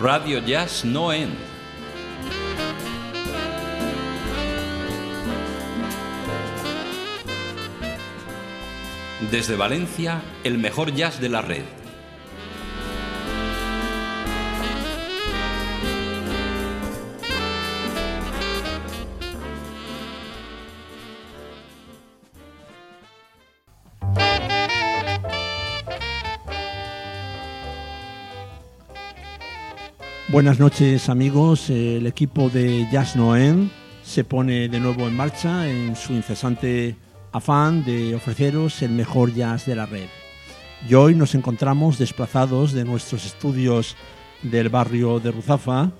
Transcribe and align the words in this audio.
Radio 0.00 0.38
Jazz 0.38 0.82
No 0.86 1.12
End. 1.12 1.34
Desde 9.30 9.56
Valencia, 9.56 10.22
el 10.42 10.56
mejor 10.56 10.94
jazz 10.94 11.20
de 11.20 11.28
la 11.28 11.42
red. 11.42 11.79
Buenas 30.30 30.60
noches 30.60 31.08
amigos, 31.08 31.70
el 31.70 32.06
equipo 32.06 32.50
de 32.50 32.86
Jazz 32.92 33.16
Noen 33.16 33.68
se 34.04 34.22
pone 34.22 34.68
de 34.68 34.78
nuevo 34.78 35.08
en 35.08 35.16
marcha 35.16 35.68
en 35.68 35.96
su 35.96 36.12
incesante 36.12 36.94
afán 37.32 37.84
de 37.84 38.14
ofreceros 38.14 38.80
el 38.82 38.92
mejor 38.92 39.34
jazz 39.34 39.66
de 39.66 39.74
la 39.74 39.86
red. 39.86 40.06
Y 40.88 40.94
hoy 40.94 41.16
nos 41.16 41.34
encontramos 41.34 41.98
desplazados 41.98 42.72
de 42.72 42.84
nuestros 42.84 43.26
estudios 43.26 43.96
del 44.42 44.68
barrio 44.68 45.18
de 45.18 45.32
Ruzafa 45.32 45.90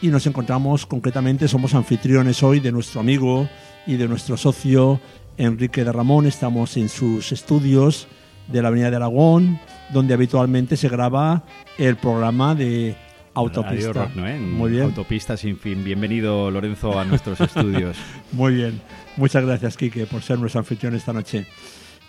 y 0.00 0.08
nos 0.08 0.26
encontramos 0.26 0.86
concretamente, 0.86 1.46
somos 1.46 1.74
anfitriones 1.74 2.42
hoy 2.42 2.60
de 2.60 2.72
nuestro 2.72 3.00
amigo 3.00 3.46
y 3.86 3.96
de 3.96 4.08
nuestro 4.08 4.38
socio 4.38 5.00
Enrique 5.36 5.84
de 5.84 5.92
Ramón, 5.92 6.24
estamos 6.24 6.78
en 6.78 6.88
sus 6.88 7.30
estudios 7.30 8.08
de 8.48 8.62
la 8.62 8.68
Avenida 8.68 8.88
de 8.88 8.96
Aragón, 8.96 9.60
donde 9.92 10.14
habitualmente 10.14 10.78
se 10.78 10.88
graba 10.88 11.44
el 11.76 11.96
programa 11.96 12.54
de 12.54 12.96
Autopista. 13.36 13.92
Rock 13.92 14.16
Muy 14.16 14.70
bien. 14.70 14.84
Autopista 14.84 15.36
sin 15.36 15.58
fin. 15.58 15.84
Bienvenido, 15.84 16.50
Lorenzo, 16.50 16.98
a 16.98 17.04
nuestros 17.04 17.38
estudios. 17.42 17.96
Muy 18.32 18.54
bien. 18.54 18.80
Muchas 19.16 19.44
gracias, 19.44 19.76
Quique, 19.76 20.06
por 20.06 20.22
ser 20.22 20.38
nuestro 20.38 20.60
anfitrión 20.60 20.94
esta 20.94 21.12
noche. 21.12 21.46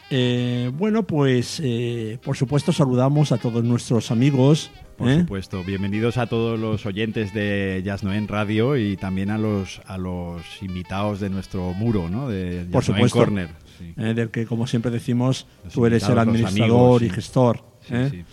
Eh, 0.10 0.72
bueno, 0.74 1.04
pues 1.04 1.62
eh, 1.62 2.18
por 2.24 2.38
supuesto 2.38 2.72
saludamos 2.72 3.34
a 3.34 3.38
todos 3.38 3.62
nuestros 3.62 4.10
amigos. 4.10 4.72
Por 4.98 5.10
¿eh? 5.10 5.20
supuesto, 5.20 5.66
bienvenidos 5.66 6.18
a 6.18 6.28
todos 6.28 6.58
los 6.58 6.86
oyentes 6.86 7.34
de 7.34 7.82
Jazz 7.84 8.06
Noen 8.06 8.30
Radio 8.30 8.78
y 8.78 8.96
también 8.96 9.30
a 9.30 9.38
los 9.38 9.82
a 9.86 9.98
los 9.98 10.42
invitados 10.62 11.20
de 11.20 11.30
nuestro 11.30 11.74
muro, 11.74 12.10
¿no? 12.10 12.30
De 12.30 12.64
Jazz 12.64 12.72
por 12.72 12.84
supuesto, 12.86 13.20
Corner, 13.20 13.50
sí. 13.78 13.94
del 13.98 14.32
que 14.32 14.46
como 14.46 14.66
siempre 14.66 14.92
decimos 14.92 15.46
tú 15.74 15.86
eres 15.86 16.08
el 16.08 16.18
administrador 16.18 17.02
amigos, 17.02 17.02
y 17.02 17.10
gestor. 17.10 17.64
Sí, 17.82 18.24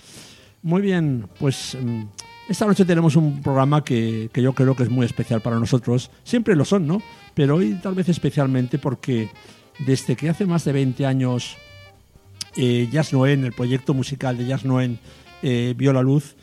Muy 0.63 0.81
bien, 0.81 1.27
pues 1.41 1.77
mm, 1.81 2.05
esta 2.49 2.67
noche 2.67 2.85
tenemos 2.85 3.17
un 3.17 3.43
programa 3.43 3.85
que, 3.85 4.31
que, 4.33 4.43
yo 4.43 4.53
creo 4.53 4.75
que 4.75 4.83
es 4.85 4.91
muy 4.91 5.07
especial 5.07 5.41
para 5.41 5.59
nosotros. 5.59 6.11
Siempre 6.25 6.57
lo 6.57 6.65
son, 6.65 6.87
¿no? 6.87 7.03
Pero 7.35 7.57
hoy 7.57 7.79
tal 7.83 7.95
vez 7.95 8.09
especialmente 8.09 8.79
porque 8.79 9.31
desde 9.87 10.17
que 10.17 10.29
hace 10.29 10.47
más 10.47 10.65
de 10.65 10.73
20 10.73 11.07
años 11.07 11.57
eh, 12.57 12.89
Jazz 12.91 13.13
Noen, 13.13 13.45
el 13.45 13.53
proyecto 13.53 13.95
musical 13.95 14.37
de 14.37 14.47
Jazz 14.47 14.65
Noen, 14.65 14.99
eh, 15.43 15.75
vio 15.77 15.93
la 15.93 16.03
luz, 16.03 16.37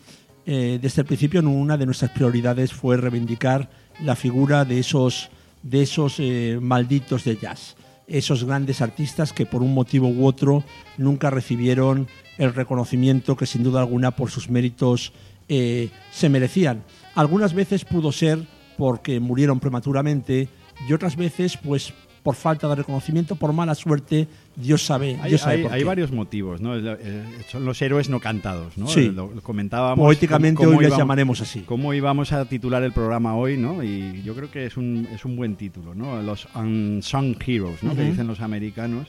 eh, 0.46 0.80
desde 0.82 1.02
el 1.02 1.08
principio 1.08 1.42
una 1.42 1.78
de 1.78 1.86
nuestras 1.86 2.12
prioridades 2.12 2.74
fue 2.74 2.98
reivindicar 2.98 3.70
la 4.04 4.16
figura 4.16 4.66
de 4.66 4.80
esos, 4.80 5.30
de 5.62 5.84
esos 5.84 6.16
eh, 6.20 6.58
malditos 6.62 7.24
de 7.24 7.38
jazz. 7.38 7.76
Esos 8.08 8.44
grandes 8.44 8.82
artistas 8.82 9.34
que 9.34 9.46
por 9.46 9.62
un 9.62 9.74
motivo 9.74 10.10
u 10.10 10.26
otro 10.26 10.64
nunca 10.98 11.30
recibieron 11.30 12.08
el 12.38 12.54
reconocimiento 12.54 13.38
que 13.38 13.46
sin 13.46 13.64
duda 13.64 13.80
alguna 13.82 14.12
por 14.12 14.32
sus 14.32 14.50
méritos 14.50 15.14
eh, 15.54 15.90
se 16.12 16.30
merecían. 16.30 16.84
Algunas 17.14 17.54
veces 17.54 17.84
pudo 17.84 18.12
ser 18.14 18.40
porque 18.78 19.20
murieron 19.20 19.60
prematuramente 19.60 20.48
y 20.88 20.94
otras 20.94 21.16
veces 21.18 21.58
pues 21.58 21.94
por 22.24 22.36
falta 22.36 22.68
de 22.70 22.76
reconocimiento, 22.76 23.36
por 23.36 23.52
mala 23.52 23.74
suerte, 23.74 24.28
Dios 24.56 24.86
sabe. 24.86 25.18
Hay, 25.24 25.30
Dios 25.30 25.42
sabe 25.42 25.56
hay, 25.56 25.64
por 25.64 25.74
hay 25.74 25.80
qué. 25.80 25.86
varios 25.86 26.12
motivos, 26.12 26.62
¿no? 26.62 26.78
Eh, 26.78 27.24
Son 27.52 27.66
los 27.66 27.82
héroes 27.82 28.10
no 28.10 28.20
cantados, 28.20 28.78
¿no? 28.78 28.86
Sí. 28.88 29.10
Lo, 29.10 29.32
lo 29.34 29.42
comentábamos. 29.42 30.06
Poéticamente 30.06 30.58
cómo- 30.58 30.70
cómo 30.70 30.80
hoy 30.80 30.86
les 30.86 30.96
llamaremos 30.98 31.42
así. 31.42 31.62
¿Cómo 31.62 31.94
íbamos 31.96 32.32
a 32.32 32.46
titular 32.46 32.84
el 32.84 32.92
programa 32.92 33.36
hoy, 33.36 33.58
no? 33.58 33.82
Y 33.84 34.22
yo 34.24 34.36
creo 34.36 34.52
que 34.52 34.68
es 34.68 34.78
un, 34.78 35.08
es 35.12 35.26
un 35.26 35.36
buen 35.36 35.56
título, 35.56 35.96
¿no? 35.96 36.22
Los 36.22 36.48
Unsung 36.54 37.36
Heroes, 37.44 37.82
¿no? 37.82 37.96
Que 37.96 38.02
Ujú. 38.04 38.12
dicen 38.12 38.28
los 38.28 38.40
americanos. 38.40 39.08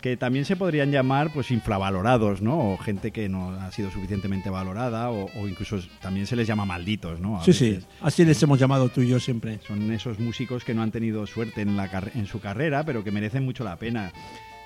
Que 0.00 0.16
también 0.16 0.44
se 0.44 0.54
podrían 0.54 0.92
llamar, 0.92 1.32
pues, 1.32 1.50
infravalorados, 1.50 2.40
¿no? 2.40 2.72
O 2.72 2.78
gente 2.78 3.10
que 3.10 3.28
no 3.28 3.50
ha 3.50 3.72
sido 3.72 3.90
suficientemente 3.90 4.48
valorada, 4.48 5.10
o, 5.10 5.26
o 5.36 5.48
incluso 5.48 5.80
también 6.00 6.26
se 6.26 6.36
les 6.36 6.46
llama 6.46 6.64
malditos, 6.64 7.18
¿no? 7.18 7.40
A 7.40 7.44
Sí, 7.44 7.52
sí, 7.52 7.78
así 8.00 8.24
les 8.24 8.40
hemos 8.42 8.60
llamado 8.60 8.88
tú 8.90 9.00
y 9.02 9.08
yo 9.08 9.18
siempre. 9.18 9.58
Son 9.66 9.90
esos 9.90 10.20
músicos 10.20 10.62
que 10.64 10.72
no 10.72 10.82
han 10.82 10.92
tenido 10.92 11.26
suerte 11.26 11.62
en, 11.62 11.76
la 11.76 11.88
car- 11.88 12.12
en 12.14 12.26
su 12.26 12.38
carrera, 12.40 12.84
pero 12.84 13.02
que 13.02 13.10
merecen 13.10 13.44
mucho 13.44 13.64
la 13.64 13.74
pena. 13.76 14.12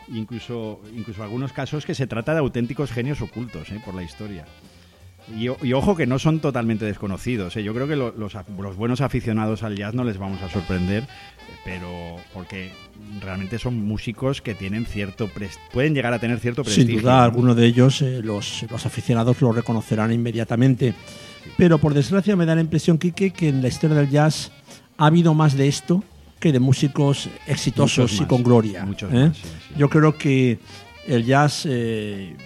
Incluso, 0.08 0.80
incluso 0.94 1.22
algunos 1.22 1.52
casos 1.52 1.86
que 1.86 1.94
se 1.94 2.06
trata 2.06 2.34
de 2.34 2.40
auténticos 2.40 2.90
genios 2.90 3.22
ocultos 3.22 3.70
¿eh? 3.70 3.80
por 3.84 3.94
la 3.94 4.02
historia. 4.02 4.44
Y, 5.34 5.44
y 5.66 5.72
ojo 5.72 5.96
que 5.96 6.06
no 6.06 6.18
son 6.18 6.40
totalmente 6.40 6.84
desconocidos. 6.84 7.56
¿eh? 7.56 7.62
Yo 7.62 7.72
creo 7.72 7.86
que 7.88 7.96
lo- 7.96 8.10
los, 8.12 8.34
los 8.58 8.76
buenos 8.76 9.00
aficionados 9.00 9.62
al 9.62 9.76
jazz 9.76 9.94
no 9.94 10.04
les 10.04 10.18
vamos 10.18 10.42
a 10.42 10.48
sorprender, 10.50 11.06
pero 11.64 12.16
porque 12.32 12.70
realmente 13.20 13.58
son 13.58 13.84
músicos 13.86 14.42
que 14.42 14.54
tienen 14.54 14.86
cierto 14.86 15.28
pueden 15.72 15.94
llegar 15.94 16.12
a 16.12 16.18
tener 16.18 16.40
cierto 16.40 16.64
Sin 16.64 16.74
prestigio. 16.74 17.02
duda, 17.02 17.18
¿no? 17.18 17.22
algunos 17.22 17.56
de 17.56 17.66
ellos, 17.66 18.02
eh, 18.02 18.20
los, 18.22 18.64
los 18.70 18.84
aficionados 18.86 19.40
lo 19.40 19.52
reconocerán 19.52 20.12
inmediatamente. 20.12 20.94
Pero 21.56 21.78
por 21.78 21.94
desgracia 21.94 22.36
me 22.36 22.46
da 22.46 22.54
la 22.54 22.60
impresión, 22.60 22.98
Quique, 22.98 23.30
que 23.30 23.48
en 23.48 23.62
la 23.62 23.68
historia 23.68 23.96
del 23.96 24.10
jazz 24.10 24.50
ha 24.96 25.06
habido 25.06 25.34
más 25.34 25.56
de 25.56 25.68
esto 25.68 26.04
que 26.38 26.52
de 26.52 26.58
músicos 26.60 27.28
exitosos 27.46 28.20
y 28.20 28.24
con 28.24 28.42
gloria. 28.42 28.84
muchos 28.84 29.12
¿eh? 29.12 29.28
más, 29.28 29.36
sí, 29.36 29.42
sí. 29.44 29.74
Yo 29.76 29.88
creo 29.88 30.16
que 30.18 30.58
el 31.06 31.24
jazz 31.24 31.64
eh, 31.68 32.36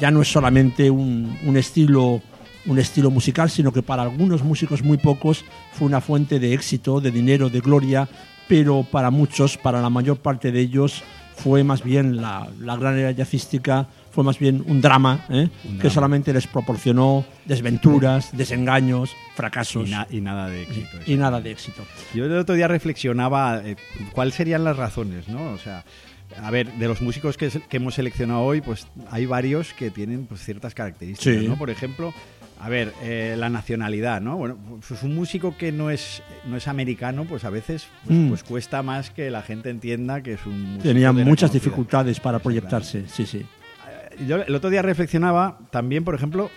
ya 0.00 0.10
no 0.12 0.22
es 0.22 0.28
solamente 0.30 0.90
un, 0.90 1.36
un 1.44 1.56
estilo 1.56 2.22
un 2.64 2.78
estilo 2.78 3.10
musical, 3.10 3.50
sino 3.50 3.72
que 3.72 3.82
para 3.82 4.02
algunos 4.02 4.44
músicos 4.44 4.82
muy 4.84 4.96
pocos 4.96 5.44
fue 5.72 5.86
una 5.88 6.00
fuente 6.00 6.38
de 6.38 6.54
éxito, 6.54 7.00
de 7.00 7.10
dinero, 7.10 7.50
de 7.50 7.60
gloria, 7.60 8.08
pero 8.52 8.82
para 8.90 9.10
muchos, 9.10 9.56
para 9.56 9.80
la 9.80 9.88
mayor 9.88 10.18
parte 10.18 10.52
de 10.52 10.60
ellos, 10.60 11.02
fue 11.36 11.64
más 11.64 11.82
bien 11.82 12.16
la, 12.20 12.46
la 12.60 12.76
gran 12.76 12.98
era 12.98 13.10
jazzística, 13.12 13.86
fue 14.10 14.22
más 14.24 14.38
bien 14.38 14.62
un 14.66 14.82
drama, 14.82 15.24
¿eh? 15.30 15.48
Un 15.64 15.78
que 15.78 15.88
solamente 15.88 16.34
les 16.34 16.46
proporcionó 16.46 17.24
desventuras, 17.46 18.36
desengaños, 18.36 19.10
y, 19.12 19.36
fracasos 19.36 19.88
na- 19.88 20.06
y 20.10 20.20
nada 20.20 20.48
de 20.48 20.62
éxito. 20.64 20.98
y 21.06 21.14
nada 21.14 21.40
de 21.40 21.50
éxito. 21.50 21.82
Yo 22.14 22.26
el 22.26 22.36
otro 22.36 22.54
día 22.54 22.68
reflexionaba 22.68 23.62
eh, 23.64 23.76
cuáles 24.12 24.34
serían 24.34 24.64
las 24.64 24.76
razones, 24.76 25.28
¿no? 25.28 25.52
O 25.52 25.58
sea, 25.58 25.84
a 26.42 26.50
ver, 26.50 26.70
de 26.74 26.88
los 26.88 27.00
músicos 27.00 27.38
que, 27.38 27.48
que 27.48 27.76
hemos 27.78 27.94
seleccionado 27.94 28.42
hoy, 28.42 28.60
pues 28.60 28.86
hay 29.10 29.24
varios 29.24 29.72
que 29.72 29.90
tienen 29.90 30.26
pues, 30.26 30.44
ciertas 30.44 30.74
características, 30.74 31.40
Sí. 31.40 31.48
¿no? 31.48 31.56
Por 31.56 31.70
ejemplo, 31.70 32.12
a 32.64 32.68
ver, 32.68 32.92
eh, 33.02 33.34
la 33.36 33.48
nacionalidad, 33.48 34.20
¿no? 34.20 34.36
Bueno, 34.36 34.56
pues 34.86 35.02
un 35.02 35.16
músico 35.16 35.56
que 35.56 35.72
no 35.72 35.90
es, 35.90 36.22
no 36.46 36.56
es 36.56 36.68
americano, 36.68 37.24
pues 37.24 37.44
a 37.44 37.50
veces 37.50 37.88
pues, 38.06 38.16
Mm. 38.16 38.28
pues 38.28 38.44
cuesta 38.44 38.82
más 38.84 39.10
que 39.10 39.30
la 39.30 39.42
gente 39.42 39.68
entienda 39.68 40.22
que 40.22 40.34
es 40.34 40.46
un 40.46 40.60
músico 40.74 40.84
Tenían 40.84 41.16
de 41.16 41.24
muchas 41.24 41.52
dificultades 41.52 42.20
para 42.20 42.38
proyectarse, 42.38 43.08
sí, 43.08 43.26
sí. 43.26 43.38
Eh, 43.38 44.24
Yo 44.28 44.36
el 44.42 44.54
otro 44.54 44.70
día 44.70 44.80
reflexionaba 44.82 45.58
también, 45.72 46.04
por 46.04 46.14
ejemplo, 46.14 46.50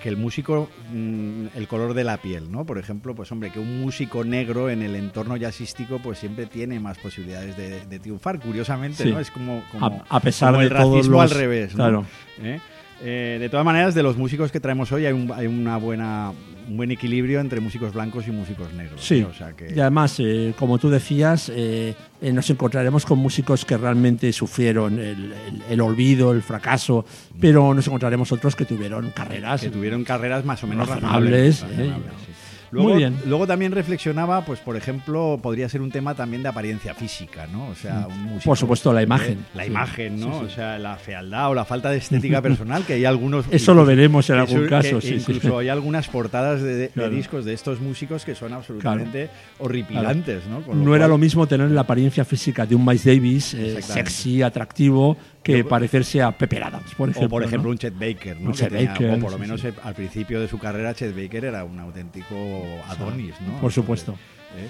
que 0.00 0.08
el 0.08 0.16
músico, 0.16 0.68
mm, 0.92 1.46
el 1.54 1.68
color 1.68 1.94
de 1.94 2.02
la 2.02 2.16
piel, 2.16 2.50
¿no? 2.50 2.66
Por 2.66 2.78
ejemplo, 2.78 3.14
pues 3.14 3.30
hombre, 3.30 3.50
que 3.52 3.60
un 3.60 3.80
músico 3.80 4.24
negro 4.24 4.68
en 4.68 4.82
el 4.82 4.96
entorno 4.96 5.36
jazzístico 5.36 6.00
pues 6.00 6.18
siempre 6.18 6.46
tiene 6.46 6.80
más 6.80 6.98
posibilidades 6.98 7.56
de, 7.56 7.86
de 7.86 7.98
triunfar, 8.00 8.40
curiosamente, 8.40 9.04
Sí. 9.04 9.12
¿no? 9.12 9.20
Es 9.20 9.30
como, 9.30 9.62
como, 9.70 10.04
A, 10.10 10.16
a 10.16 10.18
pesar 10.20 10.48
como 10.48 10.58
de 10.60 10.66
el 10.66 10.72
todos 10.72 10.94
racismo 10.96 11.22
los... 11.22 11.30
al 11.32 11.38
revés, 11.38 11.70
¿no? 11.70 11.76
Claro. 11.76 12.04
¿Eh? 12.42 12.58
Eh, 13.04 13.38
de 13.40 13.48
todas 13.48 13.64
maneras, 13.66 13.94
de 13.94 14.02
los 14.02 14.16
músicos 14.16 14.52
que 14.52 14.60
traemos 14.60 14.92
hoy 14.92 15.06
hay 15.06 15.12
un, 15.12 15.30
hay 15.32 15.46
una 15.48 15.76
buena, 15.76 16.32
un 16.68 16.76
buen 16.76 16.90
equilibrio 16.92 17.40
entre 17.40 17.60
músicos 17.60 17.92
blancos 17.92 18.28
y 18.28 18.30
músicos 18.30 18.72
negros. 18.74 19.00
Sí. 19.04 19.22
O 19.28 19.34
sea 19.34 19.52
que, 19.54 19.72
y 19.74 19.80
además, 19.80 20.16
eh, 20.20 20.54
como 20.58 20.78
tú 20.78 20.88
decías, 20.88 21.50
eh, 21.54 21.94
eh, 22.20 22.32
nos 22.32 22.48
encontraremos 22.50 23.04
con 23.04 23.18
músicos 23.18 23.64
que 23.64 23.76
realmente 23.76 24.32
sufrieron 24.32 24.98
el, 25.00 25.32
el- 25.32 25.62
el 25.68 25.80
olvido, 25.80 26.30
el 26.32 26.42
fracaso, 26.42 27.04
pero 27.40 27.74
nos 27.74 27.86
encontraremos 27.88 28.30
otros 28.30 28.54
que 28.54 28.64
tuvieron 28.64 29.10
carreras. 29.10 29.60
que 29.62 29.70
tuvieron 29.70 30.04
carreras 30.04 30.44
más 30.44 30.62
o 30.62 30.66
menos 30.68 30.88
Razonables, 30.88 31.60
razonables. 31.62 31.62
¿eh? 31.86 31.90
razonables, 31.90 32.12
sí. 32.26 32.31
Muy 32.72 32.82
Luego, 32.84 32.96
bien. 32.96 33.16
luego 33.26 33.46
también 33.46 33.70
reflexionaba, 33.72 34.44
pues 34.46 34.58
por 34.60 34.76
ejemplo, 34.76 35.38
podría 35.42 35.68
ser 35.68 35.82
un 35.82 35.90
tema 35.90 36.14
también 36.14 36.42
de 36.42 36.48
apariencia 36.48 36.94
física, 36.94 37.46
¿no? 37.46 37.68
O 37.68 37.74
sea, 37.74 38.06
un 38.08 38.22
músico, 38.22 38.44
Por 38.50 38.56
supuesto, 38.56 38.92
la 38.94 39.02
imagen. 39.02 39.40
¿eh? 39.40 39.44
La 39.54 39.62
Sí, 39.64 39.68
imagen, 39.68 40.18
¿no? 40.18 40.32
sí, 40.32 40.38
sí. 40.40 40.44
O 40.46 40.50
sea, 40.50 40.78
la 40.78 40.96
fealdad 40.96 41.50
o 41.50 41.54
la 41.54 41.66
falta 41.66 41.90
de 41.90 41.98
estética 41.98 42.40
personal, 42.42 42.84
que 42.86 42.94
hay 42.94 43.04
algunos... 43.04 43.44
Eso 43.50 43.74
lo 43.74 43.84
veremos 43.84 44.28
en 44.30 44.36
algún 44.38 44.66
caso, 44.68 45.00
que 45.00 45.06
sí, 45.06 45.14
incluso 45.16 45.58
hay 45.58 45.68
algunas 45.68 46.08
portadas 46.08 46.62
de, 46.62 46.74
de 46.76 46.88
Claro. 46.88 47.10
discos 47.10 47.44
de 47.44 47.52
estos 47.52 47.78
músicos 47.80 48.24
que 48.24 48.34
son 48.34 48.54
absolutamente 48.54 49.28
horripilantes, 49.58 50.46
¿no? 50.46 50.62
Con 50.62 50.84
No 50.84 50.94
era 50.96 51.08
lo 51.08 51.18
mismo 51.18 51.46
tener 51.46 51.70
la 51.70 51.82
apariencia 51.82 52.24
física 52.24 52.66
de 52.66 52.74
un 52.74 52.84
Miles 52.84 53.04
Davis, 53.04 53.54
eh, 53.54 53.80
sexy, 53.82 54.42
atractivo, 54.42 55.16
que 55.42 55.64
parecerse 55.64 56.22
a 56.22 56.30
Pepper 56.32 56.64
Adams, 56.64 56.94
por 56.94 57.08
ejemplo. 57.10 57.26
o 57.26 57.30
por 57.30 57.42
ejemplo 57.42 57.68
¿no? 57.68 57.72
un 57.72 57.78
Chet 57.78 57.94
Baker, 57.98 58.40
¿no? 58.40 58.50
Un 58.50 58.54
Chet 58.54 58.68
tenía- 58.70 58.90
Baker, 58.92 59.10
o 59.10 59.18
por 59.18 59.32
lo 59.32 59.38
menos 59.38 59.60
sí. 59.60 59.68
al 59.82 59.94
principio 59.94 60.40
de 60.40 60.48
su 60.48 60.58
carrera 60.58 60.94
Chet 60.94 61.14
Baker 61.16 61.44
era 61.46 61.64
un 61.64 61.78
auténtico 61.80 62.36
Adonis, 62.88 63.34
¿no? 63.40 63.60
Por 63.60 63.72
supuesto. 63.72 64.12
¿eh? 64.56 64.68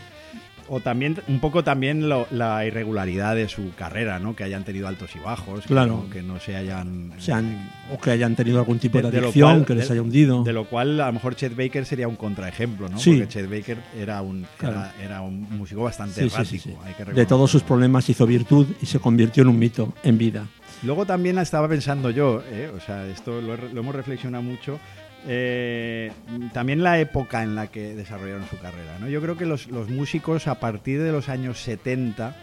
O 0.69 0.79
también, 0.81 1.17
un 1.27 1.41
poco 1.41 1.65
también 1.65 2.09
lo- 2.09 2.27
la 2.31 2.65
irregularidad 2.65 3.35
de 3.35 3.49
su 3.49 3.73
carrera, 3.77 4.21
¿no? 4.21 4.37
Que 4.37 4.45
hayan 4.45 4.65
tenido 4.65 4.87
altos 4.87 5.11
y 5.17 5.19
bajos, 5.19 5.63
que 5.63 5.67
Claro. 5.67 6.05
no- 6.05 6.11
que 6.11 6.23
no, 6.23 6.39
se 6.39 6.55
hayan... 6.57 7.13
Sean- 7.19 7.69
o 7.93 7.99
que 8.01 8.13
hayan 8.13 8.37
tenido 8.37 8.61
algún 8.61 8.79
tipo 8.79 8.99
de, 9.03 9.11
de 9.11 9.19
adicción 9.19 9.51
cual- 9.57 9.67
que 9.67 9.75
les 9.75 9.89
de- 9.89 9.93
haya 9.95 10.03
hundido. 10.03 10.45
De 10.45 10.53
lo 10.53 10.65
cual 10.67 11.01
a 11.01 11.07
lo 11.09 11.13
mejor 11.15 11.35
Chet 11.35 11.55
Baker 11.57 11.85
sería 11.85 12.07
un 12.07 12.15
contraejemplo, 12.17 12.89
¿no? 12.89 12.97
Sí. 12.99 13.11
Porque 13.11 13.29
Chet 13.29 13.51
Baker 13.51 13.79
era 14.01 14.23
un, 14.23 14.47
Claro. 14.57 14.77
era, 14.77 14.95
era 15.05 15.21
un 15.21 15.43
músico 15.59 15.83
bastante 15.83 16.23
Sí, 16.23 16.29
sí, 16.31 16.35
errático. 16.37 16.63
sí, 16.63 16.71
sí. 16.71 16.77
hay 16.87 16.95
que 16.95 17.13
De 17.13 17.27
todos 17.27 17.51
sus 17.51 17.65
problemas 17.65 18.09
hizo 18.09 18.25
virtud 18.25 18.67
y 18.81 18.87
se 18.87 19.01
convirtió 19.01 19.43
en 19.43 19.49
un 19.49 19.59
mito 19.59 19.93
en 20.05 20.17
vida. 20.17 20.47
Luego 20.82 21.06
también 21.06 21.38
estaba 21.38 21.69
pensando 21.69 22.11
yo, 22.11 22.43
¿eh? 22.50 22.70
o 22.76 22.81
sea, 22.81 23.06
esto 23.06 23.40
lo, 23.40 23.56
lo 23.56 23.81
hemos 23.81 23.94
reflexionado 23.94 24.43
mucho, 24.43 24.81
eh, 25.26 26.11
también 26.52 26.82
la 26.82 26.99
época 26.99 27.43
en 27.43 27.55
la 27.55 27.69
que 27.69 27.94
desarrollaron 27.94 28.46
su 28.49 28.58
carrera. 28.58 28.99
¿no? 29.00 29.08
Yo 29.08 29.20
creo 29.20 29.37
que 29.37 29.46
los, 29.46 29.69
los 29.69 29.88
músicos 29.88 30.49
a 30.49 30.58
partir 30.58 31.00
de 31.02 31.12
los 31.12 31.29
años 31.29 31.58
70 31.61 32.34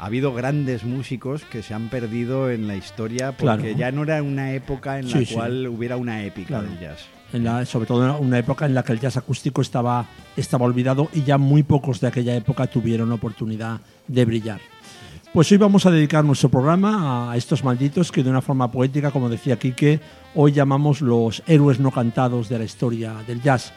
ha 0.00 0.04
habido 0.06 0.34
grandes 0.34 0.82
músicos 0.84 1.44
que 1.44 1.62
se 1.62 1.72
han 1.72 1.88
perdido 1.88 2.50
en 2.50 2.66
la 2.66 2.74
historia 2.76 3.32
porque 3.32 3.74
Claro. 3.74 3.78
ya 3.78 3.92
no 3.92 4.02
era 4.02 4.22
una 4.22 4.52
época 4.52 4.98
en 4.98 5.10
la 5.10 5.18
Sí, 5.18 5.26
sí. 5.26 5.34
cual 5.34 5.68
hubiera 5.68 5.96
una 5.96 6.24
épica 6.24 6.48
Claro. 6.48 6.64
del 6.68 6.80
jazz. 6.80 7.06
En 7.32 7.44
la- 7.44 7.64
sobre 7.64 7.86
todo 7.86 8.04
en 8.18 8.24
una 8.26 8.38
época 8.38 8.66
en 8.66 8.74
la 8.74 8.82
que 8.82 8.92
el 8.92 9.00
jazz 9.00 9.16
acústico 9.16 9.60
estaba, 9.62 10.06
estaba 10.36 10.64
olvidado 10.66 11.08
y 11.14 11.22
ya 11.22 11.38
muy 11.38 11.62
pocos 11.62 12.00
de 12.00 12.08
aquella 12.08 12.34
época 12.34 12.66
tuvieron 12.66 13.12
oportunidad 13.12 13.80
de 14.08 14.24
brillar. 14.24 14.60
Pues 15.34 15.50
hoy 15.50 15.58
vamos 15.58 15.84
a 15.84 15.90
dedicar 15.90 16.24
nuestro 16.24 16.48
programa 16.48 17.32
a 17.32 17.36
estos 17.36 17.64
malditos 17.64 18.12
que 18.12 18.22
de 18.22 18.30
una 18.30 18.40
forma 18.40 18.70
poética, 18.70 19.10
como 19.10 19.28
decía 19.28 19.58
Quique, 19.58 19.98
hoy 20.36 20.52
llamamos 20.52 21.00
los 21.00 21.42
héroes 21.48 21.80
no 21.80 21.90
cantados 21.90 22.48
de 22.48 22.56
la 22.56 22.64
historia 22.64 23.16
del 23.26 23.42
jazz. 23.42 23.72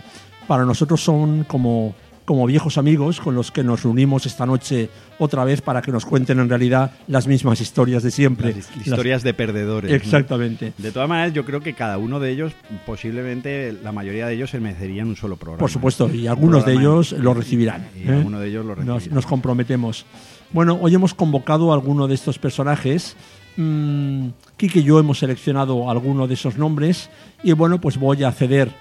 Para 0.46 0.66
nosotros 0.66 1.04
son 1.04 1.46
como, 1.46 1.96
como 2.26 2.46
viejos 2.46 2.78
amigos 2.78 3.20
con 3.20 3.34
los 3.34 3.50
que 3.50 3.64
nos 3.64 3.82
reunimos 3.82 4.28
esta 4.28 4.46
noche 4.46 4.92
otra 5.18 5.46
vez 5.46 5.62
para 5.62 5.82
que 5.82 5.92
nos 5.92 6.06
cuenten 6.06 6.38
en 6.38 6.48
realidad 6.48 6.92
las 7.08 7.26
mismas 7.26 7.60
historias 7.60 8.04
de 8.04 8.12
siempre. 8.12 8.54
Las 8.54 8.78
historias 8.78 9.24
de 9.24 9.34
perdedores. 9.34 9.92
Exactamente. 9.92 10.74
De 10.78 10.92
todas 10.92 11.10
maneras, 11.10 11.34
yo 11.34 11.44
creo 11.44 11.62
que 11.62 11.74
cada 11.74 11.98
uno 11.98 12.20
de 12.20 12.30
ellos, 12.30 12.54
posiblemente 12.86 13.76
la 13.84 13.92
mayoría 13.92 14.28
de 14.28 14.36
ellos 14.36 14.52
se 14.52 14.60
merecerían 14.60 15.08
un 15.08 15.16
solo 15.16 15.38
programa. 15.38 15.62
Por 15.62 15.72
supuesto, 15.72 16.08
y 16.14 16.28
algunos 16.28 16.68
de 16.68 16.74
ellos 16.74 17.14
lo 17.14 17.34
recibirán. 17.34 17.88
Y 17.96 18.08
¿eh? 18.08 18.14
alguno 18.14 18.40
de 18.40 18.48
ellos 18.48 18.64
lo 18.64 18.76
Nos, 18.76 18.86
recibirán. 18.86 19.16
nos 19.16 19.26
comprometemos. 19.26 20.06
Bueno, 20.52 20.80
hoy 20.82 20.96
hemos 20.96 21.14
convocado 21.14 21.72
a 21.72 21.76
alguno 21.76 22.08
de 22.08 22.16
estos 22.16 22.40
personajes. 22.40 23.16
Mm, 23.58 24.30
Kike 24.56 24.80
y 24.80 24.84
yo 24.84 25.00
hemos 25.00 25.20
seleccionado 25.20 25.90
alguno 25.90 26.28
de 26.28 26.36
esos 26.36 26.58
nombres. 26.58 27.10
Y 27.44 27.52
bueno, 27.52 27.82
pues 27.82 27.98
voy 27.98 28.24
a 28.24 28.32
ceder 28.32 28.72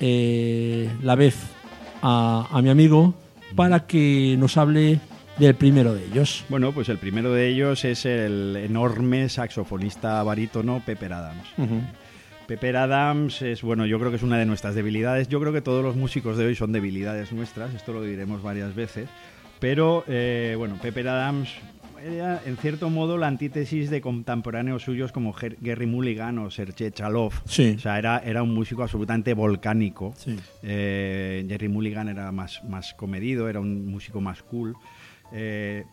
eh, 0.00 0.90
la 1.02 1.14
vez 1.14 1.36
a, 2.02 2.48
a 2.50 2.62
mi 2.62 2.68
amigo 2.68 3.14
para 3.56 3.86
que 3.86 4.36
nos 4.38 4.56
hable 4.56 5.00
del 5.38 5.54
primero 5.54 5.94
de 5.94 6.04
ellos. 6.04 6.44
Bueno, 6.48 6.72
pues 6.72 6.88
el 6.88 6.98
primero 6.98 7.32
de 7.32 7.48
ellos 7.48 7.84
es 7.84 8.04
el 8.04 8.56
enorme 8.56 9.28
saxofonista 9.28 10.22
barítono 10.22 10.82
Pepper 10.84 11.12
Adams. 11.12 11.48
Ujú. 11.56 11.80
Pepper 12.46 12.76
Adams 12.76 13.40
es, 13.42 13.62
bueno, 13.62 13.86
yo 13.86 13.98
creo 13.98 14.10
que 14.10 14.16
es 14.16 14.22
una 14.22 14.38
de 14.38 14.44
nuestras 14.44 14.74
debilidades. 14.74 15.28
Yo 15.28 15.40
creo 15.40 15.52
que 15.52 15.62
todos 15.62 15.82
los 15.82 15.96
músicos 15.96 16.36
de 16.36 16.46
hoy 16.46 16.54
son 16.54 16.72
debilidades 16.72 17.32
nuestras, 17.32 17.72
esto 17.74 17.92
lo 17.92 18.02
diremos 18.02 18.42
varias 18.42 18.74
veces. 18.74 19.08
Pero, 19.64 20.04
eh, 20.08 20.56
bueno, 20.58 20.76
Pepper 20.76 21.08
Adams 21.08 21.48
era, 22.04 22.42
en 22.44 22.58
cierto 22.58 22.90
modo, 22.90 23.16
la 23.16 23.28
antítesis 23.28 23.88
de 23.88 24.02
contemporáneos 24.02 24.82
suyos 24.82 25.10
como 25.10 25.34
Gary 25.62 25.86
Mulligan 25.86 26.38
o 26.40 26.50
Sergei 26.50 26.90
Chalov. 26.90 27.32
Sí. 27.46 27.72
O 27.74 27.78
sea, 27.78 27.98
era, 27.98 28.18
era 28.18 28.42
un 28.42 28.52
músico 28.52 28.82
absolutamente 28.82 29.32
volcánico. 29.32 30.12
Sí. 30.18 30.36
Eh, 30.62 31.46
Jerry 31.48 31.68
Mulligan 31.68 32.10
era 32.10 32.30
más, 32.30 32.62
más 32.64 32.92
comedido, 32.92 33.48
era 33.48 33.58
un 33.58 33.86
músico 33.86 34.20
más 34.20 34.42
cool. 34.42 34.76
Eh, 35.32 35.84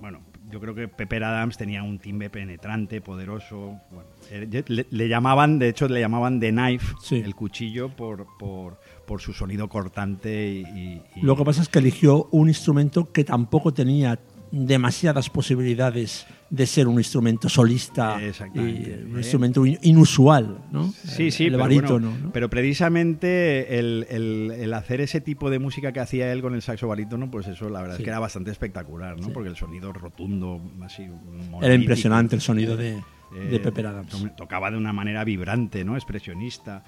bueno, 0.00 0.20
yo 0.50 0.60
creo 0.60 0.74
que 0.74 0.88
Pepper 0.88 1.24
Adams 1.24 1.56
tenía 1.56 1.82
un 1.82 1.98
timbre 1.98 2.30
penetrante, 2.30 3.00
poderoso. 3.00 3.78
Bueno, 3.90 4.08
eh, 4.30 4.64
le, 4.68 4.86
le 4.90 5.08
llamaban, 5.08 5.58
de 5.58 5.68
hecho, 5.68 5.88
le 5.88 6.00
llamaban 6.00 6.40
The 6.40 6.50
Knife, 6.50 6.94
Sí. 7.02 7.16
el 7.16 7.34
cuchillo, 7.34 7.88
por, 7.94 8.26
por, 8.38 8.80
por 9.06 9.20
su 9.20 9.32
sonido 9.32 9.68
cortante 9.68 10.46
y- 10.48 11.02
Lo 11.22 11.36
que 11.36 11.44
pasa 11.44 11.62
es 11.62 11.68
que 11.68 11.78
eligió 11.78 12.28
un 12.32 12.48
instrumento 12.48 13.12
que 13.12 13.24
tampoco 13.24 13.72
tenía 13.74 14.18
demasiadas 14.52 15.30
posibilidades 15.30 16.26
de 16.50 16.66
ser 16.66 16.88
un 16.88 16.98
instrumento 16.98 17.48
solista, 17.48 18.18
y 18.20 18.58
un 18.58 18.68
Eh. 18.68 19.04
instrumento 19.18 19.64
in- 19.64 19.78
inusual, 19.82 20.58
¿no? 20.72 20.90
Sí, 20.92 21.30
sí, 21.30 21.44
el 21.44 21.52
pero, 21.52 21.62
barítono, 21.62 22.10
bueno, 22.10 22.24
¿no? 22.26 22.32
pero 22.32 22.50
precisamente 22.50 23.78
el, 23.78 24.06
el- 24.10 24.50
el 24.58 24.74
hacer 24.74 25.00
ese 25.00 25.20
tipo 25.20 25.50
de 25.50 25.58
música 25.60 25.92
que 25.92 26.00
hacía 26.00 26.32
él 26.32 26.42
con 26.42 26.54
el 26.54 26.62
saxo 26.62 26.88
barítono, 26.88 27.30
pues 27.30 27.46
eso 27.46 27.68
la 27.68 27.80
verdad 27.82 27.96
Sí. 27.96 28.02
es 28.02 28.04
que 28.04 28.10
era 28.10 28.18
bastante 28.18 28.50
espectacular, 28.50 29.16
¿no? 29.18 29.26
Sí. 29.26 29.30
Porque 29.32 29.48
el 29.48 29.56
sonido 29.56 29.92
rotundo, 29.92 30.60
así 30.82 31.06
Era 31.62 31.74
impresionante 31.74 32.34
el 32.34 32.40
sonido 32.42 32.76
de, 32.76 32.94
de 33.32 33.56
eh, 33.56 33.60
Pepper 33.60 33.86
Adams. 33.86 34.08
to- 34.08 34.30
Tocaba 34.36 34.70
de 34.72 34.76
una 34.76 34.92
manera 34.92 35.22
vibrante, 35.22 35.84
¿no? 35.84 35.94
Expresionista, 35.96 36.82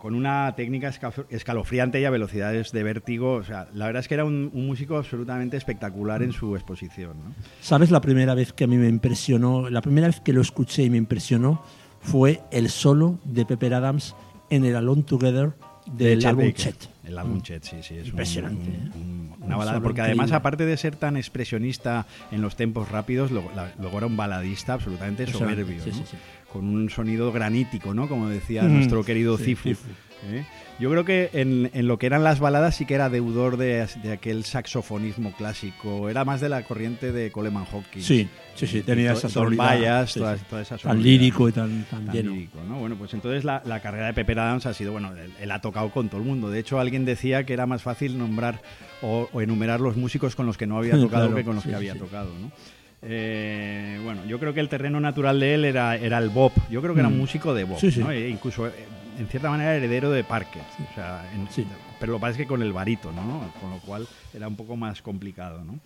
con 0.00 0.14
una 0.14 0.52
técnica 0.56 0.88
esca- 0.90 1.26
escalofriante 1.30 2.00
y 2.00 2.04
a 2.04 2.10
velocidades 2.10 2.72
de 2.72 2.82
vértigo. 2.82 3.34
O 3.34 3.44
sea, 3.44 3.68
la 3.74 3.86
verdad 3.86 4.00
es 4.00 4.08
que 4.08 4.14
era 4.14 4.24
un, 4.24 4.50
un 4.52 4.66
músico 4.66 4.96
absolutamente 4.96 5.56
espectacular 5.56 6.22
en 6.22 6.32
su 6.32 6.54
exposición, 6.56 7.16
¿no? 7.24 7.34
¿Sabes 7.60 7.90
la 7.90 8.00
primera 8.00 8.34
vez 8.34 8.52
que 8.52 8.64
a 8.64 8.66
mí 8.66 8.76
me 8.76 8.88
impresionó? 8.88 9.68
La 9.70 9.80
primera 9.82 10.06
vez 10.06 10.20
que 10.20 10.32
lo 10.32 10.40
escuché 10.40 10.82
y 10.84 10.90
me 10.90 10.96
impresionó 10.98 11.62
fue 12.00 12.40
el 12.50 12.68
solo 12.70 13.18
de 13.24 13.46
Pepper 13.46 13.74
Adams 13.74 14.14
en 14.50 14.64
el 14.64 14.76
Alone 14.76 15.02
Together 15.04 15.52
del 15.86 16.18
Chet 16.20 16.28
álbum. 16.28 16.52
Chet. 16.52 16.88
El 17.04 17.18
álbum 17.18 17.42
Chet, 17.42 17.64
sí, 17.64 17.76
sí. 17.82 17.94
Es 17.96 18.02
un- 18.04 18.10
Impresionante, 18.10 18.68
un- 18.68 18.74
¿eh? 18.74 18.90
un- 18.94 19.22
Un 19.42 19.42
una 19.48 19.56
balada, 19.56 19.80
porque 19.80 20.00
además, 20.02 20.26
increíble. 20.26 20.36
aparte 20.36 20.66
de 20.66 20.76
ser 20.76 20.94
tan 20.94 21.16
expresionista 21.16 22.06
en 22.30 22.42
los 22.42 22.54
tempos 22.54 22.88
rápidos, 22.90 23.32
luego, 23.32 23.50
la- 23.56 23.72
luego 23.80 23.98
era 23.98 24.06
un 24.06 24.16
baladista 24.16 24.74
absolutamente 24.74 25.26
soberbio, 25.26 25.82
sí, 25.82 25.90
¿no? 25.90 25.96
sí, 25.96 26.02
sí. 26.12 26.16
Con 26.52 26.66
un 26.66 26.90
sonido 26.90 27.32
granítico, 27.32 27.94
¿no? 27.94 28.08
Como 28.08 28.28
decía 28.28 28.62
Mm, 28.64 28.74
nuestro 28.74 29.04
querido 29.04 29.38
sí, 29.38 29.44
Cifu. 29.44 29.68
Cifu. 29.70 29.88
¿eh? 30.30 30.44
Yo 30.78 30.90
creo 30.90 31.04
que 31.04 31.30
en, 31.32 31.70
en 31.74 31.86
lo 31.86 31.98
que 31.98 32.06
eran 32.06 32.24
las 32.24 32.40
baladas 32.40 32.74
sí 32.76 32.86
que 32.86 32.94
era 32.94 33.08
deudor 33.08 33.56
de, 33.56 33.86
de 34.02 34.12
aquel 34.12 34.44
saxofonismo 34.44 35.32
clásico. 35.32 36.08
Era 36.08 36.24
más 36.24 36.40
de 36.40 36.48
la 36.48 36.62
corriente 36.64 37.12
de 37.12 37.30
Coleman 37.30 37.64
Hawkins. 37.70 38.04
Sí, 38.04 38.28
sí, 38.54 38.66
sí, 38.66 38.82
tenía 38.82 39.12
Y 39.12 39.16
esa 39.16 39.28
Thor- 39.28 39.30
sonoridad, 39.32 39.64
Thor 39.64 39.78
Bayas, 39.78 40.12
sí, 40.12 40.18
toda, 40.20 40.36
sí. 40.38 40.44
toda 40.48 40.62
esa 40.62 40.78
Tan 40.78 41.02
lírico 41.02 41.48
y 41.48 41.52
tan, 41.52 41.84
tan 41.84 42.06
tan 42.06 42.14
lleno. 42.14 42.32
lírico, 42.32 42.58
¿no? 42.68 42.78
Bueno, 42.80 42.96
pues 42.96 43.12
entonces 43.14 43.44
la, 43.44 43.62
la 43.64 43.80
carrera 43.80 44.06
de 44.06 44.14
Pepper 44.14 44.38
Adams 44.40 44.66
ha 44.66 44.74
sido, 44.74 44.92
bueno, 44.92 45.12
él, 45.16 45.32
él 45.40 45.50
ha 45.50 45.60
tocado 45.60 45.90
con 45.90 46.08
todo 46.08 46.20
el 46.20 46.26
mundo. 46.26 46.50
De 46.50 46.58
hecho, 46.58 46.80
alguien 46.80 47.04
decía 47.04 47.44
que 47.44 47.52
era 47.52 47.66
más 47.66 47.82
fácil 47.82 48.18
nombrar 48.18 48.60
o, 49.02 49.28
o 49.32 49.40
enumerar 49.40 49.80
los 49.80 49.96
músicos 49.96 50.34
con 50.34 50.46
los 50.46 50.56
que 50.56 50.66
no 50.66 50.78
había 50.78 50.92
tocado 51.00 51.26
claro, 51.26 51.34
que 51.36 51.44
con 51.44 51.54
los 51.56 51.64
que 51.64 51.74
había 51.74 51.94
tocado, 51.96 52.30
¿no? 52.40 52.50
Eh, 53.02 54.00
bueno, 54.04 54.24
yo 54.26 54.38
creo 54.38 54.54
que 54.54 54.60
el 54.60 54.68
terreno 54.68 55.00
natural 55.00 55.40
de 55.40 55.54
él 55.54 55.64
era, 55.64 55.96
era 55.96 56.18
el 56.18 56.28
bop. 56.30 56.52
Yo 56.70 56.80
creo 56.80 56.94
que 56.94 57.00
era 57.00 57.08
un 57.08 57.16
Mm. 57.16 57.20
músico 57.20 57.52
de 57.54 57.64
bop, 57.64 57.78
Sí, 57.78 57.90
sí. 57.90 58.00
¿no? 58.00 58.10
E 58.12 58.28
incluso, 58.28 58.66
eh, 58.68 58.72
en 59.18 59.26
cierta 59.26 59.50
manera, 59.50 59.74
heredero 59.74 60.10
de 60.10 60.24
Parker. 60.24 60.62
O 60.90 60.94
sea, 60.94 61.28
en- 61.34 61.48
Sí. 61.50 61.66
Pero 61.98 62.12
lo 62.12 62.18
que 62.18 62.22
pasa 62.22 62.30
es 62.32 62.36
que 62.38 62.46
con 62.46 62.62
el 62.62 62.72
barítono, 62.72 63.22
¿no? 63.24 63.52
Con 63.60 63.70
lo 63.70 63.78
cual 63.78 64.08
era 64.34 64.48
un 64.48 64.56
poco 64.56 64.76
más 64.76 65.02
complicado, 65.02 65.62
¿no? 65.64 65.78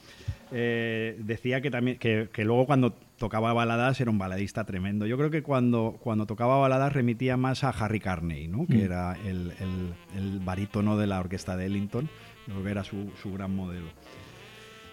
Eh, 0.50 1.16
decía 1.18 1.61
que 1.61 1.70
también 1.70 1.99
que, 1.99 2.28
que 2.32 2.44
luego 2.44 2.64
cuando 2.64 2.94
tocaba 3.18 3.52
baladas 3.52 4.00
era 4.00 4.11
un 4.11 4.16
baladista 4.16 4.64
tremendo. 4.64 5.04
Yo 5.06 5.18
creo 5.18 5.30
que 5.30 5.42
cuando, 5.42 5.99
cuando 6.00 6.25
tocaba 6.25 6.56
baladas 6.58 6.92
remitía 6.94 7.37
más 7.37 7.64
a 7.64 7.70
Harry 7.70 8.00
Carney, 8.00 8.49
¿no? 8.49 8.66
Que 8.66 8.76
Mm. 8.76 8.80
era 8.85 9.12
el, 9.26 9.52
el- 9.61 9.94
el 10.16 10.38
barítono 10.40 10.96
de 10.96 11.06
la 11.06 11.18
orquesta 11.20 11.54
de 11.56 11.66
Ellington. 11.66 12.08
Yo 12.46 12.52
creo 12.54 12.64
que 12.64 12.70
era 12.70 12.85
su, 12.85 13.11
su 13.20 13.32
gran 13.32 13.54
modelo. 13.54 13.87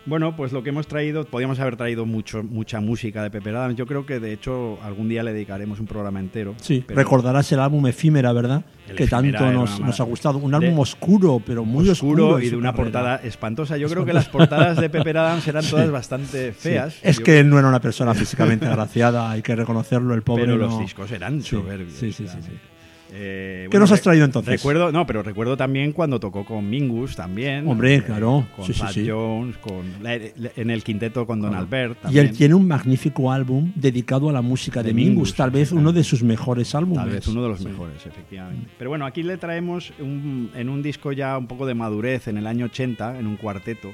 Bueno, 0.05 0.35
pues 0.35 0.51
lo 0.51 0.63
que 0.63 0.69
hemos 0.69 0.85
traído, 0.87 1.23
podríamos 1.23 1.59
haber 1.61 1.77
traído 1.77 2.05
mucho, 2.05 2.43
mucha 2.43 2.81
música 2.81 3.23
de 3.23 3.31
Pepper 3.31 3.55
Adams. 3.55 3.77
Yo 3.77 3.85
creo 3.85 4.05
que 4.05 4.19
de 4.19 4.33
hecho 4.33 4.77
algún 4.83 5.07
día 5.07 5.23
le 5.23 5.31
dedicaremos 5.31 5.79
un 5.79 5.87
programa 5.87 6.19
entero. 6.19 6.55
Sí, 6.61 6.83
pero- 6.85 6.97
recordarás 6.99 7.49
el 7.53 7.59
álbum 7.61 7.87
Efímera, 7.87 8.33
¿verdad? 8.33 8.65
El 8.89 8.97
que 8.97 9.05
Efímera 9.05 9.39
tanto 9.39 9.53
nos, 9.79 9.99
ha 10.01 10.03
gustado. 10.03 10.39
Un 10.39 10.51
de- 10.51 10.57
álbum 10.57 10.79
oscuro, 10.79 11.41
pero 11.45 11.63
muy 11.63 11.87
oscuro. 11.89 12.25
oscuro 12.27 12.39
y 12.45 12.49
de 12.49 12.57
una 12.57 12.71
carrera. 12.73 12.83
portada 12.83 13.15
espantosa. 13.23 13.77
Yo 13.77 13.87
creo 13.87 14.03
que 14.03 14.11
las 14.11 14.27
portadas 14.27 14.75
de 14.77 14.89
Pepper 14.89 15.17
Adams 15.19 15.47
eran 15.47 15.63
todas 15.69 15.89
bastante 15.89 16.51
Sí. 16.51 16.59
feas. 16.59 16.97
Es 17.01 17.19
Yo- 17.19 17.23
que 17.23 17.39
él 17.39 17.49
no 17.49 17.57
era 17.57 17.69
una 17.69 17.79
persona 17.79 18.13
físicamente 18.13 18.65
agraciada, 18.67 19.31
hay 19.31 19.41
que 19.41 19.55
reconocerlo, 19.55 20.13
el 20.15 20.21
pobre. 20.21 20.43
pero 20.43 20.57
no- 20.57 20.65
los 20.67 20.79
discos 20.79 21.09
eran 21.13 21.41
soberbios. 21.41 21.93
sí, 21.93 22.11
sí, 22.11 22.27
sí, 22.27 22.37
sí. 22.41 22.51
Eh, 23.15 23.67
¿Qué 23.69 23.77
nos 23.77 23.91
has 23.91 24.01
traído 24.01 24.25
entonces? 24.25 24.51
Recuerdo, 24.55 24.91
no, 24.91 25.05
pero 25.05 25.21
recuerdo 25.21 25.55
también 25.55 25.91
cuando 25.91 26.19
tocó 26.19 26.43
con 26.45 26.67
Mingus 26.67 27.15
también. 27.15 27.67
Hombre, 27.67 27.95
eh, 27.95 28.03
claro. 28.03 28.47
Con 28.55 28.65
Sí, 28.65 28.73
sí. 28.73 29.07
Jones, 29.07 29.55
con 29.59 29.85
la- 30.01 30.15
en 30.15 30.69
el 30.71 30.83
quinteto 30.83 31.27
con 31.27 31.39
Don. 31.39 31.53
Albert. 31.53 31.97
Y 31.99 32.01
También. 32.03 32.25
él 32.27 32.35
tiene 32.35 32.55
un 32.55 32.67
magnífico 32.67 33.31
álbum 33.31 33.71
dedicado 33.75 34.29
a 34.29 34.33
la 34.33 34.41
música 34.41 34.81
de, 34.81 34.89
De 34.89 34.93
Mingus, 34.95 35.11
Mingus, 35.13 35.35
tal 35.35 35.51
vez 35.51 35.71
uno 35.71 35.93
de 35.93 36.03
sus 36.03 36.23
mejores 36.23 36.73
álbumes. 36.73 37.03
Tal 37.03 37.09
vez 37.11 37.27
uno 37.27 37.43
de 37.43 37.49
los 37.49 37.61
mejores, 37.63 38.03
efectivamente. 38.03 38.67
Pero 38.79 38.89
bueno, 38.89 39.05
aquí 39.05 39.21
le 39.21 39.37
traemos 39.37 39.93
un- 39.99 40.49
en 40.55 40.69
un 40.69 40.81
disco 40.81 41.11
ya 41.11 41.37
un 41.37 41.45
poco 41.45 41.67
de 41.67 41.75
madurez, 41.75 42.27
en 42.27 42.37
el 42.37 42.47
año 42.47 42.65
80, 42.65 43.19
en 43.19 43.27
un 43.27 43.35
cuarteto, 43.37 43.93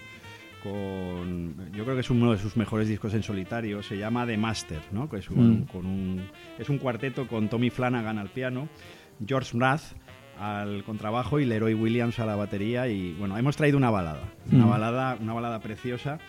con, 0.63 1.55
yo 1.73 1.83
creo 1.83 1.95
que 1.95 2.01
es 2.01 2.09
uno 2.09 2.31
de 2.31 2.37
sus 2.37 2.57
mejores 2.57 2.87
discos 2.87 3.13
en 3.13 3.23
solitario, 3.23 3.81
se 3.81 3.97
llama 3.97 4.25
The 4.25 4.37
Master, 4.37 4.79
¿no? 4.91 5.09
que 5.09 5.17
es 5.17 5.29
un, 5.29 5.61
Mm. 5.61 5.65
con 5.71 5.85
un, 5.85 6.21
es 6.57 6.69
un 6.69 6.77
cuarteto 6.77 7.27
con 7.27 7.47
Tommy 7.49 7.69
Flanagan 7.69 8.17
al 8.17 8.29
piano, 8.29 8.67
George 9.25 9.55
Mraz 9.57 9.93
al 10.39 10.83
contrabajo 10.85 11.39
y 11.39 11.45
Leroy 11.45 11.73
Williams 11.73 12.17
a 12.19 12.25
la 12.25 12.35
batería 12.35 12.87
y 12.87 13.13
bueno, 13.13 13.37
hemos 13.37 13.57
traído 13.57 13.77
una 13.77 13.89
balada, 13.89 14.21
una 14.51 14.65
Mm. 14.65 14.69
balada, 14.69 15.17
una 15.19 15.33
balada 15.33 15.59
preciosa 15.59 16.19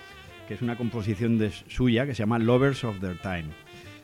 que 0.49 0.54
es 0.54 0.62
una 0.62 0.76
composición 0.76 1.38
de 1.38 1.52
suya 1.68 2.06
que 2.06 2.14
se 2.14 2.23
llama 2.25 2.38
Lovers 2.40 2.82
of 2.82 2.99
Their 2.99 3.18
Time, 3.18 3.44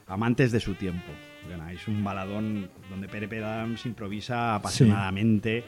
amantes 0.06 0.52
de 0.52 0.60
su 0.60 0.74
tiempo. 0.74 1.10
Bueno, 1.48 1.68
es 1.68 1.86
un 1.88 2.04
baladón 2.04 2.68
donde 2.88 3.08
Pere 3.08 3.26
Adams 3.44 3.84
improvisa 3.86 4.54
apasionadamente 4.54 5.64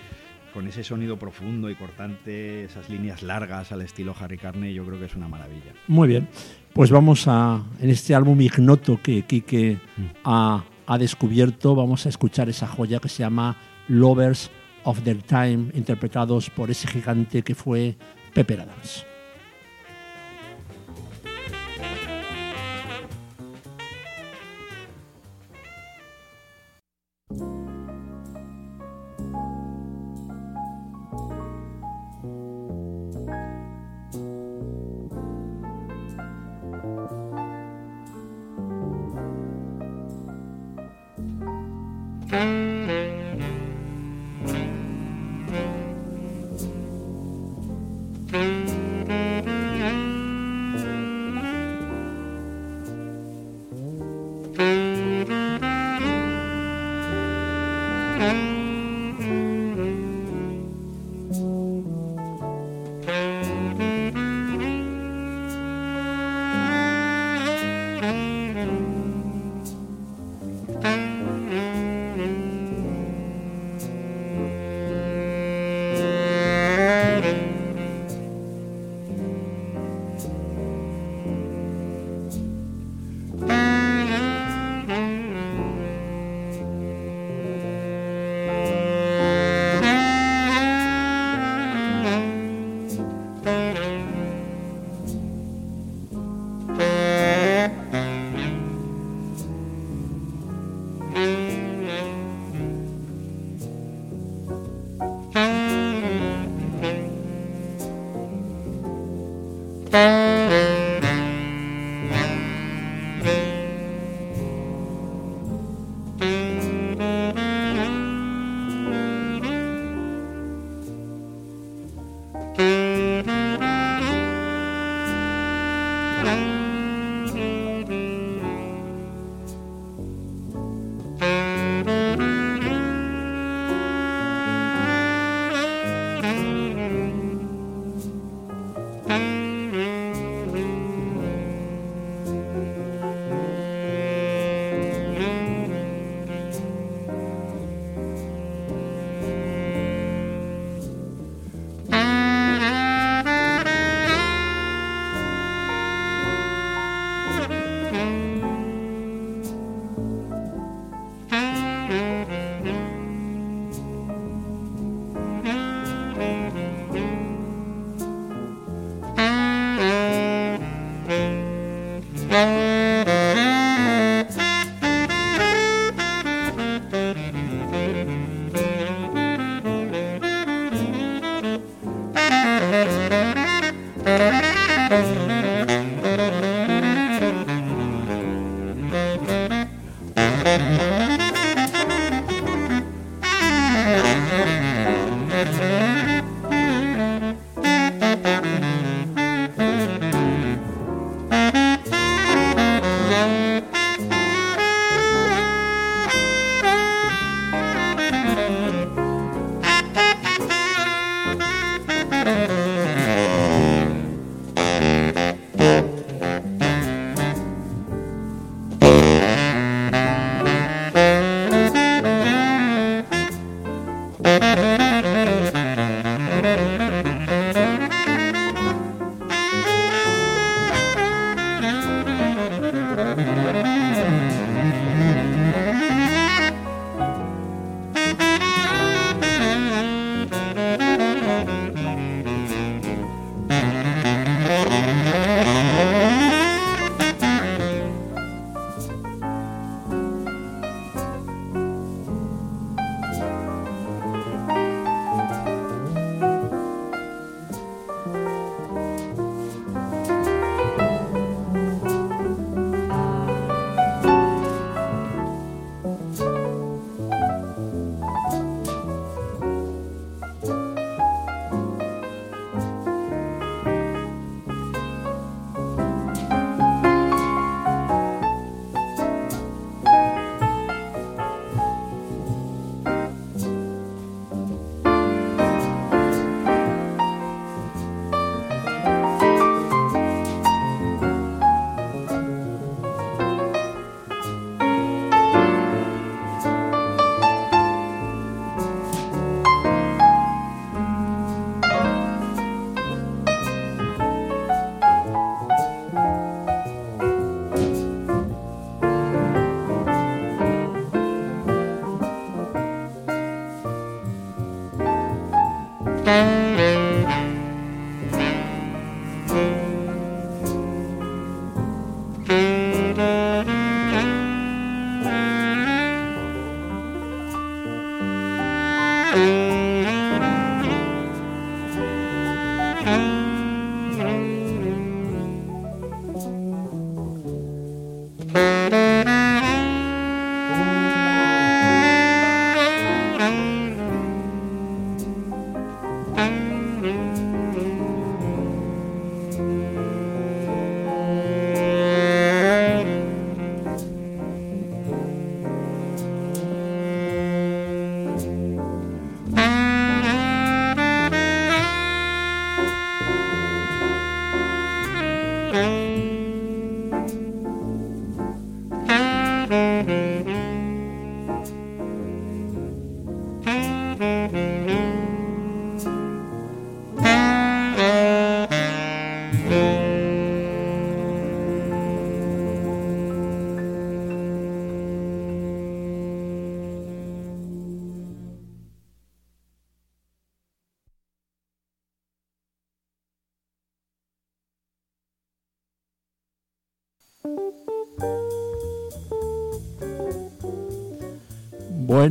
con 0.54 0.66
ese 0.68 0.82
sonido 0.84 1.18
profundo 1.18 1.68
y 1.68 1.74
cortante, 1.74 2.64
esas 2.64 2.88
líneas 2.88 3.22
largas 3.22 3.70
al 3.72 3.82
estilo 3.82 4.14
Harry 4.18 4.38
Carney, 4.38 4.72
yo 4.72 4.84
creo 4.84 4.98
que 4.98 5.04
es 5.06 5.14
una 5.14 5.28
maravilla. 5.28 5.72
Muy 5.88 6.08
bien. 6.08 6.28
Pues 6.72 6.90
vamos 6.90 7.26
a, 7.28 7.62
en 7.80 7.90
este 7.90 8.14
álbum 8.14 8.40
ignoto 8.40 9.00
que 9.02 9.22
Quique 9.22 9.78
Mm. 9.96 10.02
ha, 10.24 10.64
ha 10.88 10.96
descubierto, 10.96 11.74
vamos 11.74 12.06
a 12.06 12.08
escuchar 12.08 12.48
esa 12.48 12.66
joya 12.66 12.98
que 12.98 13.10
se 13.10 13.22
llama 13.22 13.58
Lovers 13.88 14.50
of 14.84 15.02
Their 15.02 15.22
Time, 15.22 15.70
interpretados 15.74 16.48
por 16.48 16.70
ese 16.70 16.88
gigante 16.88 17.42
que 17.42 17.54
fue 17.54 17.94
Pepper 18.32 18.62
Adams. 18.62 19.04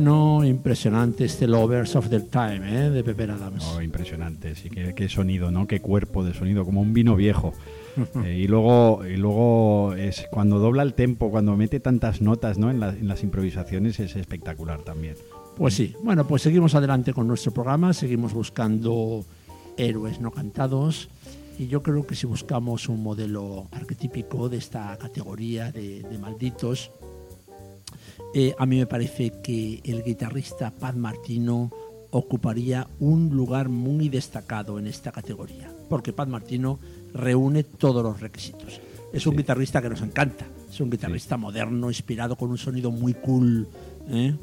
Bueno, 0.02 0.44
impresionante 0.44 1.24
este 1.24 1.48
Lovers 1.48 1.96
of 1.96 2.08
the 2.08 2.20
Time 2.20 2.60
¿eh? 2.86 2.88
de 2.90 3.02
Pepe 3.02 3.24
Adams. 3.24 3.64
Oh, 3.74 3.82
impresionante, 3.82 4.54
sí, 4.54 4.70
qué, 4.70 4.94
qué 4.94 5.08
sonido, 5.08 5.50
¿no? 5.50 5.66
Qué 5.66 5.80
cuerpo 5.80 6.22
de 6.22 6.34
sonido, 6.34 6.64
como 6.64 6.80
un 6.80 6.92
vino 6.94 7.16
viejo. 7.16 7.52
Eh, 8.24 8.38
y 8.44 8.46
luego, 8.46 9.04
y 9.04 9.16
luego 9.16 9.92
es 9.94 10.24
cuando 10.30 10.60
dobla 10.60 10.84
el 10.84 10.94
tempo, 10.94 11.32
cuando 11.32 11.56
mete 11.56 11.80
tantas 11.80 12.20
notas 12.20 12.56
¿no? 12.56 12.70
en, 12.70 12.78
la- 12.78 12.90
en 12.90 13.08
las 13.08 13.24
improvisaciones 13.24 13.98
es 13.98 14.14
espectacular 14.14 14.82
también. 14.82 15.16
Pues 15.56 15.74
sí, 15.74 15.96
bueno, 16.04 16.24
pues 16.24 16.42
seguimos 16.42 16.76
adelante 16.76 17.12
con 17.12 17.26
nuestro 17.26 17.50
programa, 17.52 17.92
seguimos 17.92 18.32
buscando 18.34 19.24
héroes 19.76 20.20
no 20.20 20.30
cantados 20.30 21.08
y 21.58 21.66
yo 21.66 21.82
creo 21.82 22.06
que 22.06 22.14
si 22.14 22.28
buscamos 22.28 22.88
un 22.88 23.02
modelo 23.02 23.66
arquetípico 23.72 24.48
de 24.48 24.58
esta 24.58 24.96
categoría 24.96 25.72
de, 25.72 26.02
de 26.04 26.18
malditos, 26.18 26.92
eh, 28.34 28.54
a 28.58 28.66
mí 28.66 28.78
me 28.78 28.86
parece 28.86 29.32
que 29.42 29.80
el 29.84 30.02
guitarrista 30.02 30.70
Pat 30.70 30.94
Martino 30.96 31.70
ocuparía 32.10 32.86
un 33.00 33.30
lugar 33.30 33.68
muy 33.68 34.08
destacado 34.08 34.78
en 34.78 34.86
esta 34.86 35.12
categoría, 35.12 35.70
porque 35.88 36.12
Pat 36.12 36.28
Martino 36.28 36.78
reúne 37.12 37.64
todos 37.64 38.02
los 38.02 38.20
requisitos. 38.20 38.80
Es 39.12 39.26
un 39.26 39.36
guitarrista 39.36 39.80
que 39.80 39.88
nos 39.88 40.02
encanta, 40.02 40.46
es 40.70 40.80
un 40.80 40.90
guitarrista 40.90 41.36
moderno, 41.36 41.88
inspirado 41.88 42.36
con 42.36 42.50
un 42.50 42.58
sonido 42.58 42.90
muy 42.90 43.14
cool. 43.14 43.68
¿eh? 44.08 44.34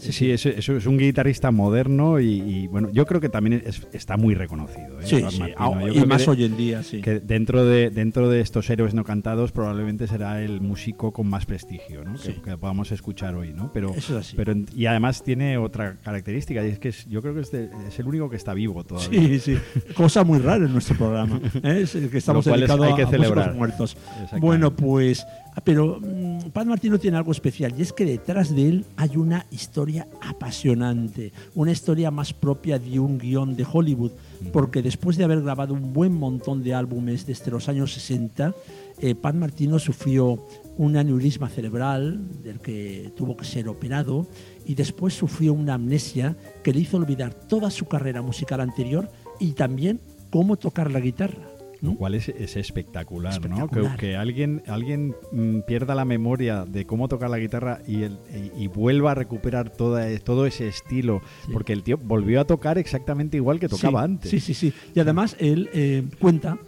Sí, 0.00 0.12
sí, 0.12 0.30
es, 0.30 0.46
es- 0.46 0.68
es 0.68 0.86
un 0.86 0.98
guitarrista 0.98 1.50
moderno 1.50 2.20
y, 2.20 2.26
y, 2.40 2.66
bueno, 2.68 2.88
yo 2.92 3.04
creo 3.06 3.20
que 3.20 3.28
también 3.28 3.62
es- 3.66 3.86
está 3.92 4.16
muy 4.16 4.34
reconocido. 4.34 5.00
¿eh? 5.00 5.04
Sí, 5.04 5.22
sí, 5.30 5.42
ah, 5.56 5.70
y 5.92 6.04
más 6.06 6.24
de- 6.24 6.30
hoy 6.30 6.44
en 6.44 6.56
día, 6.56 6.82
sí. 6.82 7.00
que 7.02 7.20
dentro 7.20 7.64
de 7.64 7.90
dentro 7.90 8.28
de 8.28 8.40
estos 8.40 8.68
héroes 8.70 8.94
no 8.94 9.04
cantados 9.04 9.52
probablemente 9.52 10.06
será 10.06 10.42
el 10.42 10.60
músico 10.60 11.12
con 11.12 11.28
más 11.28 11.46
prestigio 11.46 12.04
¿no? 12.04 12.16
Sí. 12.16 12.32
que, 12.34 12.42
que 12.42 12.56
podamos 12.58 12.90
escuchar 12.92 13.34
hoy 13.34 13.52
no 13.52 13.72
pero 13.72 13.90
Eso 13.94 14.18
es 14.18 14.26
así. 14.26 14.36
pero 14.36 14.54
y 14.74 14.86
además 14.86 15.22
tiene 15.22 15.58
otra 15.58 15.96
característica 16.02 16.64
y 16.64 16.70
es 16.70 16.78
que 16.78 16.88
es- 16.88 17.06
yo 17.08 17.20
creo 17.22 17.34
que 17.34 17.40
es, 17.40 17.50
de- 17.52 17.70
es 17.88 17.98
el 17.98 18.06
único 18.06 18.30
que 18.30 18.36
está 18.36 18.54
vivo 18.54 18.84
todavía 18.84 19.10
Sí, 19.20 19.38
sí. 19.40 19.58
Cosa 19.94 20.24
muy 20.24 20.38
rara 20.38 20.64
en 20.64 20.72
nuestro 20.72 20.96
programa. 20.96 21.40
¿eh? 21.62 21.80
Es 21.82 21.94
el 21.94 22.10
que 22.10 22.18
estamos 22.18 22.44
dedicados 22.44 22.86
hay 22.86 22.94
que 22.94 23.02
a 23.02 23.06
celebrar. 23.08 23.54
muertos. 23.54 23.96
Bueno, 24.40 24.74
pues. 24.74 25.26
Pero 25.64 26.00
mm, 26.00 26.50
Pat 26.52 26.66
Martino 26.66 26.98
tiene 26.98 27.16
algo 27.16 27.32
especial 27.32 27.74
y 27.76 27.82
es 27.82 27.92
que 27.92 28.04
detrás 28.04 28.54
de 28.54 28.68
él 28.68 28.84
hay 28.96 29.16
una 29.16 29.46
historia 29.50 30.08
apasionante, 30.20 31.32
una 31.54 31.72
historia 31.72 32.10
más 32.10 32.32
propia 32.32 32.78
de 32.78 32.98
un 32.98 33.18
guion 33.18 33.56
de 33.56 33.66
Hollywood, 33.70 34.12
porque 34.52 34.82
después 34.82 35.16
de 35.16 35.24
haber 35.24 35.42
grabado 35.42 35.74
un 35.74 35.92
buen 35.92 36.12
montón 36.12 36.62
de 36.62 36.74
álbumes 36.74 37.26
desde 37.26 37.50
los 37.50 37.68
años 37.68 37.92
60, 37.92 38.54
eh, 39.00 39.14
Pat 39.14 39.34
Martino 39.34 39.78
sufrió 39.78 40.38
un 40.76 40.96
aneurisma 40.96 41.48
cerebral 41.48 42.20
del 42.42 42.60
que 42.60 43.12
tuvo 43.16 43.36
que 43.36 43.44
ser 43.44 43.68
operado 43.68 44.26
y 44.66 44.74
después 44.74 45.14
sufrió 45.14 45.52
una 45.52 45.74
amnesia 45.74 46.36
que 46.62 46.72
le 46.72 46.80
hizo 46.80 46.96
olvidar 46.96 47.34
toda 47.34 47.70
su 47.70 47.86
carrera 47.86 48.22
musical 48.22 48.60
anterior 48.60 49.10
y 49.38 49.52
también 49.52 50.00
cómo 50.30 50.56
tocar 50.56 50.90
la 50.90 51.00
guitarra. 51.00 51.49
Lo 51.82 51.94
cual 51.94 52.14
es, 52.14 52.28
es 52.28 52.56
espectacular, 52.56 53.32
Espectacular. 53.32 53.84
¿no? 53.92 53.96
Que, 53.96 53.96
que 53.96 54.16
alguien 54.16 54.62
alguien 54.66 55.14
mm, 55.32 55.60
pierda 55.66 55.94
la 55.94 56.04
memoria 56.04 56.64
de 56.64 56.84
cómo 56.86 57.08
tocar 57.08 57.30
la 57.30 57.38
guitarra 57.38 57.80
y, 57.86 58.02
el, 58.02 58.18
y, 58.56 58.64
y 58.64 58.66
vuelva 58.68 59.12
a 59.12 59.14
recuperar 59.14 59.70
toda, 59.70 60.06
todo 60.20 60.46
ese 60.46 60.68
estilo, 60.68 61.22
Sí. 61.46 61.52
porque 61.52 61.72
el 61.72 61.82
tío 61.82 61.96
volvió 61.98 62.40
a 62.40 62.44
tocar 62.44 62.78
exactamente 62.78 63.36
igual 63.36 63.58
que 63.60 63.68
tocaba 63.68 64.00
sí, 64.00 64.04
antes. 64.04 64.30
Sí, 64.30 64.40
sí, 64.40 64.54
sí. 64.54 64.72
Y 64.94 65.00
además 65.00 65.36
él 65.38 65.70
eh, 65.72 66.04
cuenta 66.18 66.58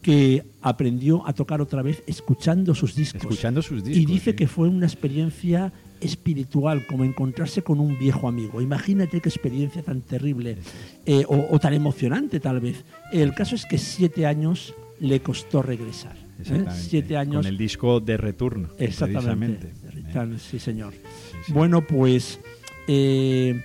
que 0.00 0.44
aprendió 0.60 1.24
a 1.28 1.32
tocar 1.32 1.60
otra 1.60 1.80
vez 1.82 2.02
escuchando 2.06 2.74
sus 2.74 2.96
discos. 2.96 3.22
Escuchando 3.22 3.62
sus 3.62 3.84
discos. 3.84 4.02
y 4.02 4.06
dice 4.06 4.30
sí. 4.30 4.36
que 4.36 4.48
fue 4.48 4.68
una 4.68 4.86
experiencia 4.86 5.72
espiritual, 6.02 6.86
como 6.86 7.04
encontrarse 7.04 7.62
con 7.62 7.80
un 7.80 7.98
viejo 7.98 8.28
amigo. 8.28 8.60
Imagínate 8.60 9.20
qué 9.20 9.28
experiencia 9.28 9.82
tan 9.82 10.00
terrible 10.02 10.58
eh, 11.06 11.24
o, 11.28 11.46
o 11.50 11.58
tan 11.58 11.74
emocionante 11.74 12.40
tal 12.40 12.60
vez. 12.60 12.84
El 13.12 13.34
caso 13.34 13.54
es 13.54 13.66
que 13.66 13.78
siete 13.78 14.26
años 14.26 14.74
le 15.00 15.20
costó 15.20 15.62
regresar. 15.62 16.16
¿eh? 16.50 16.64
Siete 16.74 17.16
años. 17.16 17.36
Con 17.36 17.46
el 17.46 17.58
disco 17.58 18.00
de 18.00 18.16
Return. 18.16 18.68
Exactamente. 18.78 19.72
precisamente. 19.82 20.38
sí, 20.38 20.58
señor. 20.58 20.92
Sí, 20.92 20.98
sí. 21.46 21.52
Bueno, 21.52 21.86
pues 21.86 22.40
eh, 22.86 23.62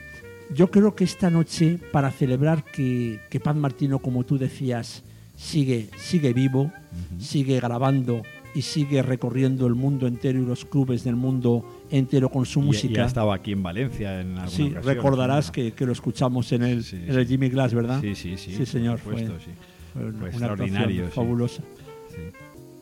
yo 0.54 0.72
creo 0.72 0.96
que 0.96 1.04
esta 1.04 1.30
noche, 1.30 1.80
para 1.92 2.12
celebrar 2.12 2.64
que, 2.64 3.20
que 3.30 3.40
Pat 3.40 3.56
Martino, 3.56 4.00
como 4.00 4.26
tú 4.26 4.38
decías, 4.38 5.04
sigue, 5.36 5.90
sigue 5.98 6.34
vivo, 6.34 6.72
sigue 7.20 7.60
grabando 7.60 8.24
y 8.56 8.62
sigue 8.62 9.02
recorriendo 9.02 9.68
el 9.68 9.76
mundo 9.76 10.08
entero 10.08 10.42
y 10.42 10.46
los 10.46 10.66
clubes 10.66 11.04
del 11.04 11.16
mundo 11.16 11.64
entero 11.92 12.30
con 12.30 12.46
su 12.46 12.60
Y- 12.62 12.64
música. 12.64 13.06
Estado 13.06 13.32
aquí 13.32 13.52
en 13.52 13.62
Valencia 13.64 14.20
en 14.22 14.30
alguna 14.30 14.48
Sí, 14.50 14.64
ocasión, 14.72 14.84
recordarás 14.84 15.52
que, 15.52 15.74
que 15.74 15.86
lo 15.86 15.92
escuchamos 15.92 16.52
en 16.52 16.64
el, 16.64 16.84
Sí, 16.84 16.96
en 16.96 17.18
el. 17.18 17.28
Jimmy 17.28 17.50
Glass, 17.50 17.74
¿verdad? 17.74 18.02
Sí, 18.02 18.16
sí, 18.16 18.38
sí. 18.38 18.56
Sí, 18.56 18.66
señor. 18.66 19.00
Por 19.00 19.14
supuesto, 19.14 19.34
fue, 19.34 19.54
sí. 19.54 19.60
fue 19.94 20.06
una- 20.06 20.20
Fue 20.20 20.30
extraordinario, 20.30 21.06
sí. 21.06 21.12
fabulosa. 21.14 21.64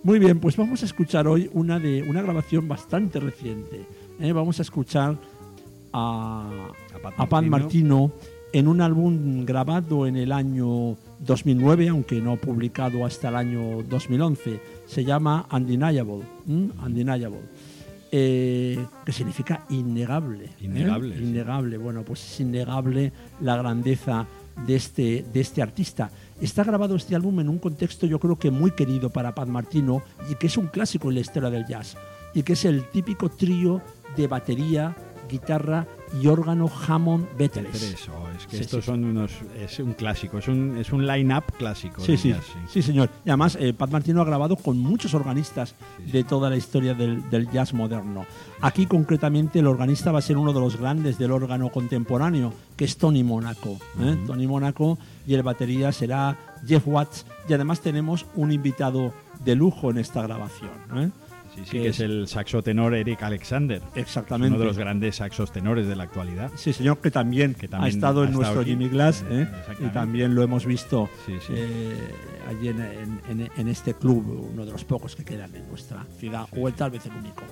Muy 0.04 0.20
bien, 0.20 0.40
pues 0.40 0.56
vamos 0.56 0.84
a 0.84 0.86
escuchar 0.86 1.28
hoy 1.28 1.50
una 1.54 1.80
de 1.80 2.04
una 2.04 2.22
grabación 2.22 2.68
bastante 2.68 3.20
reciente. 3.20 3.86
¿eh? 4.20 4.32
Vamos 4.34 4.60
a 4.60 4.62
escuchar 4.62 5.18
a, 5.92 6.68
A 6.94 7.00
Pat 7.02 7.14
a 7.18 7.26
Pat 7.28 7.44
Martino 7.46 8.12
en 8.54 8.68
un 8.68 8.82
álbum 8.82 9.46
grabado 9.46 10.06
en 10.08 10.16
el 10.16 10.32
año 10.32 10.96
2009, 11.20 11.90
aunque 11.90 12.22
no 12.22 12.38
publicado 12.38 13.06
hasta 13.06 13.30
el 13.30 13.36
año 13.36 13.84
2011. 13.90 14.60
Se 14.86 15.04
llama 15.04 15.48
Undeniable. 15.52 16.24
¿m? 16.48 16.70
Undeniable. 16.84 17.40
Eh, 18.12 18.86
que 19.06 19.12
significa 19.12 19.66
innegable. 19.70 20.46
¿eh? 20.46 20.50
Innegable, 20.62 21.18
sí. 21.18 21.24
Innegable. 21.24 21.78
Bueno, 21.78 22.04
pues 22.04 22.24
es 22.24 22.40
innegable 22.40 23.12
la 23.42 23.58
grandeza 23.58 24.28
de 24.66 24.76
este, 24.76 25.26
de 25.34 25.42
este 25.42 25.62
artista. 25.62 26.10
Está 26.40 26.64
grabado 26.64 26.96
este 26.96 27.16
álbum 27.16 27.40
en 27.40 27.50
un 27.50 27.60
contexto 27.60 28.06
yo 28.06 28.20
creo 28.20 28.38
que 28.38 28.52
muy 28.52 28.72
querido 28.72 29.10
para 29.10 29.36
Pat 29.36 29.48
Martino 29.48 30.02
y 30.30 30.36
que 30.36 30.48
es 30.48 30.58
un 30.58 30.68
clásico 30.68 31.10
en 31.10 31.16
la 31.16 31.22
historia 31.22 31.50
del 31.50 31.66
jazz 31.66 31.98
y 32.34 32.44
que 32.44 32.54
es 32.54 32.66
el 32.66 32.90
típico 32.90 33.30
trío 33.30 33.82
de 34.16 34.28
batería, 34.28 34.96
guitarra 35.30 35.88
y 36.22 36.28
órgano 36.28 36.70
Hammond 36.88 37.28
Bettles. 37.38 37.72
Tres, 37.72 38.10
oh, 38.10 38.28
es 38.38 38.46
que 38.48 38.58
Sí, 38.58 38.64
estos 38.64 38.86
sí. 38.86 38.92
son 38.92 39.04
unos. 39.04 39.32
Es 39.60 39.80
un 39.80 39.94
clásico, 39.94 40.38
es 40.38 40.48
un, 40.48 40.78
es 40.78 40.92
un 40.92 41.06
line-up 41.06 41.44
clásico. 41.58 42.02
Sí, 42.02 42.16
sí, 42.18 42.34
sí, 42.70 42.82
señor. 42.82 43.10
Y 43.26 43.30
además, 43.30 43.58
eh, 43.60 43.74
Pat 43.74 43.90
Martino 43.90 44.22
ha 44.22 44.26
grabado 44.26 44.56
con 44.56 44.78
muchos 44.78 45.14
organistas 45.14 45.76
de 46.12 46.24
toda 46.24 46.50
la 46.50 46.58
historia 46.58 46.94
del, 46.94 47.30
del 47.30 47.50
jazz 47.52 47.74
moderno. 47.74 48.26
Aquí, 48.62 48.86
concretamente, 48.86 49.60
el 49.60 49.68
organista 49.68 50.12
va 50.12 50.20
a 50.20 50.22
ser 50.22 50.38
uno 50.38 50.54
de 50.54 50.60
los 50.60 50.78
grandes 50.78 51.18
del 51.18 51.32
órgano 51.32 51.70
contemporáneo, 51.70 52.54
que 52.78 52.86
es 52.86 52.98
Tony 52.98 53.24
Monaco. 53.24 53.78
¿eh? 54.00 54.18
Tony 54.28 54.48
Monaco 54.48 54.98
y 55.28 55.34
el 55.34 55.44
batería 55.44 55.92
será 55.92 56.38
Jeff 56.66 56.88
Watts. 56.88 57.26
Y 57.48 57.54
además 57.54 57.82
tenemos 57.82 58.26
un 58.36 58.52
invitado 58.52 59.14
de 59.44 59.56
lujo 59.56 59.92
en 59.92 59.98
esta 59.98 60.22
grabación. 60.22 60.72
¿eh? 60.96 61.10
Sí, 61.56 61.62
sí, 61.66 61.72
que 61.72 61.82
que 61.84 61.88
es- 61.90 61.96
es 61.96 62.00
el 62.02 62.28
saxo 62.28 62.62
tenor 62.62 62.94
Eric 62.94 63.24
Alexander. 63.24 63.82
Exactamente. 63.96 64.50
Uno 64.56 64.60
de 64.60 64.66
los 64.66 64.78
grandes 64.78 65.16
saxos 65.16 65.52
tenores 65.52 65.88
de 65.88 65.96
la 65.96 66.04
actualidad. 66.04 66.52
Sí, 66.56 66.74
señor, 66.74 67.00
que 67.00 67.10
también, 67.12 67.54
Que 67.56 67.66
ha 67.72 67.88
estado 67.88 68.22
ha 68.22 68.24
en 68.26 68.30
estado 68.30 68.38
nuestro 68.38 68.62
aquí. 68.62 68.70
Jimmy 68.72 68.90
Glass 68.90 69.24
Eh, 69.30 69.48
¿eh? 69.50 69.76
y 69.80 69.88
también 69.94 70.36
lo 70.36 70.44
hemos 70.44 70.66
visto 70.66 71.10
Sí, 71.26 71.34
sí. 71.48 71.54
eh, 71.56 71.98
allí 72.50 72.68
en, 72.68 72.82
en- 72.82 73.22
en- 73.30 73.50
en 73.56 73.68
este 73.68 73.94
club, 73.94 74.50
uno 74.54 74.66
de 74.66 74.72
los 74.72 74.84
pocos 74.84 75.16
que 75.16 75.24
quedan 75.24 75.56
en 75.56 75.68
nuestra 75.70 76.06
ciudad, 76.20 76.46
o 76.56 76.68
el 76.68 76.74
tal 76.74 76.92
vez 76.92 77.06
el 77.06 77.14
único. 77.14 77.44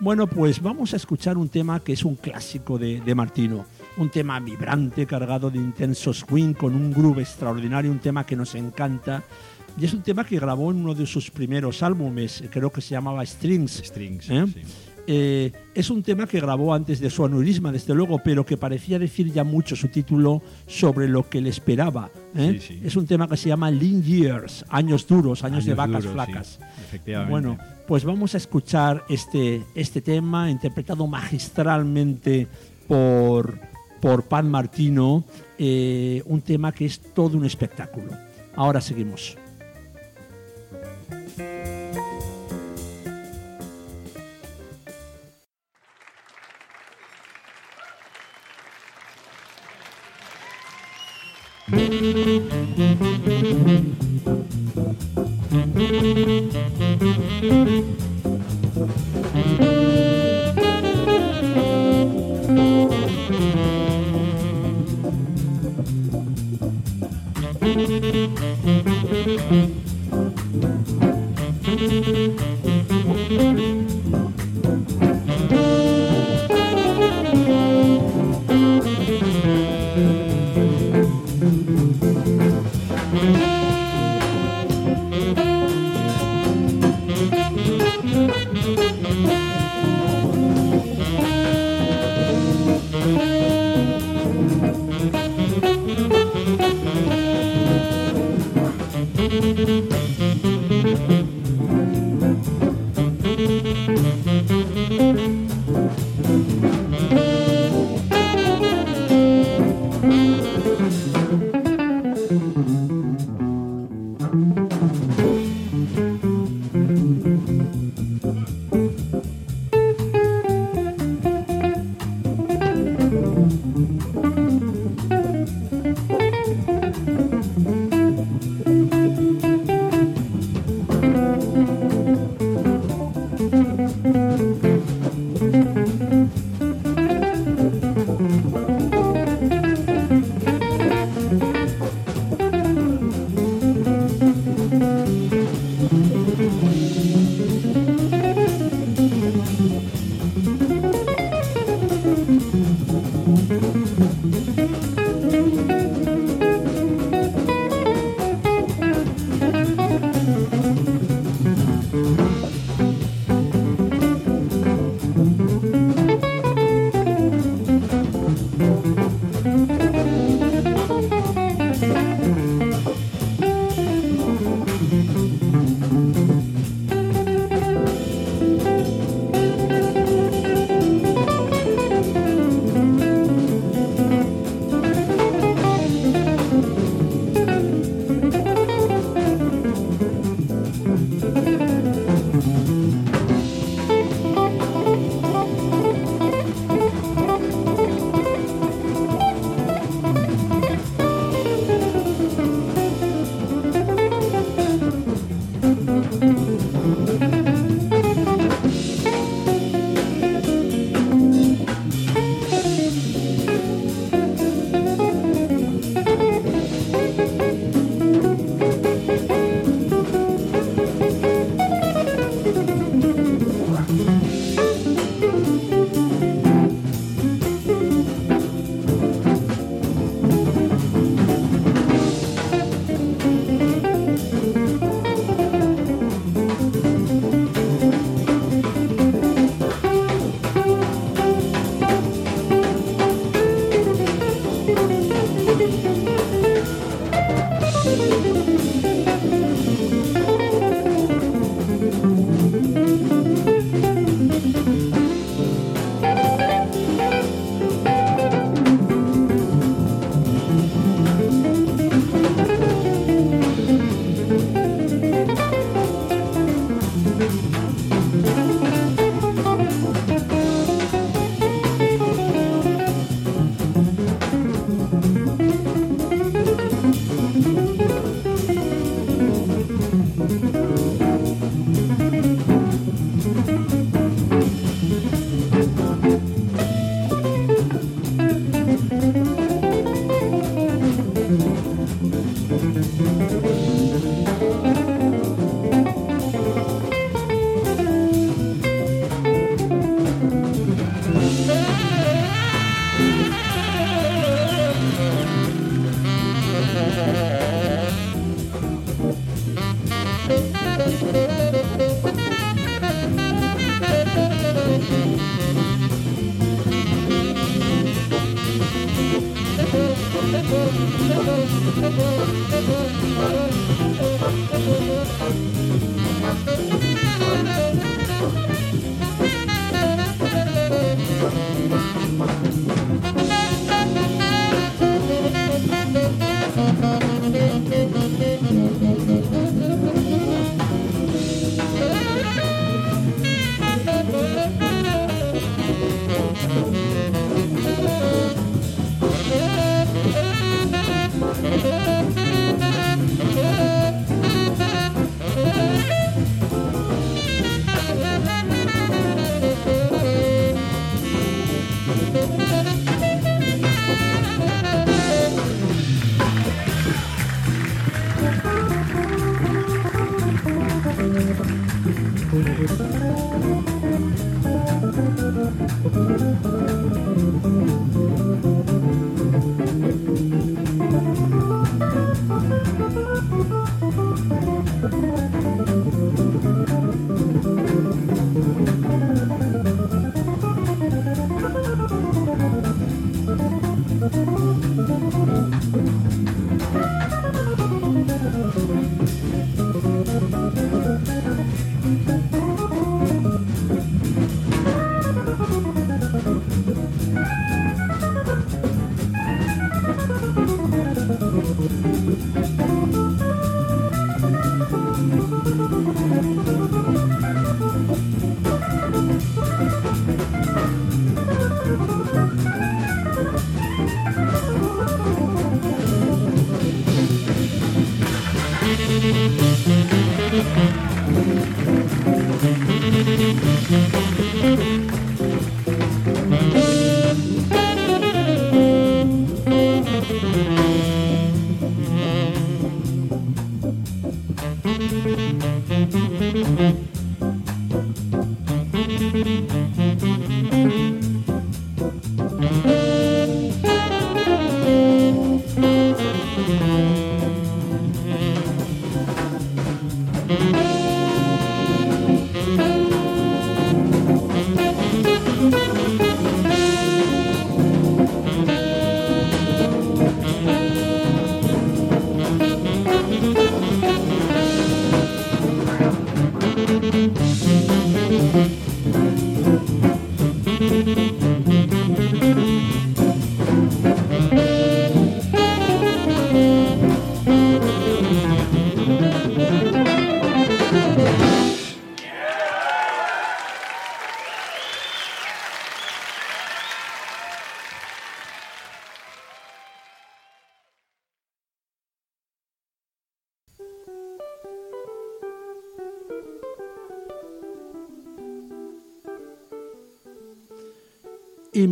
Bueno, 0.00 0.26
pues 0.26 0.60
vamos 0.60 0.92
a 0.94 0.96
escuchar 0.96 1.36
un 1.38 1.48
tema 1.48 1.78
que 1.80 1.92
es 1.92 2.04
un 2.04 2.16
clásico 2.16 2.76
de, 2.76 3.00
de 3.00 3.14
Martino, 3.14 3.64
un 3.98 4.08
tema 4.10 4.40
vibrante, 4.40 5.06
cargado 5.06 5.48
de 5.48 5.58
intenso 5.58 6.12
swing, 6.12 6.54
con 6.54 6.74
un 6.74 6.92
groove 6.92 7.20
extraordinario, 7.22 7.90
un 7.92 8.00
tema 8.00 8.26
que 8.26 8.34
nos 8.34 8.54
encanta. 8.56 9.22
Y 9.78 9.84
es 9.84 9.94
un 9.94 10.02
tema 10.02 10.24
que 10.24 10.38
grabó 10.38 10.70
en 10.70 10.78
uno 10.78 10.94
de 10.94 11.06
sus 11.06 11.30
primeros 11.30 11.82
álbumes, 11.82 12.44
creo 12.50 12.70
que 12.70 12.80
se 12.80 12.90
llamaba 12.90 13.24
Strings. 13.24 13.82
Strings. 13.84 14.30
¿Eh? 14.30 14.44
sí. 14.52 14.60
Eh, 15.06 15.50
es 15.74 15.90
un 15.90 16.02
tema 16.02 16.26
que 16.26 16.40
grabó 16.40 16.72
antes 16.74 17.00
de 17.00 17.10
su 17.10 17.24
aneurisma, 17.24 17.72
desde 17.72 17.94
luego, 17.94 18.20
pero 18.22 18.46
que 18.46 18.56
parecía 18.56 18.98
decir 18.98 19.32
ya 19.32 19.42
mucho 19.42 19.74
su 19.74 19.88
título 19.88 20.42
sobre 20.66 21.08
lo 21.08 21.28
que 21.28 21.40
le 21.40 21.50
esperaba. 21.50 22.10
¿eh? 22.36 22.58
Sí, 22.60 22.74
sí. 22.74 22.80
Es 22.84 22.94
un 22.94 23.06
tema 23.06 23.26
que 23.28 23.36
se 23.36 23.48
llama 23.48 23.70
Lean 23.70 24.02
Years, 24.02 24.64
años 24.68 25.06
duros, 25.06 25.42
años, 25.42 25.64
de 25.64 25.74
vacas 25.74 26.04
duros, 26.04 26.12
flacas. 26.12 26.60
efectivamente. 26.84 27.30
Bueno, 27.30 27.58
pues 27.88 28.04
vamos 28.04 28.34
a 28.34 28.36
escuchar 28.36 29.04
este, 29.08 29.64
este 29.74 30.00
tema 30.02 30.48
interpretado 30.50 31.06
magistralmente 31.08 32.46
por, 32.86 33.58
por 34.00 34.22
Pat 34.24 34.44
Martino, 34.44 35.24
un 35.58 36.42
tema 36.42 36.70
que 36.70 36.86
es 36.86 37.00
todo 37.12 37.36
un 37.36 37.44
espectáculo. 37.44 38.12
Ahora 38.54 38.80
seguimos. 38.80 39.36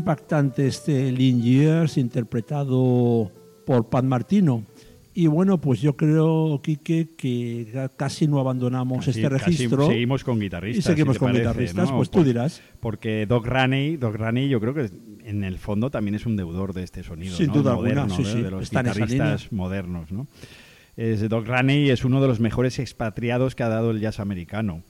Impactante 0.01 0.67
este 0.67 1.13
Lean 1.13 1.41
Years 1.43 1.97
interpretado 1.99 3.31
por 3.67 3.89
Pat 3.89 4.05
Martino. 4.05 4.65
Y 5.13 5.27
bueno, 5.27 5.61
pues 5.61 5.81
yo 5.81 5.97
creo, 5.97 6.61
Quique, 6.63 7.09
que 7.17 7.89
casi 7.97 8.27
no 8.29 8.39
abandonamos 8.39 9.05
Casi- 9.05 9.11
este 9.21 9.29
registro. 9.29 9.79
casi 9.79 9.91
seguimos 9.91 10.23
con 10.25 10.39
guitarristas. 10.39 10.85
Y 10.85 10.87
seguimos 10.87 11.17
si 11.17 11.19
con 11.19 11.29
parece, 11.33 11.43
guitarristas, 11.45 11.91
¿no? 11.91 11.97
pues 11.97 12.11
tú 12.11 12.23
dirás. 12.25 12.63
Porque 12.79 13.27
Doc 13.27 13.45
Raney, 13.47 13.97
Doc 13.97 14.15
Raney 14.15 14.49
yo 14.49 14.61
creo 14.61 14.73
que 14.73 14.89
en 15.25 15.43
el 15.45 15.59
fondo 15.59 15.91
también 15.91 16.15
es 16.15 16.27
un 16.27 16.37
deudor 16.37 16.73
de 16.73 16.85
este 16.85 17.03
sonido. 17.03 17.37
Sin 17.37 17.49
¿no? 17.49 17.55
duda 17.55 17.73
alguna, 17.73 18.07
Moderno, 18.07 18.17
sí, 18.17 18.23
de- 18.23 18.33
sí, 18.33 18.41
de 18.43 18.51
los 18.51 18.63
está 18.63 18.83
guitarristas 18.83 19.53
modernos. 19.53 20.13
¿no? 20.13 20.27
Es, 20.97 21.29
Doc 21.29 21.47
Raney 21.47 21.91
es 21.91 22.05
uno 22.05 22.23
de 22.23 22.29
los 22.29 22.39
mejores 22.41 22.79
expatriados 22.79 23.55
que 23.57 23.65
ha 23.65 23.69
dado 23.69 23.91
el 23.91 24.01
jazz 24.01 24.21
americano. 24.21 24.83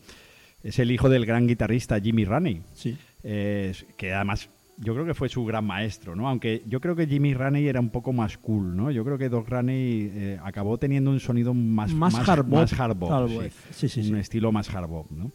Es 0.62 0.78
el 0.78 0.90
hijo 0.90 1.08
del 1.08 1.24
gran 1.24 1.46
guitarrista 1.48 1.98
Jimmy 1.98 2.26
Raney, 2.26 2.60
Sí. 2.74 2.96
eh, 3.24 3.72
que 3.96 4.12
además 4.12 4.50
yo 4.82 4.94
creo 4.94 5.04
que 5.04 5.14
fue 5.14 5.28
su 5.28 5.44
gran 5.44 5.66
maestro, 5.66 6.16
¿no? 6.16 6.28
Aunque 6.28 6.62
yo 6.66 6.80
creo 6.80 6.96
que 6.96 7.06
Jimmy 7.06 7.34
Raney 7.34 7.68
era 7.68 7.80
un 7.80 7.90
poco 7.90 8.12
más 8.12 8.38
cool, 8.38 8.74
¿no? 8.74 8.90
Yo 8.90 9.04
creo 9.04 9.18
que 9.18 9.28
Doc 9.28 9.48
Raney 9.48 10.10
eh, 10.12 10.38
acabó 10.42 10.78
teniendo 10.78 11.10
un 11.10 11.20
sonido 11.20 11.52
más 11.52 11.92
Más 11.92 12.14
hard 12.28 12.44
bop, 12.44 12.60
más 12.60 12.72
hard 12.80 12.96
bop, 12.96 13.10
tal 13.10 13.28
sí. 13.28 13.38
vez. 13.38 13.54
Sí, 13.70 13.88
sí, 13.88 14.02
sí. 14.02 14.10
un 14.10 14.18
estilo 14.18 14.50
más 14.52 14.74
hard 14.74 14.88
bop, 14.88 15.10
¿no? 15.10 15.32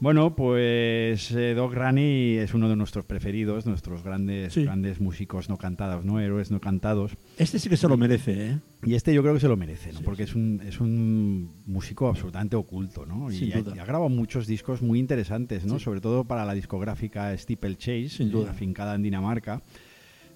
Bueno, 0.00 0.36
pues 0.36 1.32
eh, 1.32 1.54
Doc 1.54 1.74
es 1.76 2.54
uno 2.54 2.68
de 2.68 2.76
nuestros 2.76 3.04
preferidos, 3.04 3.66
nuestros 3.66 4.04
grandes, 4.04 4.52
Sí. 4.52 4.62
grandes 4.62 5.00
músicos 5.00 5.48
no 5.48 5.56
cantados, 5.56 6.04
¿no? 6.04 6.20
Héroes 6.20 6.52
no 6.52 6.60
cantados. 6.60 7.16
Este 7.36 7.58
sí 7.58 7.68
que 7.68 7.76
se 7.76 7.88
lo 7.88 7.96
merece, 7.96 8.46
¿eh? 8.50 8.58
Y 8.84 8.94
este 8.94 9.12
yo 9.12 9.22
creo 9.22 9.34
que 9.34 9.40
se 9.40 9.48
lo 9.48 9.56
merece, 9.56 9.92
¿no? 9.92 9.98
Sí, 9.98 10.04
Porque 10.04 10.22
es 10.22 10.36
un, 10.36 10.60
es 10.64 10.80
un 10.80 11.50
músico 11.66 12.06
absolutamente 12.08 12.54
oculto, 12.54 13.06
¿no? 13.06 13.28
Sin 13.30 13.48
y, 13.48 13.52
ha, 13.52 13.62
duda. 13.62 13.74
y 13.76 13.78
ha 13.80 13.84
grabado 13.84 14.08
muchos 14.08 14.46
discos 14.46 14.82
muy 14.82 15.00
interesantes, 15.00 15.64
¿no? 15.66 15.80
Sobre 15.80 16.00
todo 16.00 16.24
para 16.24 16.44
la 16.44 16.54
discográfica 16.54 17.36
Steeplechase, 17.36 18.08
Sin 18.08 18.30
duda. 18.30 18.52
afincada 18.52 18.94
en 18.94 19.02
Dinamarca. 19.02 19.62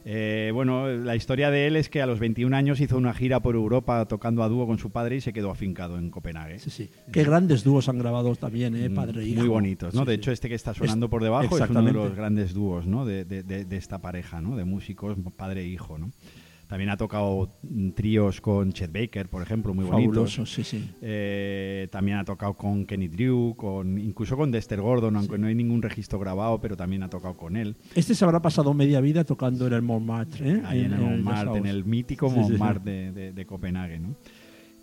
Eh, 0.05 0.51
bueno, 0.53 0.89
la 0.89 1.15
historia 1.17 1.51
de 1.51 1.67
él 1.67 1.77
es 1.77 1.89
que 1.89 2.03
a 2.03 2.07
los 2.07 2.19
21 2.19 2.57
años 2.57 2.81
hizo 2.81 2.97
una 2.97 3.15
gira 3.15 3.41
por 3.41 3.55
Europa 3.55 4.05
tocando 4.07 4.43
a 4.43 4.49
dúo 4.49 4.67
con 4.67 4.79
su 4.79 4.91
padre 4.91 5.17
y 5.17 5.21
se 5.21 5.33
quedó 5.33 5.51
afincado 5.51 5.99
en 5.99 6.11
Copenhague. 6.11 6.59
Sí, 6.59 6.71
sí. 6.71 6.91
Qué 7.13 7.23
grandes 7.25 7.63
dúos 7.65 7.89
han 7.89 7.99
grabado 7.99 8.35
también, 8.37 8.75
¿eh? 8.77 8.89
Mm, 8.89 8.95
Padre 8.95 9.23
e 9.23 9.29
hijo. 9.29 9.41
Muy 9.41 9.49
bonitos, 9.49 9.95
¿no? 9.95 10.01
Sí, 10.03 10.07
de 10.07 10.13
sí. 10.15 10.17
hecho, 10.21 10.33
este 10.33 10.49
que 10.49 10.55
está 10.57 10.75
sonando 10.75 11.09
por 11.09 11.23
debajo 11.23 11.57
es 11.57 11.71
uno 11.71 11.83
de 11.83 11.93
los 11.93 12.15
grandes 12.17 12.53
dúos, 12.55 12.87
¿no? 12.87 13.05
De, 13.05 13.25
de- 13.25 13.43
de- 13.43 13.65
de 13.65 13.77
esta 13.77 13.99
pareja, 13.99 14.41
¿no? 14.41 14.57
De 14.57 14.65
músicos, 14.65 15.17
padre 15.37 15.63
e 15.63 15.67
hijo, 15.69 15.99
¿no? 15.99 16.11
También 16.73 16.89
ha 16.89 16.97
tocado 16.97 17.51
tríos 17.95 18.41
con 18.41 18.73
Chet 18.73 18.91
Baker, 18.91 19.29
por 19.29 19.43
ejemplo, 19.43 19.75
muy 19.75 19.85
bonitos. 19.85 20.37
Fabuloso, 20.37 20.47
sí, 20.47 20.65
sí. 20.65 20.91
Eh, 21.03 21.87
también 21.93 22.17
ha 22.17 22.25
tocado 22.25 22.55
con 22.55 22.87
Kenny 22.87 23.09
Drew, 23.09 23.55
con, 23.57 23.99
incluso 23.99 24.39
con 24.39 24.51
Dexter 24.51 24.81
Gordon, 24.81 25.17
aunque 25.17 25.37
no 25.37 25.49
hay 25.49 25.55
ningún 25.55 25.83
registro 25.83 26.19
grabado, 26.19 26.63
pero 26.63 26.75
también 26.75 27.03
ha 27.03 27.11
tocado 27.11 27.37
con 27.37 27.57
él. 27.59 27.77
Este 27.95 28.15
se 28.15 28.25
habrá 28.25 28.41
pasado 28.41 28.73
media 28.73 29.03
vida 29.03 29.23
tocando 29.25 29.67
en 29.67 29.75
el 29.75 29.83
Montmartre, 29.83 30.51
¿eh? 30.51 30.63
Ahí 30.65 30.81
en, 30.81 30.95
el 30.95 30.99
Montmartre, 31.01 31.59
en 31.59 31.67
el 31.67 31.85
mítico. 31.85 32.31
Montmartre 32.31 32.91
de, 32.91 33.13
de- 33.13 33.33
de 33.35 33.45
Copenhague, 33.45 33.99
¿no? 34.01 34.17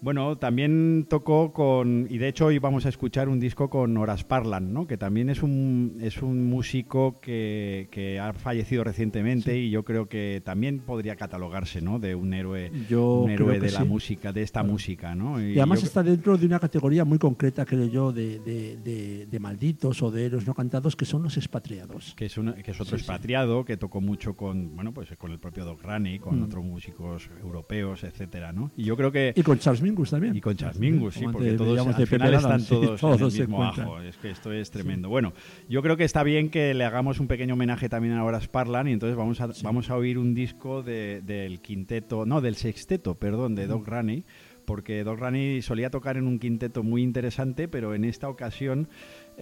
Bueno, 0.02 0.38
también 0.38 1.08
tocó 1.10 1.52
con, 1.52 2.08
y 2.10 2.20
de 2.20 2.30
hecho 2.30 2.46
hoy 2.46 2.58
vamos 2.58 2.86
a 2.86 2.90
escuchar 2.90 3.28
un 3.28 3.38
disco 3.42 3.70
con 3.70 3.98
Horace 3.98 4.24
Parlan, 4.24 4.72
¿no? 4.72 4.88
que 4.88 4.98
también 4.98 5.30
es 5.30 5.44
un, 5.44 5.98
es 6.00 6.22
un 6.22 6.46
músico 6.46 7.20
que, 7.20 7.90
que 7.92 8.18
ha 8.18 8.32
fallecido 8.32 8.86
recientemente 8.86 9.58
y 9.60 9.70
yo 9.70 9.84
creo 9.84 10.08
que 10.08 10.42
también 10.46 10.80
podría 10.80 11.18
catalogarse 11.18 11.82
¿no? 11.82 12.00
de 12.00 12.16
un 12.16 12.34
héroe, 12.34 12.72
Yo 12.90 13.16
un 13.24 13.30
héroe 13.30 13.60
de 13.60 13.72
la 13.72 13.82
sí. 13.82 13.86
música, 13.88 14.32
de 14.32 14.42
esta 14.42 14.64
música. 14.64 15.16
¿no? 15.16 15.42
Y 15.46 15.58
además 15.58 15.82
yo- 15.82 15.88
está 15.88 16.02
dentro 16.02 16.38
de 16.38 16.46
una 16.46 16.60
categoría 16.60 17.04
muy 17.04 17.18
concreta, 17.20 17.66
creo 17.66 17.88
yo, 17.88 18.14
de, 18.14 18.40
de- 18.40 18.78
de- 18.78 19.26
de 19.30 19.40
malditos 19.40 20.02
o 20.02 20.12
de 20.12 20.28
héroes 20.28 20.48
no 20.48 20.54
cantados, 20.54 20.96
que 20.96 21.04
son 21.04 21.24
los 21.24 21.36
expatriados. 21.36 22.14
que 22.16 22.26
es, 22.28 22.38
un- 22.38 22.54
que 22.54 22.72
es 22.72 22.80
otro 22.80 22.98
Sí, 22.98 23.02
expatriado 23.04 23.66
que 23.66 23.76
tocó 23.76 24.00
mucho 24.00 24.34
con 24.38 24.76
bueno 24.78 24.94
pues 24.94 25.10
con 25.18 25.32
el 25.32 25.40
propio 25.40 25.66
Doc 25.66 25.82
Raney 25.84 26.20
con 26.20 26.40
Mm. 26.40 26.44
otros 26.44 26.64
músicos 26.64 27.30
europeos 27.42 28.06
etcétera 28.06 28.54
no 28.54 28.72
y 28.78 28.86
yo 28.86 28.96
creo 28.96 29.12
que 29.12 29.34
Y 29.36 29.44
con 29.44 29.60
Charles 29.60 29.82
Mingus 29.90 30.10
también. 30.12 30.36
Y 30.36 30.42
con 30.42 30.56
Charles 30.56 30.80
Mingus, 30.80 31.14
sí, 31.16 31.26
porque 31.32 31.52
todos 31.54 31.88
al 31.88 31.96
de 31.96 32.06
final 32.06 32.34
están 32.34 32.52
Adams, 32.52 32.64
sí, 32.64 32.70
todos, 32.76 32.90
en 32.92 32.98
todos 32.98 33.34
el 33.36 33.40
mismo 33.48 33.64
ajo. 33.64 34.00
Es 34.02 34.18
que 34.18 34.30
esto 34.32 34.52
es 34.52 34.72
tremendo. 34.72 35.10
Bueno, 35.10 35.34
yo 35.68 35.82
creo 35.82 35.98
que 35.98 36.04
está 36.04 36.24
bien 36.24 36.50
que 36.50 36.74
le 36.74 36.84
hagamos 36.86 37.20
un 37.20 37.28
pequeño 37.28 37.54
homenaje 37.56 37.90
también 37.90 38.14
a 38.16 38.24
Horace 38.24 38.48
Parlan 38.48 38.88
y 38.88 38.94
entonces 38.94 39.18
vamos 39.18 39.42
a, 39.42 39.50
vamos 39.64 39.90
a 39.90 39.96
oír 39.96 40.18
un 40.18 40.34
disco 40.34 40.84
de- 40.84 41.22
del 41.22 41.62
quinteto, 41.62 42.26
no, 42.26 42.42
del 42.42 42.56
sexteto, 42.56 43.16
perdón, 43.16 43.56
de 43.56 43.68
Doc 43.68 43.88
Raney, 43.88 44.24
porque 44.66 45.04
Doc 45.04 45.20
Raney 45.20 45.62
solía 45.64 45.90
tocar 45.90 46.18
en 46.18 46.28
un 46.28 46.38
quinteto 46.38 46.84
muy 46.84 47.02
interesante, 47.02 47.68
pero 47.68 47.96
en 47.96 48.06
esta 48.06 48.30
ocasión 48.30 48.88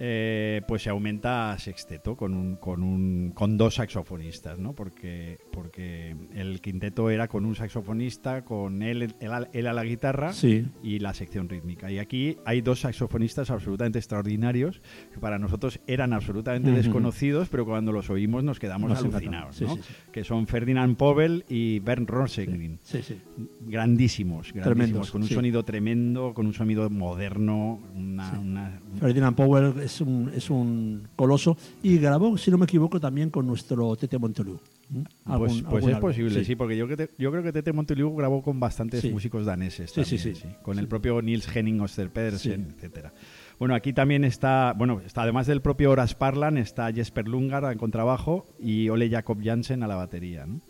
eh, 0.00 0.62
pues 0.68 0.82
se 0.82 0.90
aumenta 0.90 1.50
a 1.50 1.58
sexteto 1.58 2.16
con, 2.16 2.32
un, 2.34 2.54
con, 2.56 2.84
un, 2.84 3.32
con 3.34 3.56
dos 3.56 3.74
saxofonistas, 3.74 4.56
¿no? 4.56 4.72
Porque, 4.72 5.38
porque 5.50 6.14
el 6.34 6.60
quinteto 6.60 7.10
era 7.10 7.26
con 7.26 7.44
un 7.44 7.56
saxofonista, 7.56 8.44
con 8.44 8.82
él, 8.82 9.12
él, 9.20 9.66
a 9.66 9.72
la 9.72 9.84
guitarra 9.84 10.32
Sí. 10.32 10.66
y 10.84 11.00
la 11.00 11.14
sección 11.14 11.48
rítmica. 11.48 11.90
Y 11.90 11.98
aquí 11.98 12.36
hay 12.44 12.60
dos 12.60 12.80
saxofonistas 12.80 13.50
absolutamente 13.50 13.98
extraordinarios 13.98 14.80
que 15.12 15.18
para 15.18 15.38
nosotros 15.40 15.80
eran 15.88 16.12
absolutamente 16.12 16.70
desconocidos, 16.70 17.48
pero 17.48 17.64
cuando 17.66 17.90
los 17.90 18.08
oímos 18.08 18.44
nos 18.44 18.60
quedamos 18.60 18.90
Nos 18.90 19.00
alucinados. 19.00 19.60
¿no? 19.62 19.74
Sí. 19.74 19.80
Que 20.12 20.22
son 20.22 20.46
Ferdinand 20.46 20.96
Povel 20.96 21.44
y 21.48 21.80
Bernd 21.80 22.08
Rosengren 22.08 22.78
grandísimos, 23.60 24.52
grandísimos, 24.52 24.52
Tremendos, 24.52 25.10
con 25.10 25.22
un 25.22 25.28
sonido 25.28 25.64
tremendo, 25.64 26.34
con 26.34 26.46
un 26.46 26.54
sonido 26.54 26.88
moderno, 26.88 27.80
una, 27.94 28.38
una- 28.38 28.80
Ferdinand 29.00 29.36
Powell 29.36 29.87
es 29.88 30.00
un, 30.00 30.30
es 30.34 30.48
un 30.50 31.08
coloso 31.16 31.56
y 31.82 31.98
grabó, 31.98 32.36
si 32.38 32.50
no 32.50 32.58
me 32.58 32.64
equivoco, 32.64 33.00
también 33.00 33.30
con 33.30 33.46
nuestro 33.46 33.96
Tete 33.96 34.18
Montoliu. 34.18 34.60
¿Mm? 34.90 35.02
pues, 35.02 35.08
Algún- 35.26 35.48
pues 35.48 35.84
algún 35.84 35.90
es 35.90 35.98
posible, 35.98 36.44
sí, 36.44 36.56
porque 36.56 36.74
yo, 36.76 36.88
que 36.88 36.96
te- 36.96 37.10
yo 37.18 37.30
creo 37.30 37.42
que 37.42 37.52
Tete 37.52 37.72
Montoliu 37.72 38.14
grabó 38.16 38.42
con 38.42 38.58
bastantes 38.58 39.00
Sí. 39.02 39.10
músicos 39.10 39.44
daneses 39.44 39.90
Sí, 39.90 40.02
sí, 40.04 40.16
también, 40.16 40.36
sí. 40.36 40.48
con 40.62 40.78
el 40.78 40.88
propio 40.88 41.20
Nils 41.20 41.54
Henning 41.54 41.80
Oster 41.80 42.10
Pedersen, 42.10 42.68
Sí. 42.68 42.74
etcétera. 42.76 43.12
Bueno, 43.58 43.74
aquí 43.74 43.92
también 43.92 44.24
está, 44.24 44.72
bueno, 44.78 45.00
está 45.04 45.22
además 45.22 45.46
del 45.46 45.60
propio 45.60 45.90
Horace 45.90 46.14
Parlan, 46.14 46.56
está 46.56 46.90
Jesper 46.92 47.26
Lungar 47.28 47.64
al 47.64 47.76
contrabajo 47.76 48.46
y 48.58 48.88
Ole 48.88 49.10
Jacob 49.10 49.38
Jansen 49.42 49.82
a 49.82 49.88
la 49.88 49.96
batería, 49.96 50.46
¿no? 50.46 50.60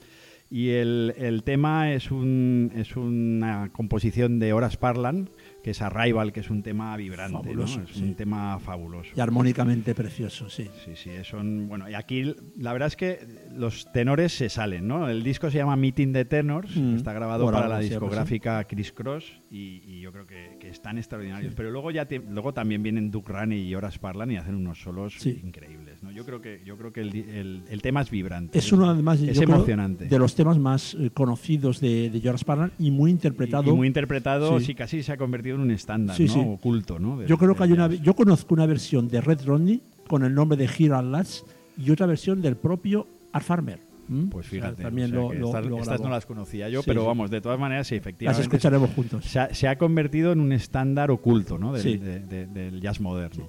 Y 0.51 0.71
el, 0.71 1.13
el 1.19 1.43
tema 1.43 1.93
es, 1.93 2.11
un, 2.11 2.73
es 2.75 2.97
una 2.97 3.69
composición 3.71 4.39
de 4.39 4.55
Horace 4.55 4.79
Parlan, 4.79 5.29
que 5.69 5.73
es 5.73 5.83
Arrival, 5.83 6.33
que 6.33 6.41
es 6.41 6.49
un 6.49 6.63
tema 6.63 6.97
vibrante, 6.97 7.55
¿no? 7.55 7.65
Es 7.65 7.79
sí. 7.93 8.03
un 8.03 8.15
tema 8.15 8.59
fabuloso. 8.59 9.11
Y 9.15 9.21
armónicamente 9.21 9.95
precioso, 9.95 10.49
sí. 10.49 10.67
Sí, 10.83 10.93
sí, 10.97 11.11
son 11.25 11.69
bueno 11.69 11.91
y 11.91 11.93
aquí 11.95 12.35
la 12.57 12.73
verdad 12.73 12.89
es 12.89 12.97
que 12.97 13.19
los 13.55 13.93
tenores 13.93 14.33
se 14.33 14.49
salen, 14.49 14.89
¿no? 14.89 15.11
El 15.11 15.23
disco 15.23 15.51
se 15.51 15.59
llama 15.59 15.77
Meeting 15.77 16.15
the 16.15 16.25
Tenors, 16.25 16.75
Mm. 16.75 16.97
está 16.97 17.13
grabado 17.13 17.45
Por 17.45 17.53
para 17.53 17.67
algo 17.67 17.75
la 17.77 17.81
discográfica 17.83 18.65
Criss 18.65 18.93
Cross 18.93 19.31
y, 19.51 19.83
y 19.87 20.01
yo 20.01 20.11
creo 20.11 20.27
que, 20.27 20.57
que 20.59 20.71
están 20.71 20.97
extraordinarios. 20.97 21.53
Pero 21.55 21.71
luego 21.71 21.91
ya 21.91 22.07
te- 22.07 22.19
luego 22.21 22.55
también 22.55 22.83
vienen 22.83 23.11
Duke 23.11 23.31
Raney 23.31 23.61
y 23.69 23.75
Horace 23.75 23.99
Parlan 23.99 24.31
y 24.31 24.39
hacen 24.39 24.55
unos 24.55 24.81
solos 24.81 25.27
increíbles, 25.27 26.03
¿no? 26.03 26.11
Yo 26.13 26.25
creo 26.25 26.41
que 26.41 26.63
yo 26.65 26.79
creo 26.79 26.95
que 26.95 27.03
el, 27.03 27.15
el- 27.15 27.63
el 27.69 27.83
tema 27.83 28.01
es 28.01 28.11
vibrante. 28.11 28.59
Es 28.59 28.73
uno, 28.73 28.89
además, 28.89 29.21
es 29.21 29.37
yo 29.37 29.43
creo, 29.43 29.57
emocionante. 29.57 30.07
de 30.07 30.19
los 30.19 30.35
temas 30.35 30.57
más 30.59 30.95
eh, 30.99 31.11
conocidos 31.13 31.79
de, 31.81 32.09
de 32.09 32.39
Parlan 32.47 32.73
y 32.79 32.91
muy 32.91 33.11
interpretado. 33.11 33.65
y, 33.65 33.75
y 33.75 33.77
muy 33.77 33.87
interpretado, 33.87 34.59
Sí. 34.61 34.67
sí. 34.67 34.75
casi 34.75 35.03
se 35.03 35.13
ha 35.13 35.17
convertido 35.17 35.58
en 35.59 35.65
un 35.65 35.71
estándar, 35.71 36.17
Sí, 36.17 36.25
¿no? 36.27 36.33
sí. 36.33 36.41
Oculto, 36.47 36.99
¿no? 36.99 37.23
Yo 37.25 37.37
creo 37.39 37.55
que 37.55 37.63
hay 37.65 37.73
una, 37.73 37.89
yo 37.89 38.15
conozco 38.15 38.55
una 38.55 38.67
versión 38.67 39.09
de 39.09 39.21
Red 39.21 39.45
Rodney 39.45 39.83
con 40.09 40.25
el 40.25 40.35
nombre 40.35 40.57
de 40.57 40.65
Here 40.65 41.03
Last 41.03 41.47
y 41.77 41.91
otra 41.91 42.07
versión 42.07 42.41
del 42.41 42.57
propio 42.57 43.07
Art 43.33 43.45
Farmer. 43.45 43.81
¿Mm? 44.09 44.29
Pues 44.29 44.47
O 44.47 44.51
sea, 44.51 44.61
fíjate, 44.61 44.83
también 44.83 45.09
o 45.09 45.11
sea 45.11 45.21
lo, 45.21 45.29
que 45.31 45.39
lo- 45.39 45.47
estas, 45.49 45.67
lo 45.67 45.77
estas 45.77 45.89
grabó. 45.89 46.05
no 46.05 46.11
las 46.11 46.25
conocía 46.27 46.69
yo, 46.71 46.81
Sí, 46.81 46.87
pero 46.89 47.05
vamos, 47.05 47.31
de 47.31 47.43
todas 47.43 47.59
maneras, 47.61 47.87
sí, 47.87 47.97
Las 47.97 48.01
efectivamente. 48.03 48.43
escucharemos 48.43 48.91
juntos. 48.95 49.25
Se 49.27 49.39
ha, 49.39 49.55
se 49.55 49.69
ha 49.69 49.77
convertido 49.77 50.33
en 50.33 50.41
un 50.41 50.53
estándar 50.53 51.11
oculto 51.11 51.59
¿no? 51.59 51.75
del, 51.75 51.83
Sí. 51.83 51.97
de- 51.99 52.21
de- 52.21 52.47
del 52.47 52.81
jazz 52.81 53.01
moderno. 53.03 53.45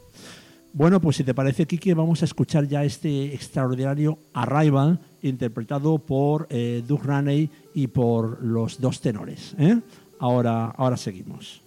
Bueno, 0.74 1.00
pues 1.02 1.16
si 1.16 1.24
te 1.24 1.34
parece, 1.34 1.66
Kiki, 1.66 1.94
vamos 1.94 2.22
a 2.22 2.26
escuchar 2.26 2.68
ya 2.68 2.84
este 2.84 3.34
extraordinario 3.34 4.20
Arrival 4.34 5.00
interpretado 5.24 5.98
por 5.98 6.46
eh, 6.50 6.84
Doug 6.86 7.04
Raney 7.06 7.50
y 7.74 7.88
por 7.88 8.44
los 8.44 8.80
dos 8.82 9.00
tenores. 9.02 9.56
¿eh? 9.58 9.80
Ahora, 10.20 10.66
ahora 10.66 10.98
seguimos. 10.98 11.62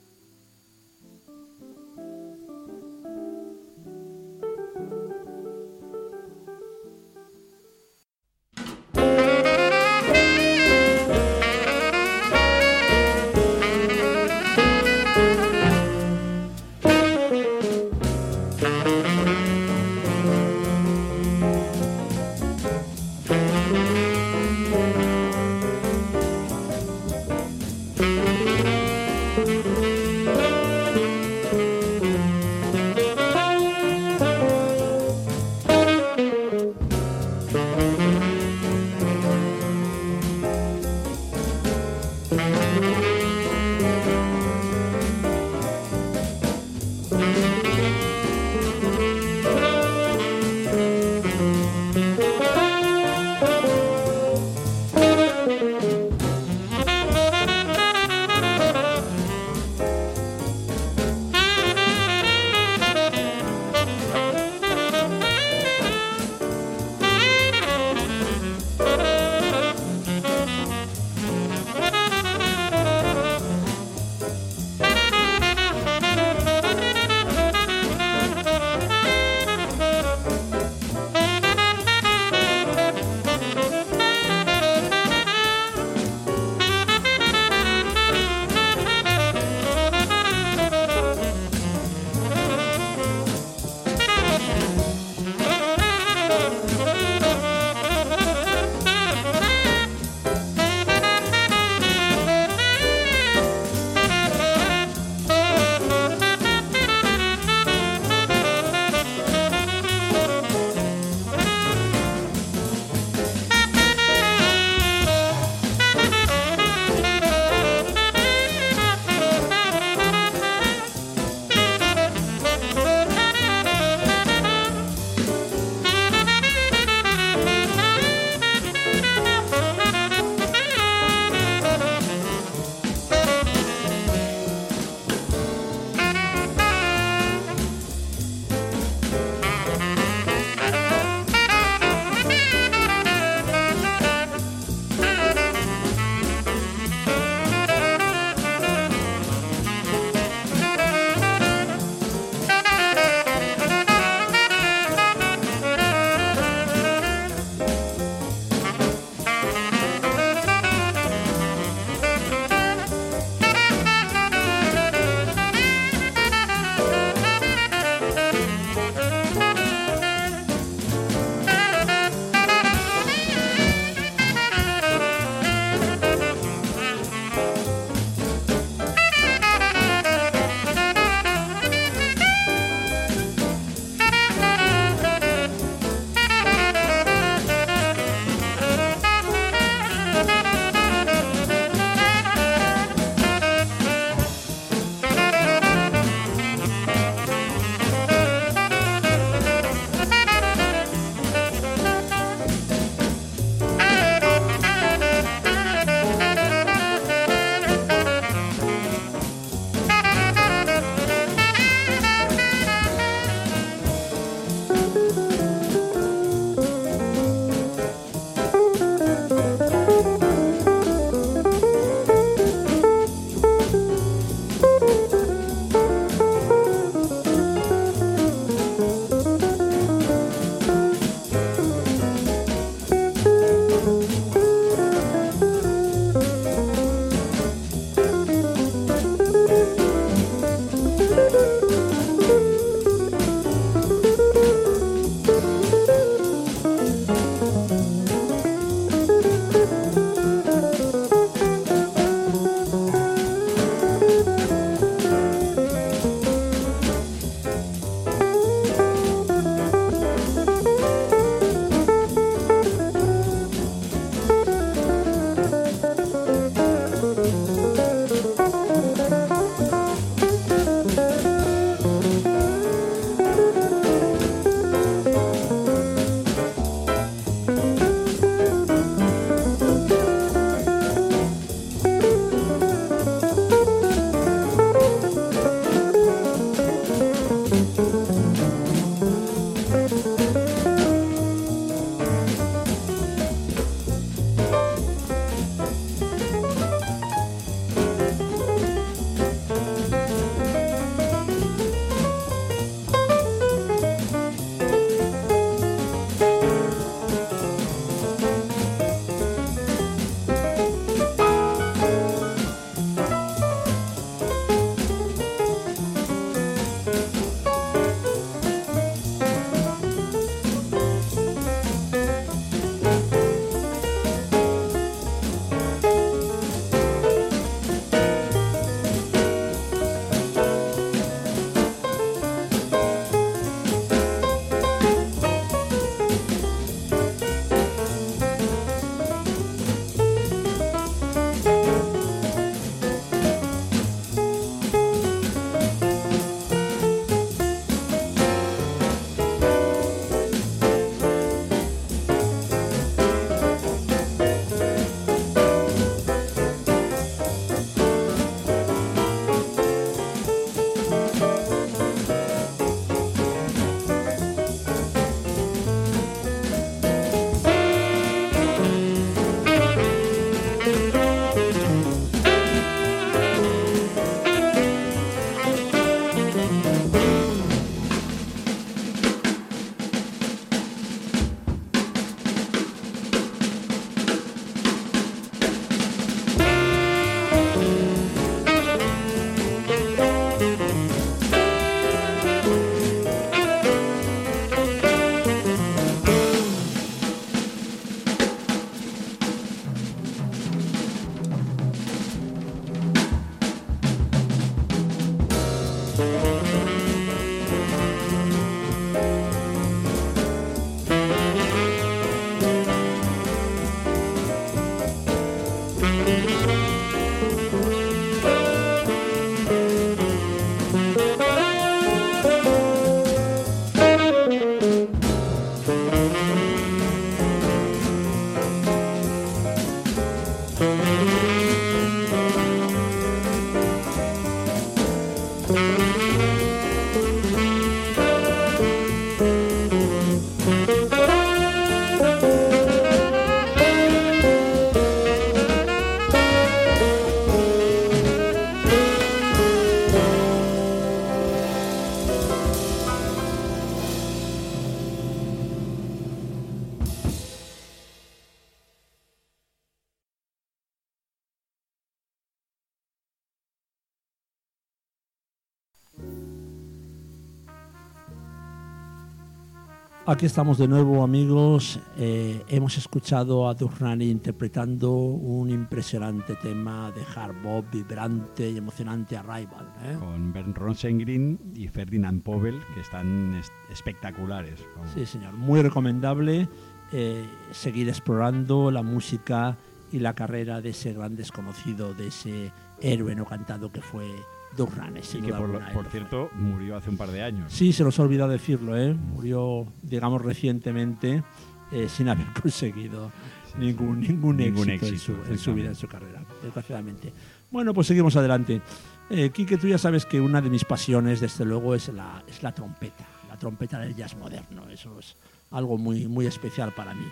Aquí 470.12 470.26
estamos 470.26 470.58
de 470.58 470.68
nuevo, 470.68 471.02
amigos. 471.02 471.80
Eh, 471.96 472.44
hemos 472.48 472.76
escuchado 472.76 473.48
a 473.48 473.54
Durrani 473.54 474.10
interpretando 474.10 474.92
un 474.92 475.48
impresionante 475.48 476.34
tema 476.36 476.92
de 476.92 477.00
hard 477.16 477.40
bop 477.42 477.64
vibrante 477.72 478.50
y 478.50 478.58
emocionante 478.58 479.16
Arrival. 479.16 479.72
¿eh? 479.82 479.96
Con 479.98 480.30
Bernd 480.34 480.54
Rosengren 480.58 481.38
y 481.54 481.66
Ferdinand 481.68 482.22
Pobel, 482.22 482.60
que 482.74 482.80
están 482.80 483.34
es- 483.36 483.50
espectaculares. 483.70 484.60
Sí, 484.92 485.06
señor. 485.06 485.32
Muy 485.32 485.62
recomendable 485.62 486.46
eh, 486.92 487.26
seguir 487.50 487.88
explorando 487.88 488.70
la 488.70 488.82
música 488.82 489.56
y 489.92 490.00
la 490.00 490.12
carrera 490.14 490.60
de 490.60 490.70
ese 490.70 490.92
gran 490.92 491.16
desconocido, 491.16 491.94
de 491.94 492.08
ese 492.08 492.52
héroe 492.82 493.14
no 493.14 493.24
cantado 493.24 493.72
que 493.72 493.80
fue 493.80 494.10
Durrani. 494.56 495.00
Y 495.00 495.02
sin 495.02 495.24
que 495.24 495.32
por, 495.32 495.48
lo- 495.48 495.60
por 495.72 495.86
cierto 495.86 496.30
murió 496.34 496.76
hace 496.76 496.90
un 496.90 496.96
par 496.96 497.10
de 497.10 497.22
años. 497.22 497.52
Sí, 497.52 497.72
se 497.72 497.84
nos 497.84 497.98
ha 497.98 498.02
olvidado 498.02 498.30
decirlo, 498.30 498.76
¿eh? 498.76 498.94
Murió, 498.94 499.66
digamos, 499.82 500.22
recientemente 500.22 501.22
eh, 501.70 501.88
sin 501.88 502.08
haber 502.08 502.26
conseguido 502.42 503.10
ningún, 503.58 504.00
ningún, 504.00 504.36
Ningún 504.36 504.70
éxito, 504.70 504.86
en, 504.86 504.94
éxito, 504.94 505.24
su, 505.24 505.32
en 505.32 505.38
su 505.38 505.54
vida, 505.54 505.68
en 505.68 505.74
su 505.74 505.86
carrera, 505.88 506.22
desgraciadamente. 506.42 507.12
Bueno, 507.50 507.74
pues 507.74 507.86
seguimos 507.86 508.16
adelante. 508.16 508.62
Eh, 509.10 509.30
Quique, 509.30 509.58
tú 509.58 509.68
ya 509.68 509.76
sabes 509.78 510.06
que 510.06 510.20
una 510.20 510.40
de 510.40 510.48
mis 510.48 510.64
pasiones, 510.64 511.20
desde 511.20 511.44
luego, 511.44 511.74
es 511.74 511.88
la, 511.88 512.22
es 512.26 512.42
la 512.42 512.52
trompeta, 512.52 513.04
la 513.28 513.36
trompeta 513.36 513.78
del 513.78 513.94
jazz 513.94 514.16
moderno. 514.16 514.68
Eso 514.70 514.98
es 514.98 515.16
algo 515.50 515.76
muy, 515.76 516.06
muy 516.08 516.26
especial 516.26 516.72
para 516.72 516.94
mí. 516.94 517.04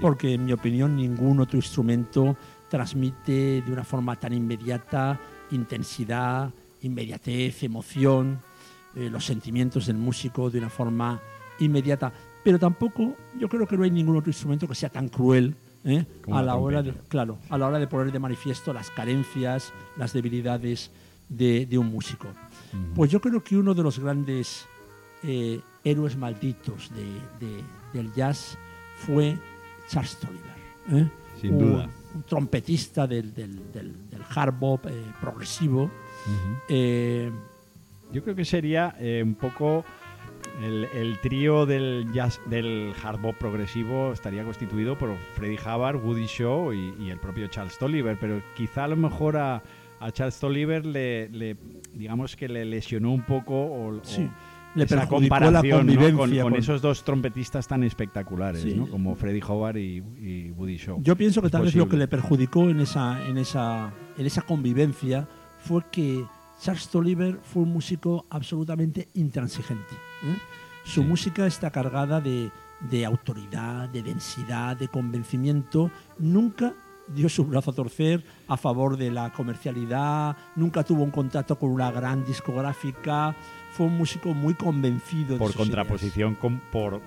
Porque, 0.00 0.34
en 0.34 0.44
mi 0.44 0.52
opinión, 0.52 0.94
ningún 0.94 1.40
otro 1.40 1.56
instrumento 1.56 2.36
transmite 2.68 3.62
de 3.62 3.72
una 3.72 3.82
forma 3.82 4.14
tan 4.16 4.32
inmediata 4.34 5.18
intensidad, 5.50 6.50
inmediatez, 6.88 7.62
emoción, 7.62 8.40
eh, 8.96 9.08
los 9.10 9.24
sentimientos 9.24 9.86
del 9.86 9.96
músico 9.96 10.50
de 10.50 10.58
una 10.58 10.70
forma 10.70 11.20
inmediata. 11.60 12.12
Pero 12.42 12.58
tampoco, 12.58 13.14
yo 13.38 13.48
creo 13.48 13.66
que 13.66 13.76
no 13.76 13.84
hay 13.84 13.90
ningún 13.90 14.16
otro 14.16 14.30
instrumento 14.30 14.66
que 14.66 14.74
sea 14.74 14.88
tan 14.88 15.08
cruel 15.08 15.54
¿eh? 15.84 16.04
A 16.32 16.42
la 16.42 16.56
hora 16.56 16.82
de, 16.82 16.92
claro, 17.08 17.38
a 17.50 17.56
la 17.56 17.68
hora 17.68 17.78
de 17.78 17.86
poner 17.86 18.10
de 18.12 18.18
manifiesto 18.18 18.72
las 18.72 18.90
carencias, 18.90 19.72
las 19.96 20.12
debilidades 20.12 20.90
de, 21.28 21.66
de 21.66 21.78
un 21.78 21.86
músico. 21.86 22.26
Ujú. 22.72 22.94
Pues 22.94 23.10
yo 23.10 23.20
creo 23.20 23.42
que 23.44 23.56
uno 23.56 23.74
de 23.74 23.82
los 23.82 23.98
grandes 23.98 24.66
eh, 25.22 25.60
héroes 25.84 26.16
malditos 26.16 26.90
de- 26.94 27.46
de- 27.46 27.62
del 27.92 28.12
jazz 28.14 28.58
fue 28.96 29.38
Charles 29.88 30.16
Tolliver. 30.16 30.56
¿eh? 31.04 31.08
Sin 31.40 31.54
Un- 31.54 31.58
duda. 31.58 31.90
Un 32.14 32.22
trompetista 32.24 33.06
del, 33.06 33.32
del- 33.34 33.70
del- 33.72 34.08
del 34.10 34.22
hard 34.34 34.54
bop 34.58 34.86
eh, 34.86 34.92
progresivo. 35.20 35.90
Ujú. 36.28 36.56
eh, 36.68 37.30
Yo 38.12 38.22
creo 38.22 38.34
que 38.34 38.44
sería 38.44 38.94
eh, 38.98 39.22
un 39.24 39.34
poco 39.34 39.84
el, 40.62 40.86
el 40.94 41.18
trío 41.20 41.66
del 41.66 42.10
jazz, 42.12 42.40
del 42.46 42.92
hard 43.02 43.20
bop 43.20 43.36
progresivo 43.36 44.12
estaría 44.12 44.44
constituido 44.44 44.96
por 44.98 45.14
Freddie 45.34 45.58
Hubbard, 45.64 45.96
Woody 46.04 46.26
Shaw 46.26 46.72
y, 46.72 46.94
y 47.00 47.10
el 47.10 47.18
propio 47.18 47.46
Charles 47.48 47.76
Tolliver, 47.78 48.16
pero 48.20 48.40
quizá 48.56 48.84
a 48.84 48.88
lo 48.88 48.96
mejor 48.96 49.36
a, 49.36 49.62
a 50.00 50.10
Charles 50.10 50.38
Tolliver 50.40 50.84
le, 50.86 51.28
le- 51.28 51.56
digamos 51.94 52.34
que 52.34 52.48
le 52.48 52.64
lesionó 52.64 53.12
un 53.12 53.22
poco 53.22 53.54
o, 53.54 53.96
o 53.98 54.00
Sí, 54.04 54.28
le 54.74 54.84
esa 54.84 54.96
perjudicó 55.00 55.34
la 55.34 55.38
comparación 55.40 55.86
¿no? 55.86 55.94
con, 56.16 56.16
con 56.30 56.38
con- 56.40 56.56
esos 56.56 56.80
dos 56.82 57.04
trompetistas 57.04 57.68
tan 57.68 57.82
espectaculares, 57.84 58.62
Sí. 58.62 58.74
¿no? 58.74 58.86
como 58.88 59.14
Freddie 59.16 59.42
Hubbard 59.44 59.76
y, 59.76 59.98
y 60.20 60.50
Woody 60.56 60.76
Shaw. 60.76 61.02
Yo 61.02 61.14
pienso 61.16 61.40
que 61.40 61.46
Es 61.48 61.52
tal 61.52 61.62
vez 61.62 61.74
lo 61.74 61.84
que 61.84 61.90
posible. 61.90 62.04
le 62.04 62.08
perjudicó 62.08 62.68
en 62.68 62.80
esa, 62.80 63.24
en 63.28 63.38
esa, 63.38 63.92
en 64.16 64.26
esa 64.26 64.42
convivencia 64.42 65.28
fue 65.58 65.82
que 65.90 66.24
Charles 66.60 66.88
Tolliver 66.88 67.38
fue 67.42 67.62
un 67.62 67.72
músico 67.72 68.26
absolutamente 68.30 69.08
intransigente. 69.14 69.94
¿eh? 70.24 70.36
Su 70.84 71.02
Sí. 71.02 71.06
música 71.08 71.46
está 71.46 71.70
cargada 71.70 72.20
de, 72.20 72.50
de 72.90 73.04
autoridad, 73.04 73.88
de 73.90 74.02
densidad, 74.02 74.76
de 74.76 74.88
convencimiento. 74.88 75.90
Nunca 76.18 76.74
dio 77.14 77.28
su 77.28 77.44
brazo 77.44 77.70
a 77.70 77.74
torcer 77.74 78.24
a 78.48 78.56
favor 78.56 78.96
de 78.96 79.10
la 79.10 79.32
comercialidad, 79.32 80.36
nunca 80.56 80.84
tuvo 80.84 81.02
un 81.04 81.10
contacto 81.10 81.58
con 81.58 81.70
una 81.70 81.90
gran 81.90 82.24
discográfica. 82.24 83.34
Fue 83.72 83.86
un 83.86 83.96
músico 83.96 84.34
muy 84.34 84.54
convencido 84.54 85.34
de 85.34 85.38
por 85.38 85.48
sus 85.52 85.56
ideas. 85.56 85.68
contraposición 85.68 86.34
con 86.34 86.60
por 86.72 87.00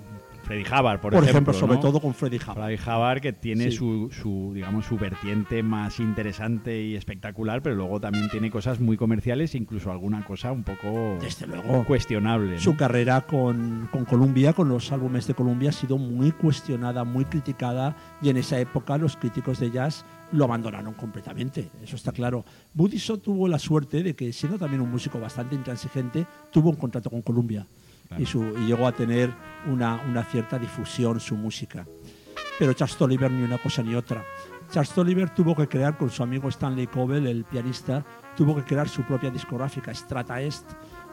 Freddie 0.52 0.66
Hubbard, 0.68 1.00
por, 1.00 1.14
Por, 1.14 1.24
ejemplo, 1.24 1.54
sobre 1.54 1.76
¿no? 1.76 1.80
todo 1.80 2.02
con 2.02 2.14
Freddie 2.14 2.40
Hubbard. 2.44 2.56
Freddie 2.58 2.80
Hubbard 2.86 3.22
que 3.22 3.32
tiene 3.34 3.72
Sí. 3.72 3.78
su, 3.78 4.10
su, 4.12 4.52
digamos, 4.54 4.86
su 4.86 4.98
vertiente 4.98 5.64
más 5.64 6.00
interesante 6.02 6.82
y 6.84 6.96
espectacular, 6.96 7.62
pero 7.62 7.76
luego 7.76 8.00
también 8.02 8.30
tiene 8.30 8.52
cosas 8.52 8.80
muy 8.82 8.98
comerciales, 8.98 9.56
incluso 9.56 9.92
alguna 9.92 10.26
cosa 10.26 10.52
un 10.52 10.64
poco 10.64 11.18
Desde 11.22 11.48
luego. 11.48 11.86
cuestionable. 11.86 12.56
¿no? 12.56 12.60
Su 12.60 12.76
carrera 12.76 13.22
con, 13.22 13.88
con 13.92 14.04
Columbia, 14.04 14.52
con 14.54 14.68
los 14.68 14.92
álbumes 14.92 15.26
de 15.28 15.34
Columbia, 15.36 15.70
ha 15.70 15.74
sido 15.74 15.98
muy 15.98 16.32
cuestionada, 16.32 17.04
muy 17.06 17.24
criticada 17.26 17.96
y 18.22 18.30
en 18.30 18.38
esa 18.38 18.60
época 18.60 18.98
los 18.98 19.16
críticos 19.16 19.60
de 19.60 19.72
jazz 19.72 20.06
lo 20.34 20.46
abandonaron 20.46 20.94
completamente, 20.94 21.70
eso 21.84 21.96
está 21.98 22.12
claro. 22.14 22.46
Buddy 22.74 22.98
Shaw 22.98 23.18
tuvo 23.18 23.48
la 23.50 23.60
suerte 23.60 24.02
de 24.02 24.16
que, 24.16 24.32
siendo 24.32 24.58
también 24.58 24.82
un 24.82 24.90
músico 24.90 25.20
bastante 25.20 25.56
intransigente, 25.56 26.26
tuvo 26.52 26.70
un 26.70 26.78
contrato 26.78 27.10
con 27.10 27.22
Columbia 27.22 27.66
Claro. 28.12 28.24
y, 28.24 28.26
su- 28.26 28.44
y 28.60 28.66
llegó 28.68 28.88
a 28.88 28.92
tener 28.92 29.32
una, 29.68 30.02
una 30.08 30.24
cierta 30.24 30.60
difusión 30.60 31.20
su 31.20 31.36
música. 31.36 31.88
Pero 32.60 32.74
Charles 32.74 32.98
Tolliver 32.98 33.32
ni 33.32 33.42
una 33.44 33.58
cosa 33.58 33.82
ni 33.82 33.96
otra. 33.96 34.24
Charles 34.70 34.92
Tolliver 34.92 35.30
tuvo 35.32 35.56
que 35.56 35.68
crear 35.68 35.98
con 35.98 36.10
su 36.10 36.22
amigo 36.24 36.50
Stanley 36.50 36.88
Covell, 36.88 37.26
el 37.28 37.44
pianista, 37.46 38.06
tuvo 38.36 38.56
que 38.56 38.64
crear 38.64 38.88
su 38.90 39.04
propia 39.04 39.30
discográfica, 39.32 39.94
Strata 39.94 40.42
Est, 40.42 40.70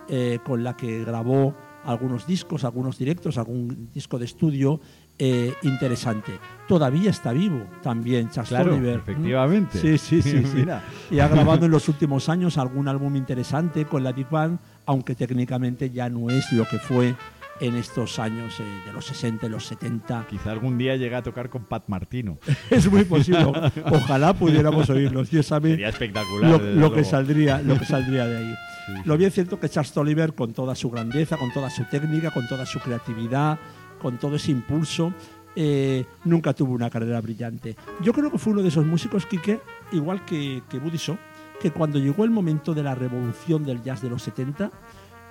eh, 0.08 0.38
con 0.44 0.62
la 0.64 0.76
que 0.76 1.04
grabó 1.04 1.54
algunos 1.84 2.26
discos, 2.26 2.64
algunos 2.64 2.98
directos, 2.98 3.38
algún 3.38 3.90
disco 3.94 4.18
de 4.18 4.24
estudio 4.26 4.80
eh, 5.18 5.54
interesante. 5.62 6.38
Todavía 6.68 7.10
está 7.10 7.32
vivo 7.32 7.64
también 7.82 8.28
Charles 8.30 8.48
Claro, 8.50 8.70
Tolliver. 8.70 8.98
efectivamente. 9.00 9.78
Sí, 9.78 9.98
sí, 9.98 10.22
sí. 10.22 10.44
sí. 10.44 10.50
Mira. 10.54 10.82
Y 11.10 11.18
ha 11.20 11.28
grabado 11.28 11.66
en 11.66 11.72
los 11.72 11.88
últimos 11.88 12.28
años 12.28 12.58
algún 12.58 12.86
álbum 12.88 13.16
interesante 13.16 13.84
con 13.86 14.04
la 14.04 14.12
Big 14.12 14.28
Band, 14.28 14.58
aunque 14.88 15.14
técnicamente 15.14 15.90
ya 15.90 16.08
no 16.08 16.30
es 16.30 16.50
lo 16.50 16.64
que 16.66 16.78
fue 16.78 17.14
en 17.60 17.74
estos 17.76 18.18
años 18.18 18.58
eh, 18.58 18.62
de 18.86 18.92
los 18.92 19.04
60 19.04 19.44
y 19.46 19.48
los 19.50 19.66
70. 19.66 20.26
Quizá 20.30 20.50
algún 20.50 20.78
día 20.78 20.96
llegue 20.96 21.14
a 21.14 21.22
tocar 21.22 21.50
con 21.50 21.64
Pat 21.64 21.84
Martino. 21.88 22.38
Es 22.70 22.90
muy 22.90 23.04
posible. 23.04 23.44
Ojalá 23.84 24.32
pudiéramos 24.32 24.88
oírlos. 24.88 25.30
Dios 25.30 25.44
sabe 25.46 25.72
Sería 25.72 25.90
espectacular. 25.90 26.50
lo, 26.50 26.58
lo 26.58 26.92
que 26.92 27.04
saldría, 27.04 27.60
lo 27.60 27.78
que 27.78 27.84
saldría 27.94 28.26
de 28.26 28.36
ahí. 28.38 28.54
Sí. 28.86 28.92
Lo 29.04 29.18
bien 29.18 29.30
cierto 29.30 29.60
que 29.60 29.68
Charles 29.68 29.92
Tolliver, 29.92 30.34
con 30.34 30.54
toda 30.54 30.74
su 30.74 30.88
grandeza, 30.90 31.36
con 31.36 31.52
toda 31.52 31.68
su 31.68 31.84
técnica, 31.84 32.30
con 32.30 32.48
toda 32.48 32.64
su 32.64 32.78
creatividad, 32.80 33.58
con 34.00 34.16
todo 34.16 34.36
ese 34.36 34.52
impulso, 34.52 35.12
eh, 35.54 36.06
nunca 36.24 36.54
tuvo 36.54 36.72
una 36.72 36.88
carrera 36.88 37.20
brillante. 37.20 37.76
Yo 38.00 38.14
creo 38.14 38.30
que 38.30 38.38
fue 38.38 38.54
uno 38.54 38.62
de 38.62 38.68
esos 38.68 38.86
músicos, 38.86 39.26
Quique, 39.26 39.60
igual 39.92 40.24
que, 40.24 40.62
que 40.70 40.78
Buddy 40.78 40.96
Shaw, 40.96 41.18
que 41.60 41.70
cuando 41.70 41.98
llegó 41.98 42.24
el 42.24 42.30
momento 42.30 42.74
de 42.74 42.82
la 42.82 42.94
revolución 42.94 43.64
del 43.64 43.82
jazz 43.82 44.02
de 44.02 44.08
los 44.10 44.22
70, 44.22 44.70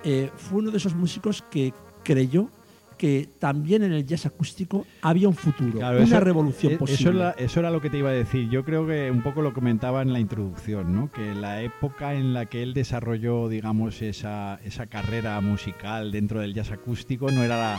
eh, 0.04 0.30
fue 0.36 0.58
uno 0.60 0.70
de 0.70 0.76
esos 0.76 0.94
músicos 0.94 1.42
que 1.50 1.72
creyó 2.04 2.48
que 2.96 3.28
también 3.38 3.84
en 3.84 3.92
el 3.92 4.04
jazz 4.04 4.26
acústico 4.26 4.84
había 5.02 5.28
un 5.28 5.34
futuro, 5.36 5.78
Claro, 5.78 5.98
una 5.98 6.06
eso- 6.06 6.18
revolución 6.20 6.72
eh, 6.72 6.76
posible. 6.78 7.00
Eso 7.10 7.10
era, 7.20 7.30
eso 7.38 7.60
era 7.60 7.70
lo 7.70 7.80
que 7.80 7.90
te 7.90 7.98
iba 7.98 8.10
a 8.10 8.12
decir. 8.12 8.48
Yo 8.50 8.64
creo 8.64 8.88
que 8.88 9.08
un 9.10 9.22
poco 9.22 9.40
lo 9.40 9.52
comentaba 9.52 10.02
en 10.02 10.12
la 10.12 10.18
introducción, 10.18 10.92
¿no? 10.96 11.08
Que 11.12 11.32
la 11.32 11.62
época 11.62 12.14
en 12.14 12.34
la 12.34 12.46
que 12.46 12.60
él 12.64 12.74
desarrolló, 12.74 13.48
digamos, 13.48 14.02
esa, 14.02 14.58
esa 14.64 14.86
carrera 14.88 15.40
musical 15.40 16.10
dentro 16.10 16.40
del 16.40 16.54
jazz 16.54 16.72
acústico 16.72 17.30
no 17.30 17.44
era 17.44 17.56
la 17.56 17.78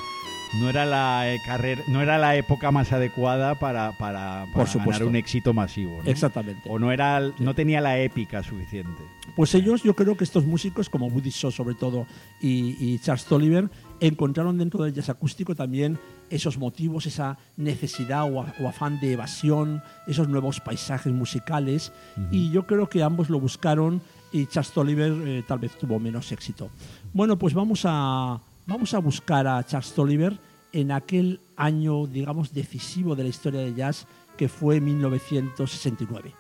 no 0.54 0.70
era 0.70 0.86
la 0.86 1.34
eh, 1.34 1.40
carrera, 1.46 1.84
no 1.88 2.02
era 2.02 2.18
la 2.18 2.36
época 2.36 2.72
más 2.72 2.92
adecuada 2.92 3.56
para, 3.56 3.92
para, 3.98 4.46
para 4.48 4.54
Por 4.54 4.68
supuesto. 4.68 4.92
ganar 4.92 5.08
un 5.08 5.16
éxito 5.16 5.54
masivo, 5.54 6.02
¿no? 6.04 6.10
Exactamente. 6.10 6.62
O 6.70 6.80
no 6.80 6.92
era, 6.92 7.22
no 7.40 7.54
tenía 7.54 7.82
la 7.82 8.00
épica 8.00 8.42
suficiente. 8.44 9.04
Pues 9.36 9.54
ellos, 9.54 9.84
yo 9.84 9.96
creo 9.96 10.18
que 10.18 10.24
estos 10.24 10.46
músicos, 10.46 10.90
como 10.90 11.08
Woody 11.08 11.30
Shaw 11.30 11.52
sobre 11.52 11.76
todo 11.76 12.08
y, 12.42 12.76
y 12.80 13.00
Charles 13.00 13.26
Tolliver, 13.26 13.70
encontraron 14.00 14.58
dentro 14.58 14.84
del 14.84 14.94
jazz 14.94 15.10
acústico 15.10 15.56
también 15.56 16.00
esos 16.30 16.58
motivos, 16.58 17.06
esa 17.06 17.38
necesidad 17.58 18.24
o, 18.24 18.46
o 18.60 18.68
afán 18.68 19.00
de 19.00 19.14
evasión, 19.14 19.82
esos 20.08 20.28
nuevos 20.28 20.60
paisajes 20.60 21.14
musicales. 21.14 21.92
Y 22.32 22.52
yo 22.52 22.66
creo 22.66 22.90
que 22.90 23.04
ambos 23.04 23.30
lo 23.30 23.40
buscaron 23.40 24.02
y 24.32 24.46
Charles 24.46 24.72
Tolliver 24.72 25.14
eh, 25.28 25.44
tal 25.48 25.60
vez 25.60 25.78
tuvo 25.78 26.00
menos 26.00 26.32
éxito. 26.32 26.70
Bueno, 27.14 27.38
pues 27.38 27.54
vamos 27.54 27.82
a, 27.86 28.40
vamos 28.70 28.94
a 28.94 29.00
buscar 29.00 29.48
a 29.48 29.66
Charles 29.66 29.92
Tolliver 29.94 30.40
en 30.72 30.92
aquel 30.92 31.42
año, 31.58 32.06
digamos, 32.06 32.54
decisivo 32.54 33.16
de 33.16 33.24
la 33.24 33.30
historia 33.30 33.62
del 33.62 33.76
jazz, 33.76 34.06
que 34.38 34.48
fue 34.48 34.80
1969. 34.80 36.34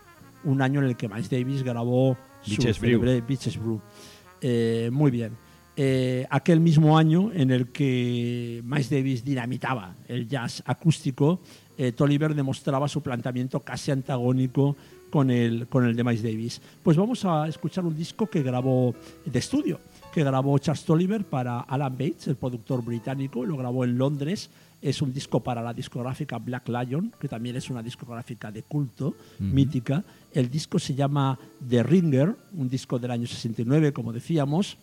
Un 0.46 0.62
año 0.62 0.80
en 0.80 0.86
el 0.86 0.96
que 0.96 1.10
Miles 1.10 1.30
Davis 1.30 1.64
grabó 1.64 2.16
su 2.42 2.62
Brew. 2.80 3.02
Beaches 3.28 3.58
Brew. 3.58 3.82
Eh, 4.40 4.90
muy 4.94 5.12
bien. 5.12 5.36
Eh, 5.76 6.28
aquel 6.30 6.60
mismo 6.60 6.98
año 6.98 7.32
en 7.34 7.52
el 7.52 7.70
que 7.70 8.62
Miles 8.64 8.90
Davis 8.90 9.24
dinamitaba 9.26 9.96
el 10.08 10.28
jazz 10.28 10.62
acústico, 10.66 11.42
eh, 11.78 11.94
Tolliver 11.94 12.36
demostraba 12.36 12.88
su 12.88 13.02
planteamiento 13.02 13.62
casi 13.62 13.90
antagónico 13.92 14.76
con 15.10 15.32
el, 15.32 15.68
con 15.68 15.86
el 15.86 15.96
de 15.96 16.04
Miles 16.04 16.22
Davis. 16.22 16.62
Pues 16.84 16.96
vamos 16.96 17.26
a 17.26 17.48
escuchar 17.48 17.86
un 17.86 17.96
disco 17.96 18.28
que 18.28 18.44
grabó 18.44 18.94
de 19.26 19.40
estudio, 19.40 19.80
que 20.14 20.24
grabó 20.24 20.58
Charles 20.58 20.86
Tolliver 20.86 21.24
para 21.24 21.62
Alan 21.62 21.94
Bates, 21.94 22.28
el 22.28 22.36
productor 22.36 22.84
británico, 22.84 23.44
y 23.44 23.48
lo 23.48 23.58
grabó 23.58 23.84
en 23.84 23.98
Londres. 23.98 24.50
Es 24.82 25.02
un 25.02 25.14
disco 25.14 25.42
para 25.42 25.62
la 25.62 25.74
discográfica 25.74 26.38
Black 26.38 26.70
Lion, 26.70 27.14
que 27.20 27.28
también 27.28 27.56
es 27.56 27.70
una 27.70 27.84
discográfica 27.84 28.52
de 28.52 28.64
culto, 28.64 29.14
mítica. 29.40 30.04
El 30.34 30.50
disco 30.50 30.80
se 30.80 30.96
llama 30.96 31.38
The 31.68 31.84
Ringer, 31.84 32.36
un 32.54 32.70
disco 32.70 32.98
del 32.98 33.12
año 33.12 33.28
69, 33.28 33.94
como 33.94 34.14
decíamos. 34.14 34.78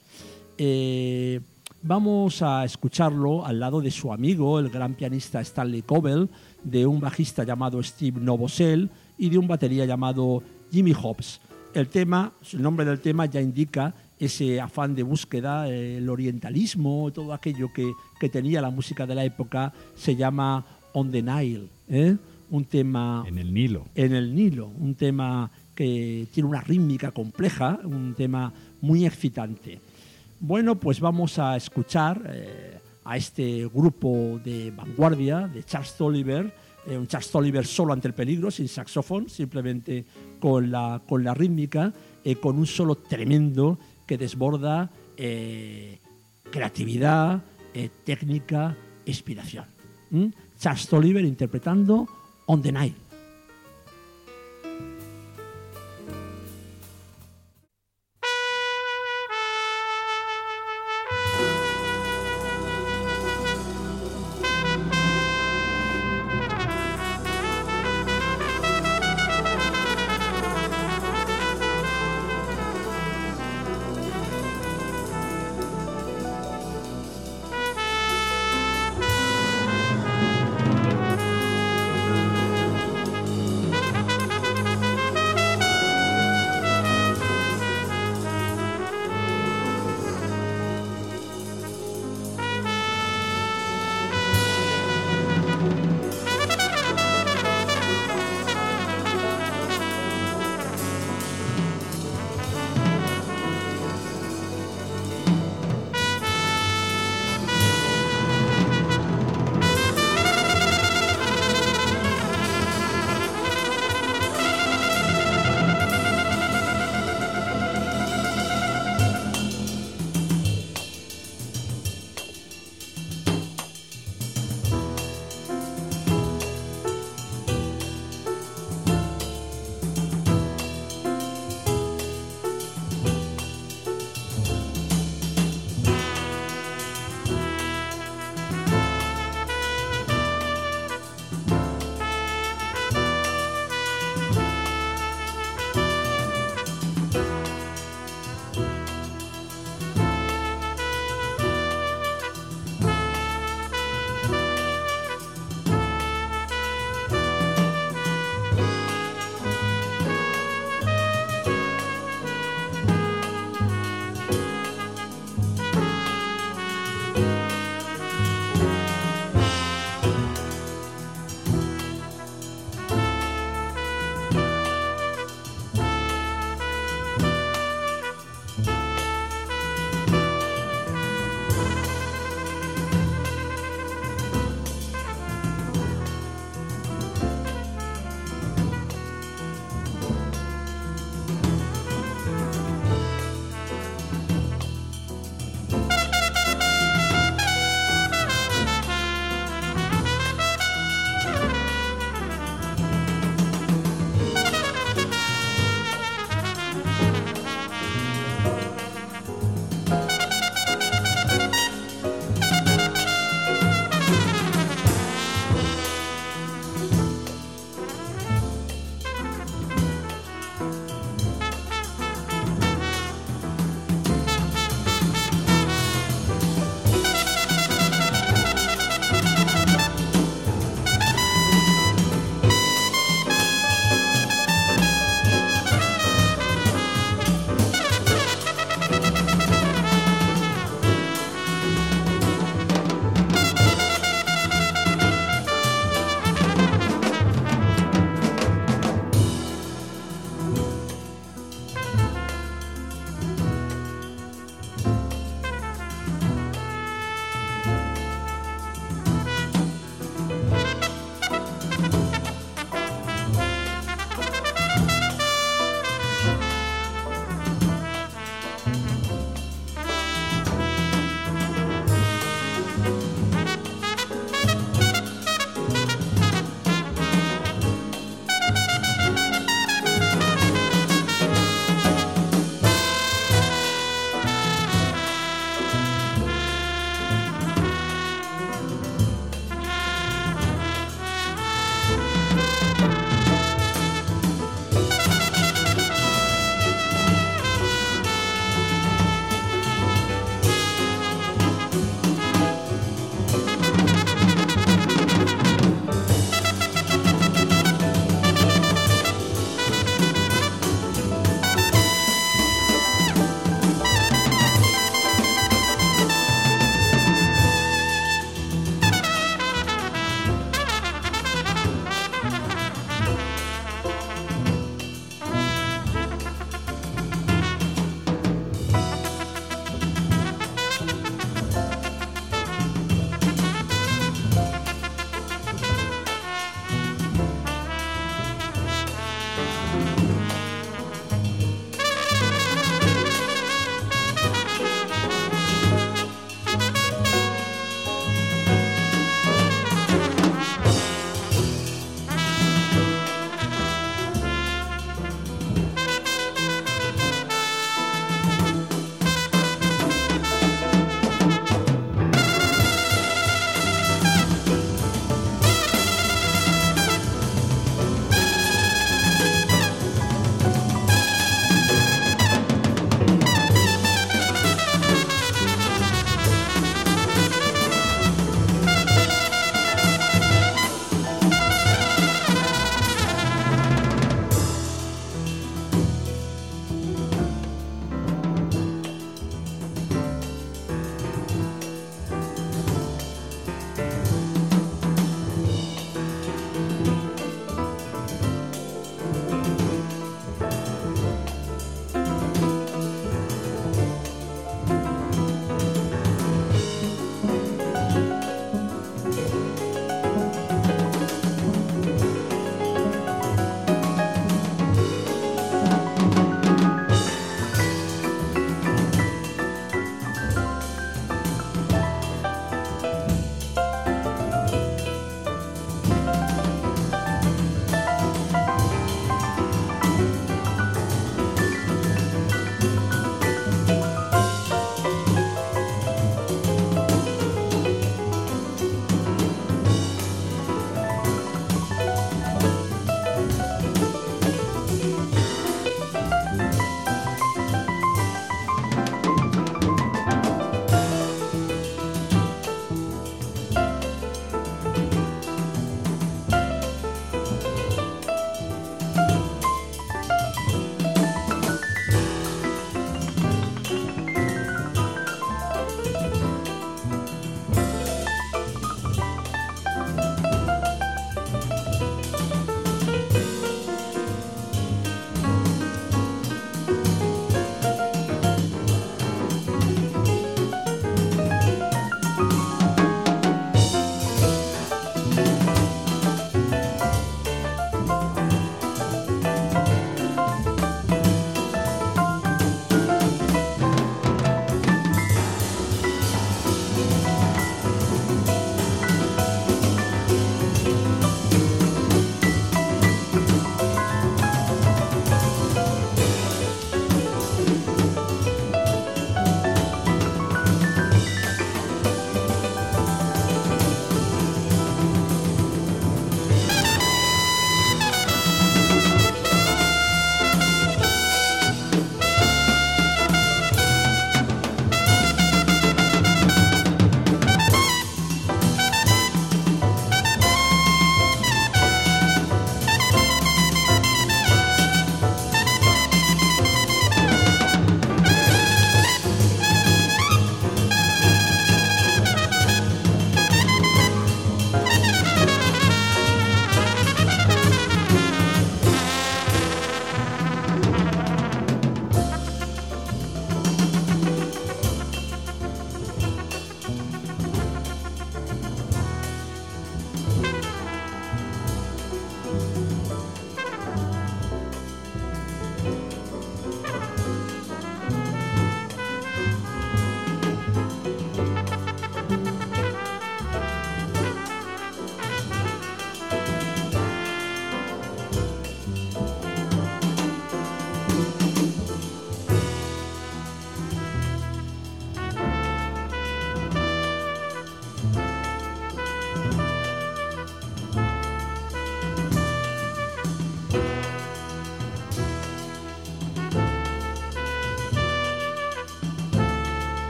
Eh, 0.59 1.41
vamos 1.83 2.43
a 2.43 2.65
escucharlo 2.65 3.45
al 3.45 3.59
lado 3.59 3.81
de 3.81 3.91
su 3.91 4.13
amigo, 4.13 4.59
el 4.59 4.69
gran 4.69 4.95
pianista 4.95 5.41
Stanley 5.41 5.83
Cobell, 5.83 6.29
de 6.63 6.87
un 6.87 7.01
bajista 7.01 7.45
llamado 7.45 7.83
Steve 7.83 8.21
Novosel 8.21 8.91
y 9.19 9.31
de 9.31 9.39
un 9.39 9.49
batería 9.49 9.87
llamado 9.87 10.43
Jimmy 10.71 10.93
Hobbs. 10.93 11.41
El 11.75 11.89
tema, 11.89 12.33
el 12.53 12.63
nombre 12.63 12.87
del 12.87 13.01
tema 13.01 13.27
ya 13.27 13.41
indica 13.41 13.95
ese 14.19 14.61
afán 14.61 14.95
de 14.95 15.03
búsqueda, 15.03 15.69
el 15.69 16.09
orientalismo, 16.09 17.11
todo 17.13 17.33
aquello 17.33 17.73
que, 17.73 17.93
que 18.19 18.29
tenía 18.29 18.61
la 18.61 18.71
música 18.71 19.07
de 19.07 19.15
la 19.15 19.25
época, 19.25 19.73
se 19.95 20.17
llama 20.17 20.65
On 20.93 21.11
the 21.11 21.23
Nile, 21.23 21.69
¿eh? 21.89 22.17
un 22.51 22.65
tema... 22.65 23.25
En 23.27 23.39
el 23.39 23.53
Nilo. 23.53 23.87
En 23.95 24.15
el 24.15 24.35
Nilo, 24.35 24.69
un 24.69 24.95
tema 24.95 25.51
que 25.75 26.27
tiene 26.33 26.49
una 26.49 26.61
rítmica 26.61 27.11
compleja, 27.11 27.79
un 27.85 28.15
tema 28.15 28.53
muy 28.81 29.05
excitante. 29.05 29.79
Bueno, 30.41 30.77
pues 30.77 31.01
vamos 31.01 31.39
a 31.39 31.57
escuchar 31.57 32.23
eh, 32.29 32.79
a 33.05 33.17
este 33.17 33.67
grupo 33.67 34.41
de 34.43 34.71
vanguardia 34.71 35.49
de 35.49 35.65
Charles 35.65 35.95
Tolliver, 35.97 36.53
eh, 36.87 36.97
un 36.97 37.07
Charles 37.07 37.31
Tolliver 37.31 37.67
solo 37.67 37.93
ante 37.93 38.09
el 38.09 38.15
peligro, 38.15 38.51
sin 38.51 38.69
saxofón, 38.69 39.29
simplemente 39.29 40.05
con 40.39 40.71
la, 40.71 41.03
con 41.07 41.25
la 41.25 41.35
rítmica, 41.35 41.93
eh, 42.25 42.37
con 42.37 42.59
un 42.59 42.67
solo 42.67 42.97
tremendo 42.97 43.79
que 44.07 44.17
desborda 44.17 44.91
eh, 45.17 45.99
creatividad, 46.51 47.43
eh, 47.75 47.91
técnica, 48.05 48.77
inspiración. 49.05 49.67
¿Mm? 50.11 50.27
Interpretando 51.27 52.09
On 52.47 52.63
the 52.63 52.73
Nile. 52.73 53.06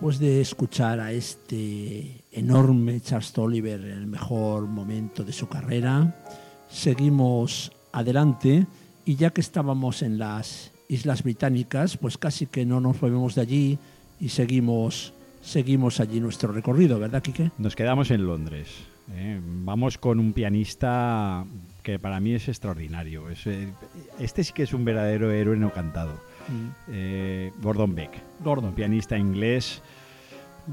Después 0.00 0.18
de 0.18 0.40
escuchar 0.40 0.98
a 0.98 1.12
este 1.12 2.24
enorme 2.32 3.02
Charles 3.02 3.36
Oliver 3.36 3.78
en 3.82 3.90
el 3.90 4.06
mejor 4.06 4.66
momento 4.66 5.24
de 5.24 5.32
su 5.34 5.46
carrera, 5.46 6.24
seguimos 6.70 7.70
adelante 7.92 8.66
y 9.04 9.16
ya 9.16 9.28
que 9.28 9.42
estábamos 9.42 10.00
en 10.00 10.18
las 10.18 10.72
Islas 10.88 11.22
Británicas, 11.22 11.98
pues 11.98 12.16
casi 12.16 12.46
que 12.46 12.64
no 12.64 12.80
nos 12.80 13.02
movemos 13.02 13.34
de 13.34 13.42
allí 13.42 13.78
y 14.18 14.30
seguimos, 14.30 15.12
seguimos 15.42 16.00
allí 16.00 16.18
nuestro 16.18 16.50
recorrido, 16.50 16.98
¿verdad, 16.98 17.20
Quique? 17.20 17.50
Nos 17.58 17.76
quedamos 17.76 18.10
en 18.10 18.24
Londres. 18.24 18.68
¿eh? 19.12 19.38
Vamos 19.44 19.98
con 19.98 20.18
un 20.18 20.32
pianista 20.32 21.44
que 21.82 21.98
para 21.98 22.20
mí 22.20 22.32
es 22.32 22.48
extraordinario. 22.48 23.24
Eh, 23.28 23.70
este 24.18 24.44
sí 24.44 24.54
que 24.54 24.62
es 24.62 24.72
un 24.72 24.82
verdadero 24.82 25.30
héroe 25.30 25.58
no 25.58 25.70
cantado. 25.74 26.29
Mm. 26.48 26.68
Eh, 26.88 27.52
Gordon 27.62 27.94
Beck, 27.94 28.10
Gordon. 28.42 28.72
pianista 28.74 29.16
inglés. 29.18 29.82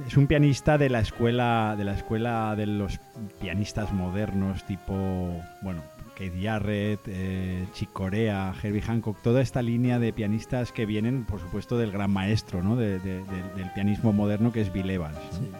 Es 0.06 0.16
un 0.18 0.28
pianista 0.28 0.78
de 0.78 0.90
la 0.90 1.00
escuela 1.00 1.76
de 1.78 1.84
la 1.86 1.94
escuela 1.94 2.56
de 2.56 2.68
los 2.68 3.00
pianistas 3.40 3.92
modernos, 3.94 4.64
tipo, 4.66 5.42
bueno, 5.64 5.82
Keith 6.16 6.34
Jarrett, 6.42 7.00
eh, 7.08 7.66
Chick 7.74 7.92
Corea, 7.94 8.54
Herbie 8.62 8.82
Hancock, 8.82 9.22
toda 9.22 9.42
esta 9.42 9.62
línea 9.62 9.98
de 10.00 10.12
pianistas 10.14 10.72
que 10.72 10.86
vienen, 10.86 11.26
por 11.26 11.40
supuesto, 11.40 11.78
del 11.78 11.92
gran 11.92 12.12
maestro 12.12 12.62
¿no? 12.64 12.76
de- 12.76 13.00
de- 13.00 13.24
de- 13.24 13.54
del 13.56 13.72
pianismo 13.74 14.14
moderno 14.14 14.52
que 14.52 14.62
es 14.62 14.74
Bill 14.74 14.90
Evans. 14.90 15.18
¿no? 15.18 15.38
Sí. 15.40 15.52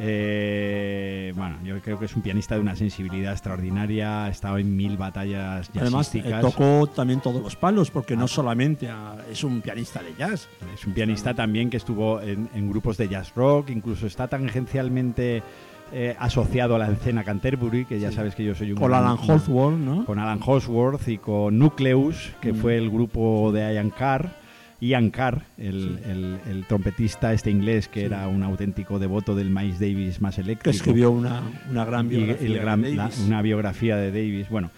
Eh, 0.00 1.32
bueno, 1.36 1.56
yo 1.64 1.80
creo 1.80 1.98
que 1.98 2.04
es 2.06 2.14
un 2.16 2.22
pianista 2.22 2.54
de 2.54 2.60
una 2.60 2.76
sensibilidad 2.76 3.32
extraordinaria, 3.32 4.24
ha 4.24 4.28
estado 4.28 4.58
en 4.58 4.76
mil 4.76 4.96
batallas 4.96 5.70
Además, 5.74 6.14
eh, 6.14 6.20
jazzísticas. 6.20 6.40
tocó 6.40 6.86
también 6.86 7.20
todos 7.20 7.42
los 7.42 7.56
palos, 7.56 7.90
porque 7.90 8.14
Ah. 8.14 8.18
no 8.18 8.28
solamente 8.28 8.88
ah, 8.88 9.16
es 9.30 9.42
un 9.44 9.60
pianista 9.60 10.02
de 10.02 10.14
jazz. 10.18 10.48
Es 10.74 10.86
un 10.86 10.92
pianista 10.94 11.34
también 11.34 11.70
que 11.70 11.76
estuvo 11.76 12.20
en, 12.20 12.48
en 12.54 12.68
grupos 12.70 12.96
de 12.96 13.08
jazz 13.08 13.32
rock, 13.34 13.70
incluso 13.70 14.06
está 14.06 14.28
tangencialmente 14.28 15.42
eh, 15.90 16.14
asociado 16.18 16.74
a 16.74 16.78
la 16.78 16.90
escena 16.90 17.24
Canterbury, 17.24 17.86
que 17.86 17.98
ya 17.98 18.10
Sí. 18.10 18.16
sabes 18.16 18.34
que 18.34 18.44
yo 18.44 18.54
soy 18.54 18.72
un 18.72 18.78
Con 18.78 18.90
gran- 18.90 19.04
Alan 19.04 19.18
Holdsworth, 19.26 19.78
¿no? 19.78 20.04
con 20.04 20.18
Alan 20.18 20.38
Holdsworth 20.44 21.08
y 21.08 21.16
con 21.16 21.58
Nucleus, 21.58 22.32
que 22.42 22.52
Mm. 22.52 22.56
fue 22.56 22.76
el 22.76 22.90
grupo 22.90 23.50
de 23.52 23.72
Ian 23.74 23.88
Carr. 23.88 24.30
Ian 24.80 25.10
Carr, 25.10 25.42
el, 25.58 25.98
Sí. 26.04 26.10
el- 26.10 26.38
el 26.50 26.64
trompetista 26.66 27.32
este 27.32 27.50
inglés 27.50 27.88
que 27.88 28.00
Sí. 28.00 28.06
era 28.06 28.28
un 28.28 28.42
auténtico 28.42 28.98
devoto 28.98 29.34
del 29.34 29.50
Miles 29.50 29.80
Davis 29.80 30.20
más 30.20 30.38
eléctrico. 30.38 30.70
escribió 30.70 31.10
una, 31.10 31.42
una 31.70 31.84
gran 31.84 32.08
biografía. 32.08 32.46
el 32.46 32.52
de 32.54 32.64
la- 32.94 33.02
Davis. 33.04 33.24
una 33.26 33.42
biografía 33.42 33.96
de 33.96 34.12
Davis. 34.12 34.48
Bueno, 34.48 34.70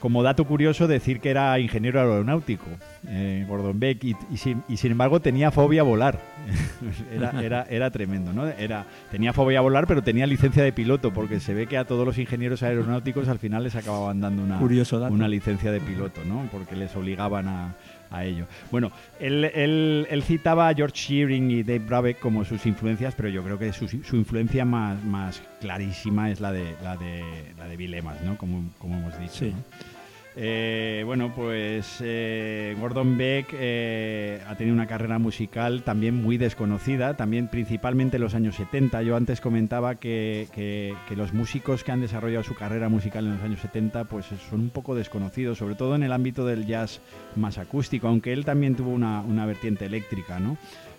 como 0.00 0.22
dato 0.22 0.44
curioso 0.44 0.86
decir 0.88 1.20
que 1.20 1.30
era 1.30 1.58
ingeniero 1.58 2.00
aeronáutico, 2.00 2.66
eh, 3.08 3.44
Gordon 3.48 3.80
Beck, 3.80 4.04
y, 4.04 4.14
y 4.32 4.36
sin, 4.36 4.62
y 4.68 4.76
sin 4.76 4.92
embargo 4.92 5.20
tenía 5.20 5.50
fobia 5.50 5.80
a 5.80 5.84
volar. 5.84 6.20
era, 7.12 7.42
era, 7.42 7.62
era 7.70 7.90
tremendo, 7.90 8.32
¿no? 8.32 8.46
Era, 8.46 8.84
tenía 9.10 9.32
fobia 9.32 9.58
a 9.58 9.62
volar, 9.62 9.86
pero 9.86 10.02
tenía 10.02 10.26
licencia 10.26 10.62
de 10.62 10.72
piloto, 10.72 11.12
porque 11.12 11.40
se 11.40 11.54
ve 11.54 11.66
que 11.66 11.78
a 11.78 11.84
todos 11.86 12.04
los 12.04 12.18
ingenieros 12.18 12.62
aeronáuticos 12.62 13.28
al 13.28 13.38
final 13.38 13.62
les 13.64 13.74
acababan 13.74 14.20
dando 14.20 14.42
una, 14.42 14.60
una 15.08 15.28
licencia 15.28 15.72
de 15.72 15.80
piloto, 15.80 16.20
¿no? 16.24 16.46
Porque 16.52 16.76
les 16.76 16.94
obligaban 16.94 17.48
a, 17.48 17.74
a 18.18 18.24
ello. 18.24 18.46
Bueno, 18.70 18.90
él, 19.20 19.44
él- 19.54 20.06
él 20.10 20.22
citaba 20.22 20.68
a 20.68 20.74
George 20.74 20.96
Shearing 20.96 21.50
y 21.50 21.62
Dave 21.62 21.78
Brubeck 21.80 22.18
como 22.18 22.44
sus 22.44 22.64
influencias, 22.66 23.14
pero 23.14 23.28
yo 23.28 23.42
creo 23.42 23.58
que 23.58 23.72
su, 23.72 23.86
su 23.88 24.16
influencia 24.16 24.64
más, 24.64 25.02
más 25.04 25.42
clarísima 25.60 26.30
es 26.30 26.40
la 26.40 26.52
de, 26.52 26.74
la 26.82 26.96
de, 26.96 27.22
la 27.58 27.66
de 27.66 27.76
Bill 27.76 27.94
Evans, 27.94 28.22
¿no? 28.22 28.36
Como, 28.36 28.64
como 28.78 28.96
hemos 28.98 29.18
dicho. 29.20 29.32
Sí. 29.34 29.50
¿no? 29.50 29.95
Eh, 30.38 31.02
bueno, 31.06 31.32
pues 31.34 31.96
eh, 32.02 32.76
Gordon 32.78 33.16
Beck 33.16 33.48
eh, 33.54 34.42
ha 34.46 34.54
tenido 34.56 34.74
una 34.74 34.86
carrera 34.86 35.18
musical 35.18 35.82
también 35.82 36.14
muy 36.22 36.36
desconocida, 36.36 37.14
también 37.16 37.48
principalmente 37.48 38.16
en 38.16 38.22
los 38.22 38.34
años 38.34 38.54
70. 38.56 39.00
Yo 39.02 39.16
antes 39.16 39.40
comentaba 39.40 39.94
que, 39.94 40.46
que- 40.54 40.94
que 41.08 41.16
los 41.16 41.32
músicos 41.32 41.84
que 41.84 41.92
han 41.92 42.02
desarrollado 42.02 42.44
su 42.44 42.54
carrera 42.54 42.90
musical 42.90 43.24
en 43.24 43.32
los 43.36 43.42
años 43.42 43.60
70 43.60 44.04
pues 44.04 44.26
son 44.50 44.60
un 44.60 44.68
poco 44.70 44.94
desconocidos, 44.94 45.56
sobre 45.56 45.74
todo 45.74 45.94
en 45.94 46.02
el 46.02 46.12
ámbito 46.12 46.44
del 46.44 46.66
jazz 46.66 47.00
más 47.34 47.56
acústico, 47.56 48.08
aunque 48.08 48.34
él 48.34 48.44
también 48.44 48.74
tuvo 48.74 48.90
una, 48.90 49.22
una 49.22 49.46
vertiente 49.46 49.86
eléctrica, 49.86 50.38
¿no? 50.38 50.58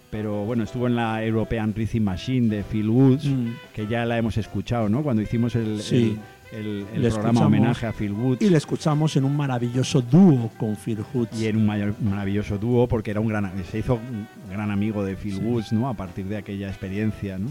Pero 0.10 0.46
bueno, 0.46 0.64
estuvo 0.64 0.88
en 0.88 0.96
la 0.96 1.24
European 1.24 1.76
Rhythm 1.76 2.02
Machine 2.02 2.48
de 2.56 2.64
Phil 2.64 2.90
Woods, 2.90 3.26
Mm. 3.26 3.50
que 3.76 3.86
ya 3.88 4.04
la 4.06 4.18
hemos 4.18 4.38
escuchado, 4.38 4.88
¿no? 4.90 5.04
Cuando 5.04 5.22
hicimos 5.22 5.54
el, 5.56 5.80
Sí. 5.82 5.96
el- 5.96 6.20
el- 6.52 6.86
programa 7.12 7.46
homenaje 7.46 7.86
a 7.88 7.94
Phil 7.94 8.12
Woods. 8.14 8.42
Y 8.42 8.50
le 8.50 8.58
escuchamos 8.58 9.16
en 9.16 9.24
un 9.26 9.36
maravilloso 9.36 10.02
dúo 10.02 10.50
con 10.58 10.76
Phil 10.76 11.04
Hoods. 11.14 11.40
Y 11.40 11.48
en 11.48 11.58
un 11.58 11.66
maravilloso 12.02 12.58
dúo 12.58 12.88
porque 12.88 13.12
era 13.12 13.20
un 13.20 13.28
gran, 13.28 13.52
se 13.66 13.80
hizo 13.80 13.96
un 13.96 14.28
gran 14.50 14.72
amigo 14.72 15.04
de 15.04 15.16
Phil 15.16 15.36
Sí. 15.36 15.42
Woods, 15.42 15.74
¿no? 15.74 15.90
A 15.90 15.94
partir 15.94 16.26
de 16.26 16.38
aquella 16.38 16.68
experiencia, 16.68 17.38
¿no? 17.38 17.50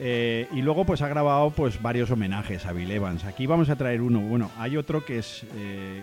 Eh, 0.00 0.46
y 0.52 0.62
luego 0.62 0.84
pues 0.84 1.02
ha 1.02 1.08
grabado 1.08 1.50
pues 1.50 1.82
varios 1.82 2.10
homenajes 2.12 2.66
a 2.66 2.72
Bill 2.72 2.90
Evans. 2.90 3.24
Aquí 3.24 3.46
vamos 3.46 3.68
a 3.68 3.76
traer 3.76 4.00
uno. 4.00 4.20
Bueno, 4.20 4.50
hay 4.58 4.76
otro 4.76 5.04
que 5.04 5.18
es 5.18 5.44
eh, 5.56 6.02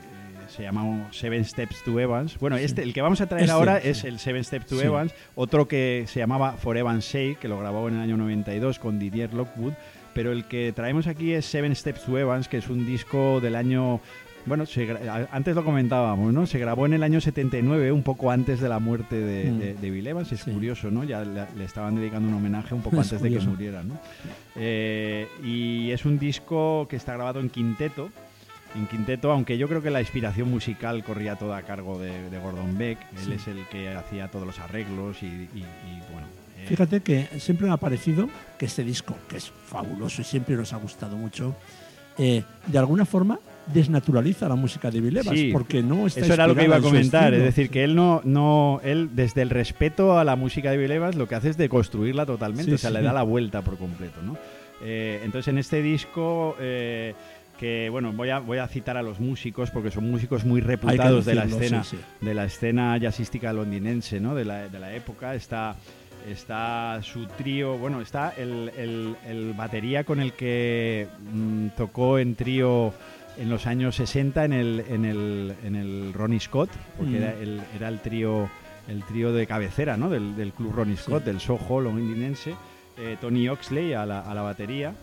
se 0.49 0.63
llama 0.63 1.07
Seven 1.11 1.45
Steps 1.45 1.81
to 1.85 1.97
Evans. 1.99 2.37
Bueno, 2.37 2.57
este 2.57 2.83
el 2.83 2.93
que 2.93 3.01
vamos 3.01 3.21
a 3.21 3.25
traer 3.27 3.45
Este, 3.45 3.53
ahora 3.53 3.79
sí. 3.81 3.87
es 3.89 4.03
el 4.03 4.19
Seven 4.19 4.43
Steps 4.43 4.65
to. 4.67 4.81
Evans. 4.81 5.13
Otro 5.35 5.67
que 5.69 6.03
se 6.07 6.19
llamaba 6.19 6.53
For 6.53 6.75
Evans 6.77 7.05
Sake, 7.05 7.37
que 7.39 7.47
lo 7.47 7.57
grabó 7.57 7.87
en 7.87 7.95
el 7.95 8.01
año 8.01 8.17
92 8.17 8.79
con 8.79 8.99
Didier 8.99 9.33
Lockwood. 9.33 9.73
Pero 10.15 10.31
el 10.31 10.45
que 10.45 10.71
traemos 10.73 11.05
aquí 11.05 11.33
es 11.33 11.45
Seven 11.45 11.75
Steps 11.75 12.05
to 12.05 12.17
Evans, 12.17 12.47
que 12.47 12.57
es 12.57 12.69
un 12.69 12.85
disco 12.87 13.39
del 13.41 13.55
año 13.55 13.99
bueno, 14.47 14.67
se 14.67 14.87
antes 15.31 15.55
lo 15.55 15.65
comentábamos, 15.65 16.31
¿no? 16.31 16.45
Se 16.45 16.59
grabó 16.59 16.85
en 16.85 16.93
el 16.93 17.01
año 17.01 17.19
79, 17.19 17.91
un 17.91 18.03
poco 18.03 18.29
antes 18.29 18.59
de 18.61 18.69
la 18.69 18.77
muerte 18.77 19.15
de, 19.19 19.51
Mm. 19.51 19.57
de- 19.59 19.73
de 19.73 19.89
Bill 19.89 20.05
Evans. 20.05 20.31
Es 20.31 20.41
Sí. 20.41 20.51
curioso, 20.51 20.91
¿no? 20.91 21.03
Ya 21.03 21.23
le, 21.25 21.45
le 21.57 21.65
estaban 21.65 21.95
dedicando 21.95 22.29
un 22.29 22.35
homenaje 22.35 22.75
un 22.75 22.83
poco 22.83 23.01
Es 23.01 23.11
antes 23.11 23.23
de 23.23 23.39
que 23.39 23.43
muriera, 23.43 23.81
¿no? 23.81 23.97
Eh, 24.55 25.27
y 25.43 25.89
es 25.89 26.05
un 26.05 26.19
disco 26.19 26.87
que 26.87 26.95
está 26.95 27.13
grabado 27.15 27.39
en 27.39 27.49
quinteto. 27.49 28.09
En 28.75 28.85
quinteto, 28.87 29.31
aunque 29.31 29.57
yo 29.57 29.67
creo 29.67 29.81
que 29.81 29.89
la 29.89 30.01
inspiración 30.01 30.51
musical 30.51 31.03
corría 31.03 31.37
toda 31.37 31.57
a 31.57 31.61
cargo 31.63 31.97
de, 31.97 32.29
de 32.29 32.37
Gordon 32.37 32.77
Beck. 32.77 32.99
Él 33.13 33.17
Sí. 33.25 33.31
es 33.33 33.47
el 33.47 33.65
que 33.71 33.89
hacía 33.95 34.27
todos 34.27 34.45
los 34.45 34.59
arreglos 34.59 35.23
y, 35.23 35.25
y- 35.25 35.59
y, 35.59 36.01
bueno. 36.11 36.14
Fíjate 36.67 37.01
que 37.01 37.27
siempre 37.39 37.67
me 37.67 37.73
ha 37.73 37.77
parecido 37.77 38.29
que 38.57 38.65
este 38.65 38.83
disco, 38.83 39.15
que 39.27 39.37
es 39.37 39.51
fabuloso 39.67 40.21
y 40.21 40.25
siempre 40.25 40.55
nos 40.55 40.73
ha 40.73 40.77
gustado 40.77 41.17
mucho, 41.17 41.55
eh, 42.17 42.43
de 42.67 42.77
alguna 42.77 43.05
forma 43.05 43.39
desnaturaliza 43.67 44.47
la 44.47 44.55
música 44.55 44.91
de 44.91 45.01
Bill 45.01 45.17
Evans, 45.17 45.39
Sí, 45.39 45.49
porque 45.51 45.81
no 45.81 46.07
está 46.07 46.21
Eso 46.21 46.33
era 46.33 46.47
lo 46.47 46.55
que 46.55 46.65
iba 46.65 46.77
a 46.77 46.81
comentar, 46.81 47.33
es 47.33 47.43
decir, 47.43 47.69
que 47.69 47.83
él 47.83 47.95
no, 47.95 48.21
no, 48.23 48.79
él 48.83 49.09
desde 49.13 49.41
el 49.41 49.49
respeto 49.49 50.17
a 50.17 50.23
la 50.23 50.35
música 50.35 50.71
de 50.71 50.77
Bill 50.77 50.91
Evans 50.91 51.15
lo 51.15 51.27
que 51.27 51.35
hace 51.35 51.49
es 51.49 51.57
deconstruirla 51.57 52.25
totalmente, 52.25 52.71
Sí, 52.71 52.75
o 52.75 52.77
sea, 52.77 52.91
sí. 52.91 52.97
le 52.97 53.01
da 53.01 53.11
la 53.11 53.23
vuelta 53.23 53.61
por 53.61 53.77
completo, 53.77 54.21
¿no? 54.21 54.37
Eh, 54.83 55.21
entonces 55.23 55.47
en 55.47 55.57
este 55.57 55.81
disco, 55.81 56.55
eh, 56.59 57.15
que 57.57 57.89
bueno, 57.89 58.13
voy 58.13 58.29
a, 58.29 58.39
voy 58.39 58.59
a 58.59 58.67
citar 58.67 58.97
a 58.97 59.01
los 59.01 59.19
músicos 59.19 59.71
porque 59.71 59.89
son 59.89 60.09
músicos 60.11 60.45
muy 60.45 60.61
reputados 60.61 61.25
de 61.25 61.35
la 61.35 61.45
escena, 61.45 61.83
sí, 61.83 61.97
sí. 61.97 62.25
de 62.25 62.33
la 62.33 62.45
escena 62.45 62.97
jazzística 62.97 63.51
londinense, 63.51 64.19
¿no? 64.19 64.35
De 64.35 64.45
la, 64.45 64.67
de 64.67 64.79
la 64.79 64.93
época, 64.93 65.33
está 65.33 65.75
está 66.27 66.99
su 67.03 67.25
trío, 67.27 67.77
bueno, 67.77 68.01
está 68.01 68.31
el, 68.37 68.71
el- 68.77 69.15
el 69.27 69.53
batería 69.53 70.03
con 70.03 70.19
el 70.19 70.33
que 70.33 71.07
mm, 71.33 71.67
tocó 71.77 72.17
en 72.19 72.35
trío 72.35 72.93
en 73.37 73.49
los 73.49 73.67
años 73.67 73.95
60 73.97 74.45
en 74.45 74.53
el, 74.53 74.83
en 74.87 75.05
el, 75.05 75.55
en 75.63 75.75
el 75.75 76.13
Ronnie 76.13 76.39
Scott, 76.39 76.69
porque 76.97 77.11
Mm. 77.11 77.15
era, 77.15 77.33
el, 77.33 77.61
era 77.75 77.87
el 77.89 77.99
trío 77.99 78.49
el 78.87 79.03
trío 79.03 79.33
de 79.33 79.47
cabecera 79.47 79.97
¿no? 79.97 80.11
del, 80.11 80.35
del 80.35 80.53
club 80.53 80.71
Ronnie 80.75 80.95
Scott, 80.95 81.23
del 81.25 81.39
Soho 81.39 81.81
londinense, 81.81 82.53
eh, 82.97 83.17
Tony 83.19 83.49
Oxley 83.49 83.93
a 83.93 84.05
la, 84.05 84.19
a 84.21 84.33
la 84.35 84.43
batería, 84.43 84.93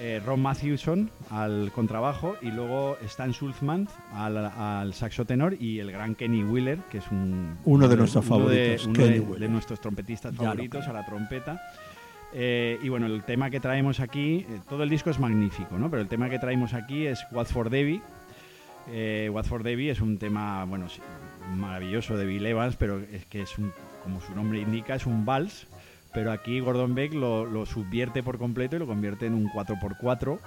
eh, 0.00 0.20
Ron 0.24 0.40
Matthewson 0.40 1.10
al 1.30 1.70
contrabajo 1.72 2.36
y 2.42 2.50
luego 2.50 2.96
Stan 3.04 3.32
Schultzman 3.32 3.88
al, 4.12 4.36
al 4.36 4.94
saxo 4.94 5.24
tenor 5.24 5.54
y 5.60 5.80
el 5.80 5.90
gran 5.92 6.14
Kenny 6.14 6.44
Wheeler, 6.44 6.78
que 6.90 6.98
es 6.98 7.08
un, 7.10 7.56
Uno 7.64 7.88
de 7.88 7.96
nuestros 7.96 8.26
uno 8.28 8.48
de- 8.48 8.78
favoritos, 8.78 8.86
uno 8.86 8.94
Kenny 8.94 9.40
de- 9.40 9.48
nuestros 9.48 9.80
trompetistas 9.80 10.32
Ya 10.34 10.38
favoritos 10.44 10.86
a 10.86 10.92
la 10.92 11.04
trompeta. 11.04 11.60
Eh, 12.32 12.78
y 12.82 12.88
bueno, 12.90 13.06
el 13.06 13.22
tema 13.24 13.48
que 13.50 13.58
traemos 13.58 14.00
aquí, 14.00 14.44
eh, 14.48 14.60
todo 14.68 14.82
el 14.82 14.90
disco 14.90 15.08
es 15.10 15.18
magnífico, 15.18 15.78
¿no? 15.78 15.88
Pero 15.90 16.02
el 16.02 16.08
tema 16.08 16.28
que 16.28 16.38
traemos 16.38 16.74
aquí 16.74 17.06
es 17.06 17.24
What 17.32 17.46
for 17.46 17.70
Debbie. 17.70 18.00
What 19.30 19.44
for 19.44 19.62
Debbie 19.62 19.90
es 19.90 20.00
un 20.00 20.16
tema, 20.18 20.64
bueno, 20.64 20.86
maravilloso 21.56 22.16
de 22.16 22.24
Bill 22.24 22.46
Evans, 22.46 22.76
pero 22.76 22.98
es 23.00 23.26
que 23.26 23.42
es 23.42 23.58
un, 23.58 23.70
como 24.02 24.20
su 24.20 24.34
nombre 24.34 24.60
indica, 24.60 24.94
es 24.94 25.04
un 25.06 25.24
vals. 25.26 25.66
Pero 26.18 26.32
aquí 26.32 26.58
Gordon 26.58 26.96
Beck 26.96 27.14
lo, 27.14 27.46
lo 27.46 27.64
subvierte 27.64 28.24
por 28.24 28.38
completo 28.38 28.74
y 28.74 28.80
lo 28.80 28.88
convierte 28.88 29.26
en 29.26 29.34
un 29.34 29.46
4x4 29.48 30.40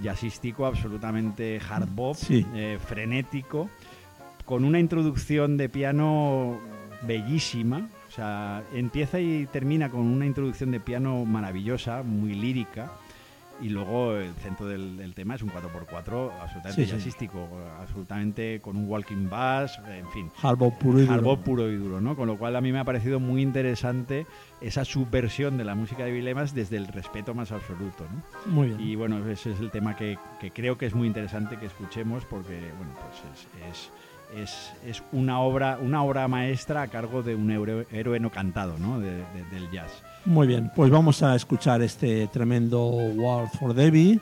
jazzístico, 0.00 0.64
absolutamente 0.64 1.60
hard 1.68 1.90
bop, 1.90 2.16
Sí. 2.16 2.46
eh, 2.54 2.78
frenético, 2.82 3.68
con 4.46 4.64
una 4.64 4.78
introducción 4.78 5.58
de 5.58 5.68
piano 5.68 6.58
bellísima. 7.02 7.90
O 8.08 8.10
sea, 8.10 8.62
empieza 8.72 9.20
y 9.20 9.44
termina 9.52 9.90
con 9.90 10.00
una 10.00 10.24
introducción 10.24 10.70
de 10.70 10.80
piano 10.80 11.26
maravillosa, 11.26 12.02
muy 12.02 12.32
lírica. 12.32 12.90
Y 13.60 13.68
luego 13.70 14.14
el 14.16 14.32
centro 14.34 14.66
del, 14.66 14.96
del 14.96 15.14
tema 15.14 15.34
es 15.34 15.42
un 15.42 15.50
4x4 15.50 16.30
absolutamente 16.40 16.72
Sí, 16.72 16.84
sí. 16.84 16.92
jazzístico, 16.92 17.48
absolutamente 17.80 18.60
con 18.60 18.76
un 18.76 18.88
walking 18.88 19.28
bass, 19.28 19.80
en 19.88 20.08
fin. 20.10 20.30
Hardball 20.36 20.72
puro 20.78 20.98
y 20.98 21.02
duro. 21.02 21.14
Hardball 21.14 21.38
puro 21.40 21.70
y 21.70 21.76
duro, 21.76 22.00
¿no? 22.00 22.14
Con 22.16 22.26
lo 22.28 22.38
cual 22.38 22.54
a 22.56 22.60
mí 22.60 22.70
me 22.72 22.78
ha 22.78 22.84
parecido 22.84 23.18
muy 23.20 23.42
interesante 23.42 24.26
esa 24.60 24.84
subversión 24.84 25.56
de 25.58 25.64
la 25.64 25.74
música 25.74 26.04
de 26.04 26.12
Bill 26.12 26.28
Evans 26.28 26.54
desde 26.54 26.76
el 26.76 26.86
respeto 26.88 27.34
más 27.34 27.50
absoluto, 27.52 28.04
¿no? 28.12 28.52
Muy 28.52 28.68
bien. 28.68 28.80
Y 28.80 28.94
bueno, 28.94 29.26
ese 29.28 29.52
es 29.52 29.60
el 29.60 29.70
tema 29.70 29.96
que, 29.96 30.18
que 30.40 30.50
creo 30.50 30.78
que 30.78 30.86
es 30.86 30.94
muy 30.94 31.06
interesante 31.08 31.56
que 31.56 31.66
escuchemos 31.66 32.24
porque, 32.26 32.72
bueno, 32.76 32.92
pues 32.94 33.22
es, 33.32 33.90
es, 34.34 34.42
es, 34.42 34.72
es 34.84 35.02
una, 35.12 35.40
obra, 35.40 35.78
una 35.80 36.02
obra 36.02 36.28
maestra 36.28 36.82
a 36.82 36.88
cargo 36.88 37.22
de 37.22 37.34
un 37.34 37.50
héroe, 37.50 37.86
héroe 37.90 38.20
no 38.20 38.30
cantado, 38.30 38.76
¿no? 38.78 39.00
De- 39.00 39.10
de- 39.16 39.44
del 39.50 39.70
jazz. 39.70 40.02
Muy 40.24 40.46
bien, 40.46 40.70
pues 40.74 40.90
vamos 40.90 41.22
a 41.22 41.34
escuchar 41.34 41.80
este 41.82 42.26
tremendo 42.28 42.86
World 42.86 43.50
for 43.58 43.72
Debbie, 43.72 44.20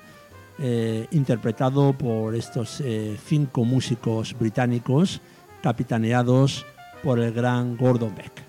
eh, 0.58 1.06
interpretado 1.10 1.92
por 1.92 2.34
estos 2.34 2.80
eh, 2.80 3.16
cinco 3.26 3.64
músicos 3.64 4.36
británicos, 4.38 5.20
capitaneados 5.62 6.64
por 7.02 7.18
el 7.18 7.32
gran 7.32 7.76
Gordon 7.76 8.14
Beck. 8.14 8.45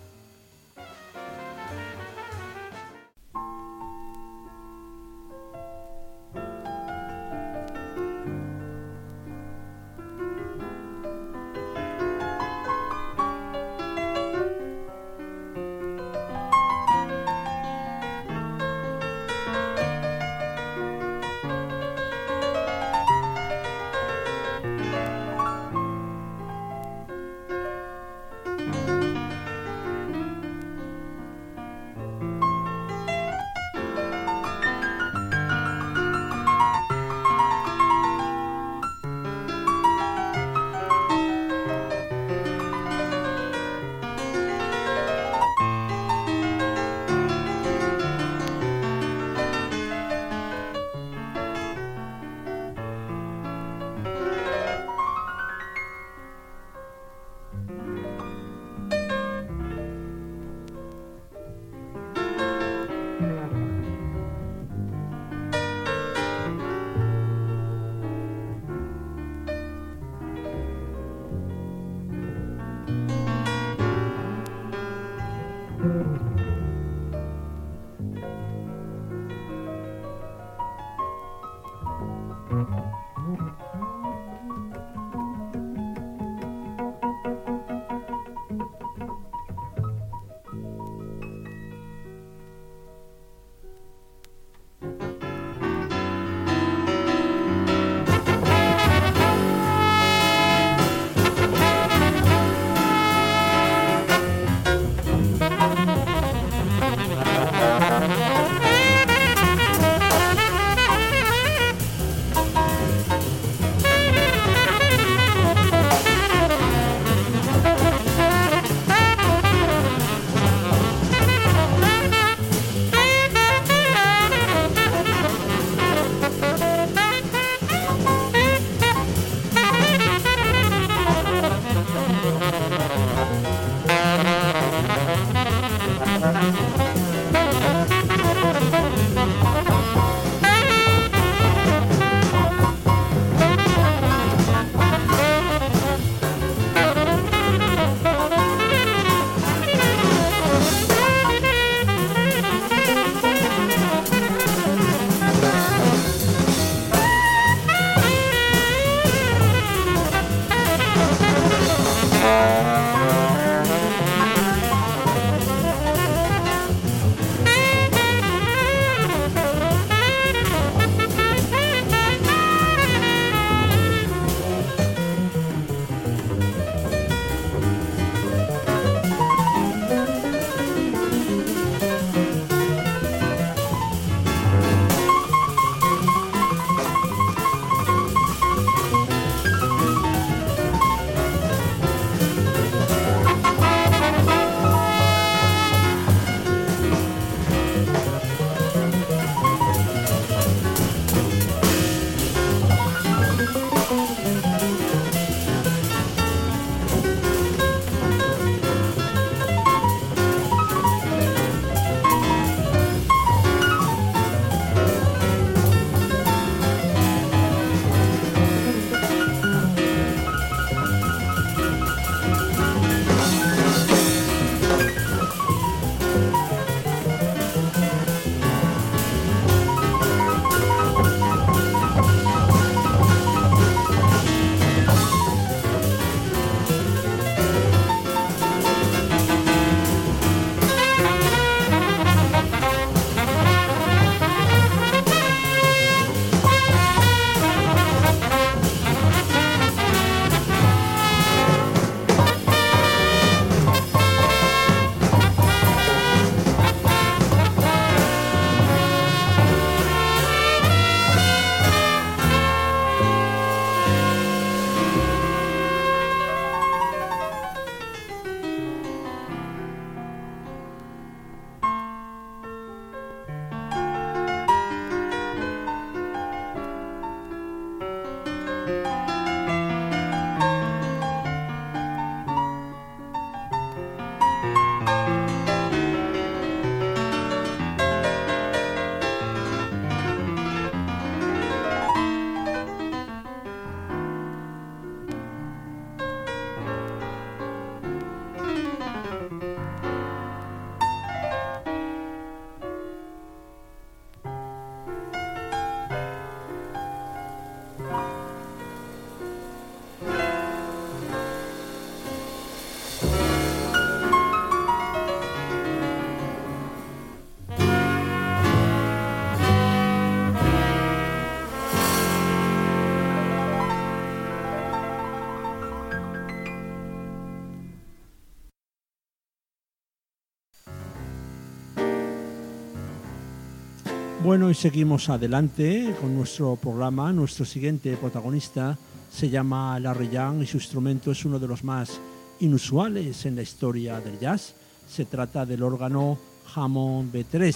Bueno, 334.37 334.51
y 334.51 334.53
seguimos 334.53 335.09
adelante 335.09 335.95
con 335.99 336.15
nuestro 336.15 336.55
programa. 336.57 337.11
Nuestro 337.11 337.43
siguiente 337.43 337.97
protagonista 337.97 338.77
se 339.09 339.31
llama 339.31 339.79
Larry 339.79 340.09
Young 340.11 340.43
y 340.43 340.45
su 340.45 340.57
instrumento 340.57 341.09
es 341.09 341.25
uno 341.25 341.39
de 341.39 341.47
los 341.47 341.63
más 341.63 341.99
inusuales 342.39 343.25
en 343.25 343.35
la 343.35 343.41
historia 343.41 343.99
del 343.99 344.19
jazz. 344.19 344.53
Se 344.87 345.05
trata 345.05 345.43
del 345.43 345.63
órgano 345.63 346.19
Hammond 346.53 347.11
B3, 347.11 347.55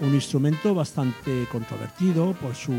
un 0.00 0.16
instrumento 0.16 0.74
bastante 0.74 1.46
controvertido 1.52 2.32
por 2.32 2.56
su 2.56 2.74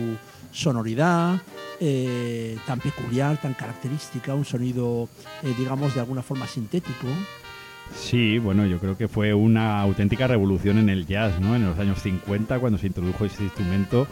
sonoridad 0.51 1.41
eh, 1.79 2.57
tan 2.67 2.81
peculiar, 2.81 3.39
tan 3.41 3.53
característica, 3.53 4.35
un 4.35 4.43
sonido, 4.43 5.07
eh, 5.41 5.55
digamos, 5.57 5.93
de 5.93 6.01
alguna 6.01 6.21
forma 6.21 6.47
sintético. 6.47 7.07
Sí, 7.95 8.37
bueno, 8.37 8.65
yo 8.65 8.79
creo 8.79 8.97
que 8.97 9.07
fue 9.07 9.33
una 9.33 9.81
auténtica 9.81 10.27
revolución 10.27 10.77
en 10.77 10.89
el 10.89 11.05
jazz, 11.07 11.39
¿no? 11.39 11.55
En 11.55 11.65
los 11.65 11.77
años 11.79 12.01
50, 12.01 12.59
cuando 12.59 12.77
se 12.77 12.87
introdujo 12.87 13.25
este 13.25 13.43
instrumento, 13.43 14.07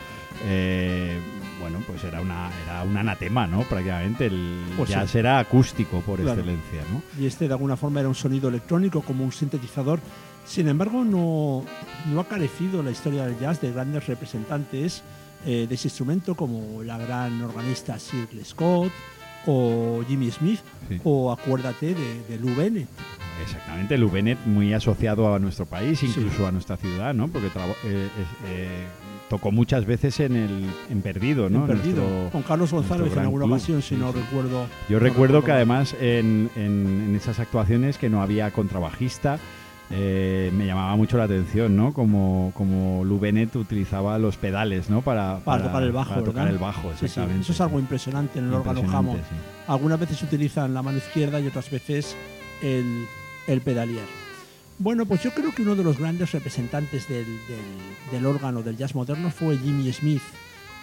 eh, 0.45 1.19
bueno, 1.61 1.79
pues 1.87 2.03
era 2.03 2.19
una 2.21 2.49
era 2.65 2.83
un 2.83 2.97
anatema, 2.97 3.47
¿no? 3.47 3.61
Prácticamente 3.63 4.25
el 4.25 4.63
Pues 4.77 4.89
jazz 4.89 5.11
sí. 5.11 5.19
era 5.19 5.39
acústico 5.39 6.01
por 6.01 6.19
Claro. 6.19 6.39
excelencia, 6.39 6.81
¿no? 6.91 7.01
Y 7.21 7.27
este 7.27 7.47
de 7.47 7.53
alguna 7.53 7.77
forma 7.77 7.99
era 7.99 8.09
un 8.09 8.15
sonido 8.15 8.49
electrónico 8.49 9.01
como 9.01 9.23
un 9.23 9.31
sintetizador. 9.31 9.99
Sin 10.45 10.67
embargo, 10.67 11.03
no, 11.03 11.63
no 12.11 12.19
ha 12.19 12.27
carecido 12.27 12.83
la 12.83 12.91
historia 12.91 13.25
del 13.25 13.39
jazz 13.39 13.61
de 13.61 13.71
grandes 13.71 14.05
representantes 14.07 15.03
eh, 15.45 15.65
de 15.69 15.75
ese 15.75 15.87
instrumento 15.87 16.35
como 16.35 16.81
la 16.83 16.97
gran 16.97 17.41
organista 17.41 17.97
Sir 17.99 18.27
Scott 18.43 18.91
o 19.47 20.03
Jimmy 20.07 20.31
Smith 20.31 20.59
Sí. 20.89 20.99
o 21.03 21.31
acuérdate 21.31 21.95
de, 21.95 22.23
de 22.29 22.37
Lou 22.39 22.53
Bennett. 22.55 22.87
Exactamente, 23.43 23.97
Lou 23.97 24.09
Bennett 24.09 24.37
muy 24.45 24.71
asociado 24.73 25.33
a 25.33 25.39
nuestro 25.39 25.65
país, 25.65 25.99
Sí. 25.99 26.07
incluso 26.07 26.45
a 26.47 26.51
nuestra 26.51 26.77
ciudad, 26.77 27.13
¿no? 27.13 27.27
Porque 27.27 27.47
eh, 27.47 28.07
eh, 28.47 28.85
tocó 29.29 29.51
muchas 29.51 29.85
veces 29.85 30.19
en 30.19 30.35
el 30.35 30.65
en 30.89 31.01
Perdido, 31.01 31.49
¿no? 31.49 31.61
en 31.61 31.67
perdido. 31.67 32.01
Nuestro- 32.07 32.29
con 32.31 32.43
Carlos 32.43 32.71
González 32.71 33.11
en 33.13 33.19
alguna 33.19 33.45
club. 33.45 33.53
ocasión, 33.55 33.81
si 33.81 33.95
Sí, 33.95 33.95
no 34.01 34.11
sí. 34.13 34.19
recuerdo. 34.19 34.67
Yo 34.89 34.97
no 34.97 35.03
recuerdo 35.03 35.43
que 35.43 35.51
además 35.51 35.95
en, 35.99 36.49
en- 36.55 37.05
en 37.09 37.15
esas 37.15 37.39
actuaciones 37.39 37.97
que 37.97 38.09
no 38.09 38.21
había 38.21 38.51
contrabajista, 38.51 39.39
eh, 39.91 40.51
me 40.53 40.65
llamaba 40.65 40.95
mucho 40.95 41.17
la 41.17 41.25
atención, 41.25 41.75
¿no? 41.75 41.93
Como, 41.93 42.51
como 42.55 43.03
Lou 43.05 43.19
Bennett 43.19 43.55
utilizaba 43.55 44.17
los 44.17 44.37
pedales, 44.37 44.89
¿no? 44.89 45.01
Para, 45.01 45.39
Para 45.39 45.63
tocar 45.63 45.83
el 45.83 45.91
bajo, 45.91 46.09
para 46.09 46.21
tocar 46.23 46.43
¿verdad? 46.45 46.53
el 46.53 46.57
bajo, 46.59 46.91
Sí. 46.99 47.05
Eso 47.05 47.51
es 47.51 47.61
algo 47.61 47.79
impresionante 47.79 48.39
en 48.39 48.45
el 48.47 48.53
órgano 48.53 48.81
Hammond. 48.91 49.19
sí. 49.19 49.35
Algunas 49.67 49.99
veces 49.99 50.17
se 50.17 50.25
utiliza 50.25 50.65
en 50.65 50.73
la 50.73 50.81
mano 50.81 50.97
izquierda 50.97 51.39
y 51.39 51.47
otras 51.47 51.69
veces 51.69 52.15
el, 52.61 53.05
el 53.47 53.61
pedalier. 53.61 54.05
Bueno, 54.77 55.05
pues 55.05 55.23
yo 55.23 55.31
creo 55.31 55.53
que 55.53 55.61
uno 55.61 55.75
de 55.75 55.83
los 55.83 55.97
grandes 55.97 56.31
representantes 56.33 57.07
del, 57.07 57.25
del- 57.25 58.11
del 58.11 58.25
órgano 58.25 58.61
del 58.61 58.75
jazz 58.77 58.93
moderno 58.95 59.29
fue 59.31 59.57
Jimmy 59.57 59.91
Smith. 59.93 60.21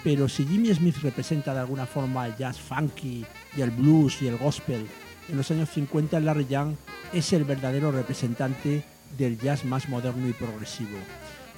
Pero 0.03 0.29
si 0.29 0.47
Jimmy 0.47 0.75
Smith 0.75 0.97
representa 1.03 1.53
de 1.55 1.61
alguna 1.61 1.87
forma 1.87 2.27
el 2.27 2.37
jazz 2.37 2.59
funky 2.59 3.25
y 3.57 3.61
el 3.61 3.71
blues 3.71 4.21
y 4.23 4.27
el 4.29 4.37
gospel, 4.37 4.87
en 5.29 5.37
los 5.37 5.49
años 5.53 5.69
50 5.71 6.19
Larry 6.21 6.47
Young 6.49 6.75
es 7.13 7.33
el 7.33 7.45
verdadero 7.45 7.93
representante 7.93 8.83
del 9.19 9.39
jazz 9.39 9.65
más 9.65 9.89
moderno 9.89 10.29
y 10.29 10.33
progresivo. 10.33 10.99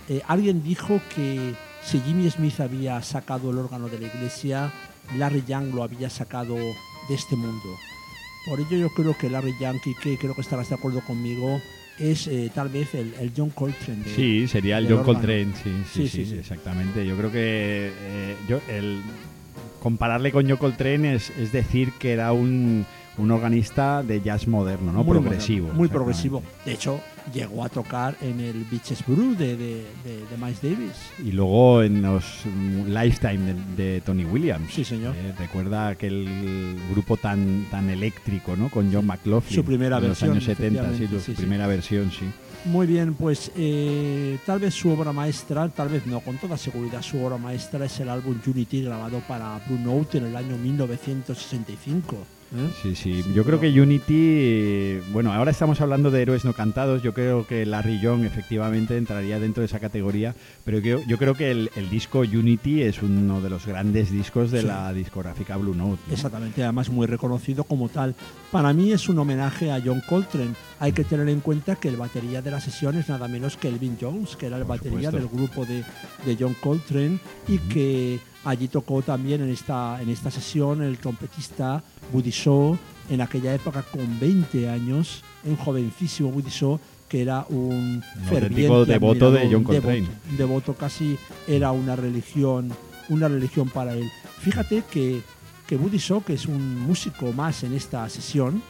Eh, 0.08 0.20
alguien 0.28 0.62
dijo 0.62 1.00
que 1.14 1.54
si 1.82 2.00
Jimmy 2.00 2.30
Smith 2.30 2.60
había 2.60 3.02
sacado 3.02 3.50
el 3.50 3.58
órgano 3.58 3.88
de 3.88 3.98
la 3.98 4.06
iglesia, 4.08 4.72
Larry 5.16 5.44
Young 5.46 5.74
lo 5.74 5.82
había 5.82 6.10
sacado 6.10 6.54
de 6.56 7.14
este 7.14 7.36
mundo. 7.36 7.68
Por 8.46 8.60
ello 8.60 8.76
yo 8.76 8.88
creo 8.90 9.16
que 9.16 9.30
Larry 9.30 9.54
Young, 9.60 9.76
y 9.84 9.94
que 9.94 10.18
creo 10.18 10.34
que 10.34 10.42
estarás 10.42 10.68
de 10.68 10.74
acuerdo 10.74 11.00
conmigo, 11.00 11.60
es 11.98 12.26
eh, 12.26 12.50
tal 12.54 12.68
vez 12.68 12.94
el, 12.94 13.14
el 13.20 13.32
John 13.36 13.50
Coltrane. 13.50 14.02
de- 14.04 14.14
Sí, 14.14 14.48
sería 14.48 14.78
el 14.78 14.84
John 14.86 14.98
órgano. 14.98 15.14
Coltrane, 15.14 15.52
sí 15.62 15.62
sí, 15.62 15.84
Sí, 16.02 16.08
sí, 16.08 16.24
sí, 16.24 16.30
sí. 16.32 16.36
exactamente. 16.38 17.06
Yo 17.06 17.16
creo 17.16 17.30
que 17.32 17.92
eh, 17.96 18.36
yo, 18.48 18.60
el, 18.68 19.00
compararle 19.80 20.32
con 20.32 20.48
John 20.48 20.56
Coltrane 20.58 21.14
es, 21.14 21.30
es 21.38 21.52
decir 21.52 21.92
que 21.92 22.12
era 22.12 22.32
un, 22.32 22.84
un 23.18 23.30
organista 23.30 24.02
de 24.02 24.20
jazz 24.20 24.46
moderno, 24.48 24.92
¿no? 24.92 25.04
Muy 25.04 25.18
progresivo. 25.18 25.62
moderno, 25.66 25.78
muy 25.78 25.88
progresivo. 25.88 26.42
De 26.64 26.72
hecho, 26.72 27.00
llegó 27.32 27.64
a 27.64 27.68
tocar 27.68 28.16
en 28.20 28.40
el 28.40 28.64
Beaches 28.70 29.04
Brew 29.06 29.34
de, 29.36 29.56
de, 29.56 29.66
de- 30.04 30.26
de 30.30 30.36
Miles 30.38 30.60
Davis. 30.60 30.92
Y 31.24 31.32
luego 31.32 31.82
en 31.82 32.02
los 32.02 32.24
Lifetime 32.86 33.54
de, 33.76 34.00
Tony 34.00 34.24
Williams. 34.24 34.72
Sí, 34.72 34.84
señor. 34.84 35.14
Eh, 35.16 35.32
recuerda 35.38 35.88
aquel 35.88 36.76
grupo 36.90 37.16
tan, 37.16 37.66
tan 37.70 37.88
eléctrico, 37.90 38.56
¿no? 38.56 38.68
Con 38.68 38.92
John 38.92 39.06
McLaughlin. 39.06 39.54
Su 39.54 39.64
primera 39.64 39.96
en 39.98 40.02
versión, 40.08 40.30
los 40.34 40.36
años 40.48 40.58
70, 40.58 40.96
sí, 40.98 41.06
su 41.06 41.20
sí, 41.20 41.24
sí. 41.26 41.32
primera 41.32 41.66
versión, 41.66 42.10
sí. 42.10 42.26
Muy 42.66 42.86
bien, 42.86 43.12
pues 43.14 43.52
eh, 43.56 44.38
tal 44.46 44.58
vez 44.58 44.72
su 44.74 44.88
obra 44.88 45.12
maestra, 45.12 45.68
tal 45.68 45.90
vez 45.90 46.06
no, 46.06 46.20
con 46.20 46.38
toda 46.38 46.56
seguridad 46.56 47.02
su 47.02 47.22
obra 47.22 47.36
maestra 47.36 47.84
es 47.84 48.00
el 48.00 48.08
álbum 48.08 48.38
Unity 48.46 48.82
grabado 48.82 49.20
para 49.28 49.60
Blue 49.68 49.78
Note 49.78 50.16
en 50.16 50.24
el 50.26 50.36
año 50.36 50.56
1965. 50.56 52.16
¿Eh? 52.56 52.70
Sí, 52.82 52.94
sí. 52.94 53.22
Sí, 53.22 53.32
Yo 53.34 53.44
creo 53.44 53.60
que 53.60 53.68
Unity, 53.80 55.00
bueno, 55.12 55.32
ahora 55.32 55.50
estamos 55.50 55.80
hablando 55.80 56.10
de 56.10 56.22
héroes 56.22 56.44
no 56.44 56.52
cantados. 56.52 57.02
Yo 57.02 57.12
creo 57.14 57.46
que 57.46 57.66
Larry 57.66 58.00
Young 58.00 58.24
efectivamente 58.24 58.96
entraría 58.96 59.38
dentro 59.38 59.60
de 59.60 59.66
esa 59.66 59.80
categoría, 59.80 60.34
pero 60.64 60.78
yo, 60.78 61.00
yo 61.06 61.18
creo 61.18 61.34
que 61.34 61.50
el, 61.50 61.70
el 61.76 61.90
disco 61.90 62.20
Unity 62.20 62.82
es 62.82 63.02
uno 63.02 63.40
de 63.40 63.50
los 63.50 63.66
grandes 63.66 64.10
discos 64.10 64.50
de 64.50 64.60
Sí. 64.60 64.66
la 64.66 64.92
discográfica 64.92 65.56
Blue 65.56 65.74
Note. 65.74 66.00
¿no? 66.06 66.12
Exactamente, 66.14 66.62
además 66.62 66.90
muy 66.90 67.06
reconocido 67.06 67.64
como 67.64 67.88
tal. 67.88 68.14
Para 68.50 68.72
mí 68.72 68.92
es 68.92 69.08
un 69.08 69.18
homenaje 69.18 69.70
a 69.72 69.80
John 69.84 70.02
Coltrane. 70.08 70.54
Hay 70.80 70.92
que 70.92 71.04
tener 71.04 71.28
en 71.28 71.40
cuenta 71.40 71.76
que 71.76 71.88
el 71.88 71.96
batería 71.96 72.40
de 72.42 72.50
la 72.50 72.60
sesión 72.60 72.96
es 72.96 73.08
nada 73.08 73.28
menos 73.28 73.56
que 73.56 73.68
Elvin 73.68 73.96
Jones, 74.00 74.36
que 74.36 74.46
era 74.46 74.56
el 74.56 74.62
Por 74.64 74.76
batería 74.78 75.10
supuesto. 75.10 75.18
del 75.18 75.28
grupo 75.28 75.66
de, 75.66 75.84
de 76.24 76.36
John 76.38 76.54
Coltrane 76.60 77.18
y 77.48 77.58
que 77.58 78.18
allí 78.44 78.68
tocó 78.68 79.02
también 79.02 79.42
en 79.42 79.50
esta, 79.50 80.00
en 80.00 80.08
esta 80.08 80.30
sesión 80.30 80.82
el 80.82 80.98
trompetista 80.98 81.82
Buddy 82.12 82.30
Shaw, 82.30 82.78
en 83.10 83.20
aquella 83.20 83.54
época 83.54 83.82
con 83.82 84.18
20 84.20 84.68
años, 84.68 85.22
un 85.44 85.56
jovencísimo 85.56 86.30
Buddy 86.30 86.50
Shaw 86.50 86.80
que 87.08 87.22
era 87.22 87.46
un, 87.48 88.02
ferviente 88.28 88.92
devoto 88.92 89.30
de 89.30 89.48
John 89.50 89.62
Coltrane. 89.62 90.00
devoto, 90.00 90.12
un 90.30 90.36
devoto 90.36 90.74
casi 90.74 91.16
era 91.46 91.70
una 91.70 91.94
religión, 91.94 92.72
una 93.08 93.28
religión 93.28 93.68
para 93.68 93.94
él. 93.94 94.10
Fíjate 94.40 94.82
que, 94.90 95.20
que 95.66 95.78
Shaw, 95.78 96.24
que 96.24 96.32
es 96.32 96.46
un 96.46 96.80
músico 96.80 97.32
más 97.32 97.62
en 97.62 97.74
esta 97.74 98.08
sesión, 98.08 98.62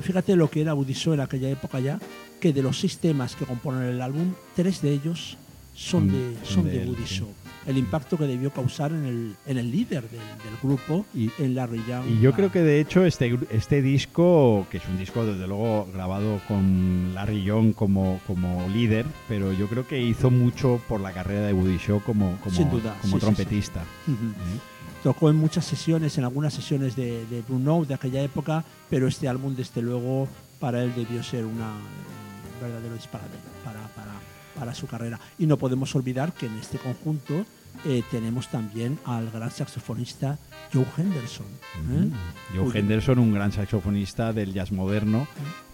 fíjate 0.00 0.34
lo 0.36 0.50
que 0.50 0.62
era 0.62 0.72
Buddy 0.72 0.94
Shaw 0.94 1.14
en 1.14 1.20
aquella 1.20 1.50
época 1.50 1.80
ya, 1.80 2.00
que 2.40 2.52
de 2.52 2.62
los 2.62 2.80
seis 2.80 2.98
temas 2.98 3.36
que 3.36 3.44
componen 3.44 3.82
el 3.84 4.02
álbum, 4.02 4.32
tres 4.56 4.82
de 4.82 4.92
ellos 4.92 5.36
son 5.74 6.08
de, 6.08 6.36
Son 6.44 6.64
de. 6.64 6.84
Shaw. 7.06 7.28
El 7.66 7.78
impacto 7.78 8.18
que 8.18 8.24
debió 8.26 8.50
causar 8.50 8.90
en 8.90 9.04
el, 9.04 9.36
en 9.46 9.56
el 9.58 9.70
líder 9.70 10.02
del, 10.10 10.18
del 10.20 10.56
grupo, 10.62 11.06
Y- 11.14 11.30
en 11.38 11.54
Larry 11.54 11.82
Young. 11.88 12.08
Y 12.08 12.20
yo 12.20 12.32
creo 12.32 12.50
que 12.50 12.60
de 12.62 12.80
hecho 12.80 13.04
este, 13.04 13.38
este 13.50 13.82
disco, 13.82 14.66
que 14.70 14.78
es 14.78 14.86
un 14.88 14.98
disco 14.98 15.24
desde 15.24 15.46
luego 15.46 15.86
grabado 15.92 16.40
con 16.48 17.12
Larry 17.14 17.44
Young 17.44 17.72
como, 17.74 18.20
como 18.26 18.68
líder, 18.68 19.06
pero 19.28 19.52
yo 19.52 19.68
creo 19.68 19.86
que 19.86 20.00
hizo 20.00 20.30
mucho 20.30 20.80
por 20.88 21.00
la 21.00 21.12
carrera 21.12 21.46
de 21.46 21.52
Woody 21.52 21.78
Shaw 21.78 22.00
como, 22.02 22.36
como, 22.42 22.54
Sin 22.56 22.68
duda, 22.70 22.96
como 23.00 23.12
sí, 23.12 23.18
sí, 23.18 23.20
trompetista. 23.20 23.84
Ujú. 24.08 24.14
¿eh? 24.30 24.58
Tocó 25.04 25.30
en 25.30 25.36
muchas 25.36 25.64
sesiones, 25.64 26.16
en 26.18 26.24
algunas 26.24 26.54
sesiones 26.54 26.94
de, 26.96 27.26
de 27.26 27.42
Blue 27.42 27.58
Note 27.58 27.88
de 27.88 27.94
aquella 27.94 28.22
época, 28.22 28.64
pero 28.90 29.06
este 29.08 29.28
álbum, 29.28 29.54
desde 29.54 29.82
luego, 29.82 30.28
para 30.60 30.82
él 30.82 30.92
debió 30.96 31.22
ser 31.24 31.44
una, 31.44 31.72
un 31.74 32.60
verdadero 32.60 32.94
disparadero 32.94 33.34
para, 33.64 33.80
para, 33.94 34.12
para 34.54 34.74
su 34.74 34.86
carrera. 34.86 35.18
Y 35.38 35.46
no 35.46 35.56
podemos 35.56 35.94
olvidar 35.94 36.32
que 36.32 36.46
en 36.46 36.58
este 36.58 36.78
conjunto 36.78 37.44
eh, 37.84 38.02
tenemos 38.10 38.48
también 38.48 38.98
al 39.04 39.30
gran 39.30 39.50
saxofonista 39.50 40.38
Joe 40.72 40.86
Henderson. 40.96 41.46
¿eh? 41.90 42.10
Joe 42.54 42.68
Uy. 42.68 42.72
Henderson, 42.78 43.18
un 43.18 43.32
gran 43.32 43.52
saxofonista 43.52 44.32
del 44.32 44.52
jazz 44.52 44.72
moderno, 44.72 45.26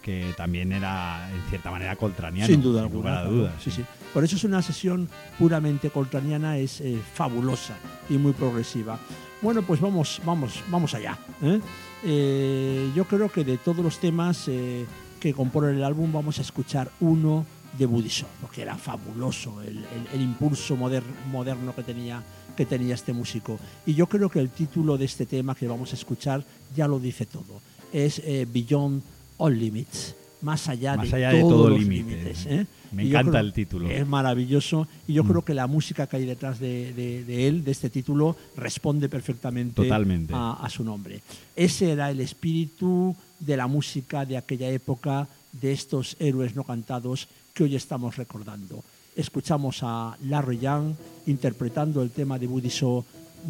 que 0.02 0.32
también 0.36 0.72
era 0.72 1.28
en 1.30 1.42
cierta 1.50 1.70
manera 1.70 1.96
coltraniano. 1.96 2.46
Sin 2.46 2.62
duda 2.62 2.84
sin 2.84 2.92
lugar 2.92 3.14
alguna. 3.14 3.20
a 3.20 3.22
claro. 3.22 3.36
dudas. 3.36 3.54
Sí, 3.62 3.70
sí. 3.70 3.84
Por 4.14 4.24
eso 4.24 4.36
es 4.36 4.44
una 4.44 4.62
sesión 4.62 5.08
puramente 5.38 5.90
coltraniana, 5.90 6.56
es 6.56 6.80
eh, 6.80 6.98
fabulosa 7.14 7.76
y 8.08 8.14
muy 8.14 8.32
progresiva. 8.32 8.98
Bueno, 9.40 9.62
pues 9.62 9.80
vamos, 9.80 10.20
vamos, 10.24 10.62
vamos 10.68 10.94
allá. 10.94 11.16
¿eh? 11.42 11.60
Eh, 12.04 12.90
yo 12.94 13.04
creo 13.04 13.30
que 13.30 13.44
de 13.44 13.56
todos 13.56 13.84
los 13.84 13.98
temas 13.98 14.48
eh, 14.48 14.84
que 15.20 15.32
componen 15.32 15.76
el 15.76 15.84
álbum 15.84 16.12
vamos 16.12 16.38
a 16.38 16.42
escuchar 16.42 16.90
uno 17.00 17.46
de 17.78 17.86
Buddy 17.86 18.08
Shaw, 18.08 18.28
porque 18.40 18.62
era 18.62 18.76
fabuloso 18.76 19.62
el, 19.62 19.78
el- 19.78 20.08
el 20.14 20.20
impulso 20.20 20.76
moder- 20.76 21.02
moderno 21.30 21.74
que 21.74 21.82
tenía, 21.82 22.22
que 22.56 22.66
tenía 22.66 22.94
este 22.94 23.12
músico. 23.12 23.58
Y 23.86 23.94
yo 23.94 24.06
creo 24.08 24.28
que 24.28 24.40
el 24.40 24.50
título 24.50 24.98
de 24.98 25.04
este 25.04 25.26
tema 25.26 25.54
que 25.54 25.68
vamos 25.68 25.92
a 25.92 25.96
escuchar 25.96 26.44
ya 26.74 26.88
lo 26.88 26.98
dice 26.98 27.26
todo. 27.26 27.60
Es 27.92 28.20
eh, 28.24 28.46
Beyond 28.52 29.02
All 29.38 29.58
Limits, 29.58 30.14
más 30.42 30.68
allá, 30.68 30.96
Más 30.96 31.10
de, 31.10 31.16
allá 31.16 31.30
de 31.30 31.40
todos 31.40 31.52
todo 31.52 31.68
los 31.70 31.78
límite. 31.80 32.10
límites. 32.10 32.46
¿eh? 32.46 32.66
Me 32.92 33.04
Y 33.04 33.08
encanta 33.10 33.38
el 33.40 33.52
título. 33.52 33.88
Es 33.90 34.06
maravilloso 34.06 34.88
y 35.06 35.12
yo 35.14 35.22
Mm. 35.24 35.28
creo 35.28 35.44
que 35.44 35.54
la 35.54 35.66
música 35.66 36.06
que 36.06 36.16
hay 36.16 36.26
detrás 36.26 36.58
de, 36.58 36.92
de- 36.94 37.24
de 37.24 37.48
él, 37.48 37.62
de 37.64 37.70
este 37.70 37.90
título, 37.90 38.36
responde 38.56 39.08
perfectamente 39.08 39.74
Totalmente. 39.82 40.32
A, 40.34 40.52
a 40.54 40.68
su 40.70 40.82
nombre. 40.84 41.20
Ese 41.54 41.92
era 41.92 42.10
el 42.10 42.20
espíritu 42.20 43.14
de 43.40 43.56
la 43.56 43.66
música 43.66 44.24
de 44.24 44.36
aquella 44.36 44.68
época, 44.70 45.28
de 45.52 45.72
estos 45.72 46.16
héroes 46.20 46.54
no 46.56 46.64
cantados 46.64 47.28
que 47.58 47.64
hoy 47.64 47.74
estamos 47.74 48.16
recordando. 48.16 48.84
escuchamos 49.16 49.80
a 49.82 50.16
Larry 50.22 50.60
Young 50.60 50.94
interpretando 51.26 52.02
el 52.02 52.12
tema 52.12 52.38
de 52.38 52.46
Shaw 52.68 53.04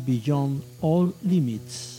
Beyond 0.06 0.62
All 0.80 1.14
Limits. 1.24 1.97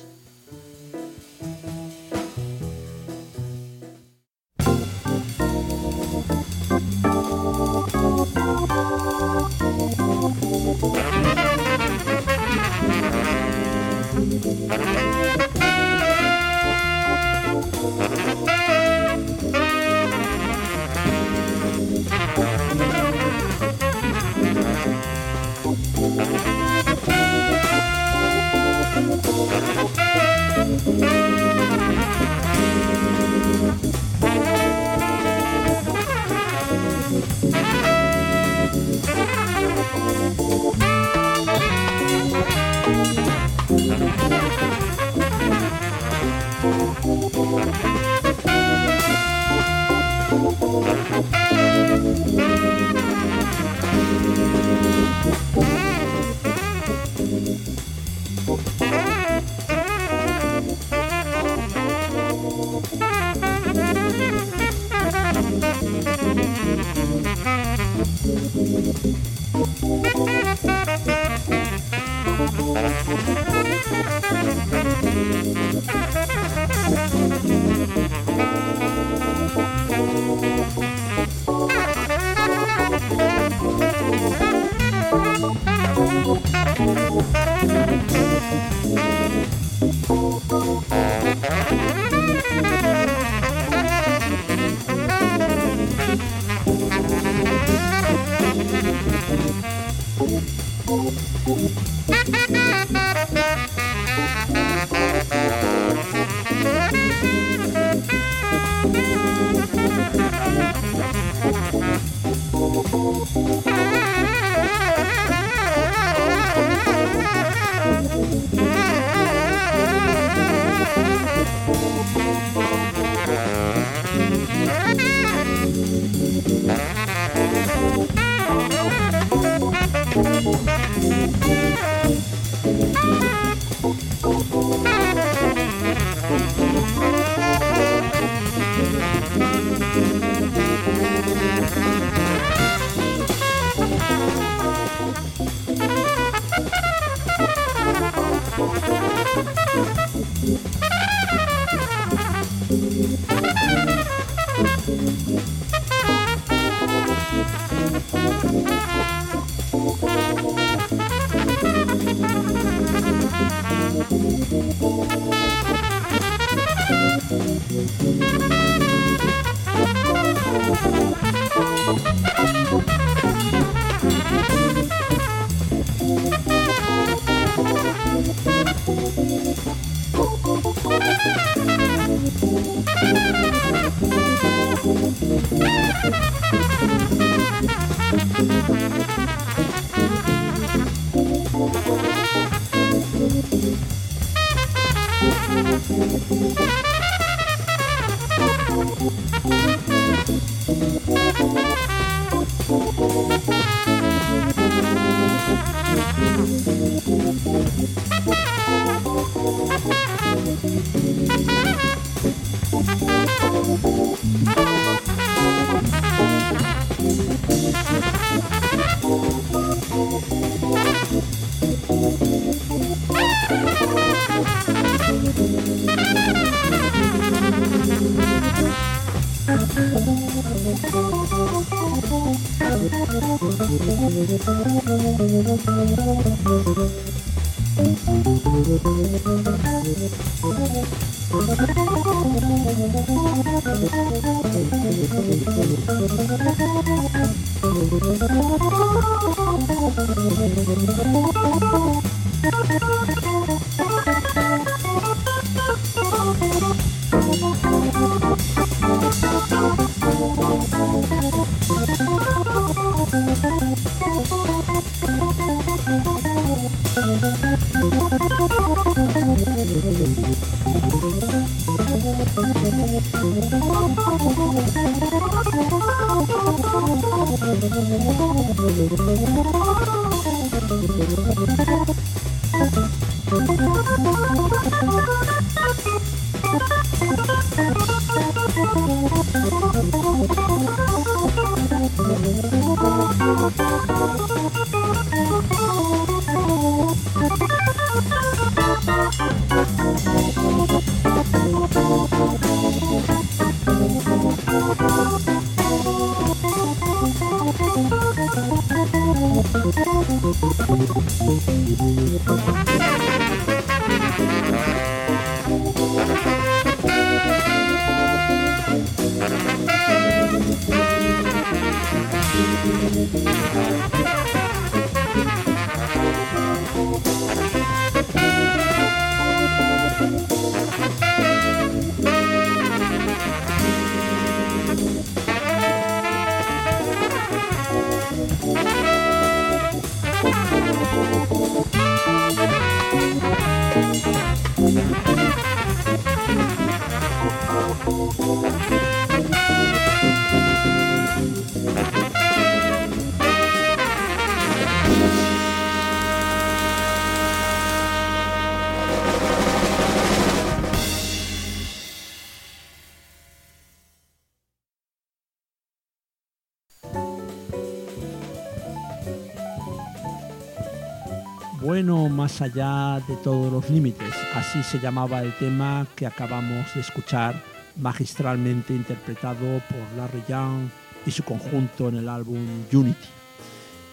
Bueno, 371.82 372.10
más 372.10 372.42
allá 372.42 373.02
de 373.08 373.16
todos 373.24 373.54
los 373.54 373.70
límites, 373.70 374.14
así 374.36 374.62
se 374.64 374.80
llamaba 374.80 375.22
el 375.22 375.32
tema 375.38 375.88
que 375.96 376.06
acabamos 376.06 376.66
de 376.76 376.82
escuchar, 376.82 377.42
magistralmente 377.78 378.74
interpretado 378.74 379.62
por 379.70 379.98
Larry 379.98 380.22
Young 380.28 380.68
y 381.06 381.12
su 381.12 381.24
conjunto 381.24 381.88
en 381.88 381.96
el 381.96 382.10
álbum 382.10 382.46
Unity. 382.70 383.08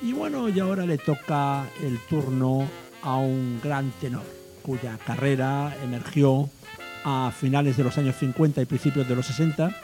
Y 0.02 0.12
bueno, 0.12 0.48
y 0.48 0.58
ahora 0.58 0.84
le 0.84 0.98
toca 0.98 1.64
el 1.80 2.00
turno 2.08 2.68
a 3.02 3.18
un 3.18 3.60
gran 3.62 3.92
tenor, 4.00 4.24
cuya 4.62 4.98
carrera 5.06 5.72
emergió 5.84 6.50
a 7.04 7.30
finales 7.30 7.76
de 7.76 7.84
los 7.84 7.96
años 7.98 8.16
50 8.16 8.62
y 8.62 8.64
principios 8.64 9.06
de 9.06 9.14
los 9.14 9.26
60. 9.26 9.76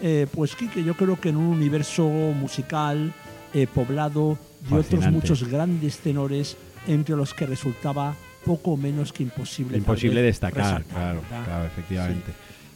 Eh, 0.00 0.26
pues 0.32 0.56
Quique, 0.56 0.82
yo 0.82 0.94
creo 0.94 1.20
que 1.20 1.28
en 1.28 1.36
un 1.36 1.48
universo 1.48 2.08
musical 2.08 3.12
eh, 3.52 3.66
poblado 3.66 4.38
de 4.60 4.76
otros 4.76 4.86
Fascinante. 4.86 5.10
muchos 5.10 5.44
grandes 5.46 5.98
tenores 5.98 6.56
entre 6.86 7.16
los 7.16 7.34
que 7.34 7.46
resultaba 7.46 8.14
poco 8.44 8.76
menos 8.76 9.12
que 9.12 9.22
imposible. 9.22 9.76
Imposible 9.78 10.22
destacar, 10.22 10.62
resaltar, 10.64 10.86
claro, 10.94 11.20
¿verdad? 11.30 11.44
claro, 11.44 11.64
efectivamente. 11.66 12.32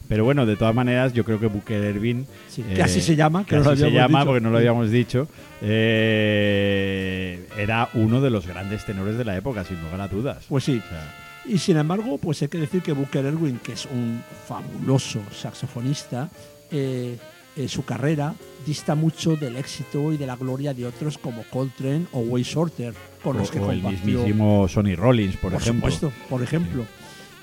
Pero 0.07 0.23
bueno, 0.23 0.45
de 0.45 0.55
todas 0.55 0.75
maneras, 0.75 1.13
yo 1.13 1.23
creo 1.23 1.39
que 1.39 1.47
Booker 1.47 1.83
Ervin. 1.83 2.27
Sí, 2.47 2.61
que 2.61 2.83
así 2.83 3.01
se 3.01 3.15
llama, 3.15 3.43
que 3.43 3.49
que 3.51 3.55
no 3.57 3.63
lo 3.63 3.69
así 3.71 3.81
se 3.81 3.91
llama, 3.91 4.19
dicho. 4.19 4.27
porque 4.27 4.41
no 4.41 4.49
lo 4.51 4.57
habíamos 4.57 4.91
dicho. 4.91 5.27
eh, 5.61 7.47
era 7.57 7.89
uno 7.95 8.21
de 8.21 8.29
los 8.29 8.45
grandes 8.45 8.85
tenores 8.85 9.17
de 9.17 9.25
la 9.25 9.35
época, 9.35 9.63
sin 9.63 9.81
lugar 9.81 10.01
a 10.01 10.07
dudas. 10.07 10.45
Pues 10.47 10.63
sí. 10.63 10.81
O 10.85 10.89
sea, 10.89 11.15
Y 11.47 11.57
sin 11.57 11.77
embargo, 11.77 12.17
pues 12.19 12.41
hay 12.41 12.47
que 12.47 12.57
decir 12.59 12.81
que 12.81 12.91
Booker 12.91 13.25
Erwin, 13.25 13.59
que 13.63 13.73
es 13.73 13.85
un 13.85 14.21
fabuloso 14.47 15.21
saxofonista, 15.31 16.29
eh, 16.71 17.17
eh, 17.55 17.67
su 17.67 17.85
carrera 17.85 18.33
dista 18.65 18.95
mucho 18.95 19.35
del 19.35 19.55
éxito 19.57 20.11
y 20.11 20.17
de 20.17 20.25
la 20.27 20.35
gloria 20.35 20.73
de 20.73 20.85
otros 20.85 21.17
como 21.17 21.43
Coltrane 21.43 22.05
o 22.11 22.19
Way 22.19 22.43
Shorter, 22.43 22.93
con 23.23 23.37
los 23.37 23.51
que 23.51 23.59
o, 23.59 23.67
o 23.67 23.71
el 23.71 23.81
compartió. 23.81 24.07
mismísimo 24.19 24.67
Sonny 24.67 24.95
Rollins, 24.95 25.37
por, 25.37 25.51
por 25.53 25.61
ejemplo. 25.61 25.91
supuesto, 25.91 26.11
por 26.29 26.41
ejemplo. 26.43 26.85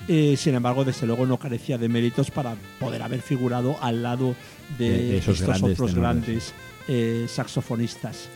Eh, 0.09 0.35
sin 0.37 0.53
embargo, 0.55 0.83
desde 0.83 1.07
luego 1.07 1.25
no 1.25 1.37
carecía 1.39 1.77
de 1.77 1.87
méritos 1.87 2.29
para 2.29 2.55
poder 2.79 3.01
haber 3.01 3.21
figurado 3.21 3.77
al 3.81 4.03
lado 4.03 4.35
de, 4.77 4.89
De- 4.89 4.97
de 5.07 5.17
esos 5.19 5.35
estos 5.39 5.47
grandes 5.47 5.71
otros 5.79 5.93
tenores. 5.93 6.23
grandes 6.25 6.53
eh, 6.89 7.25
saxofonistas. 7.29 8.27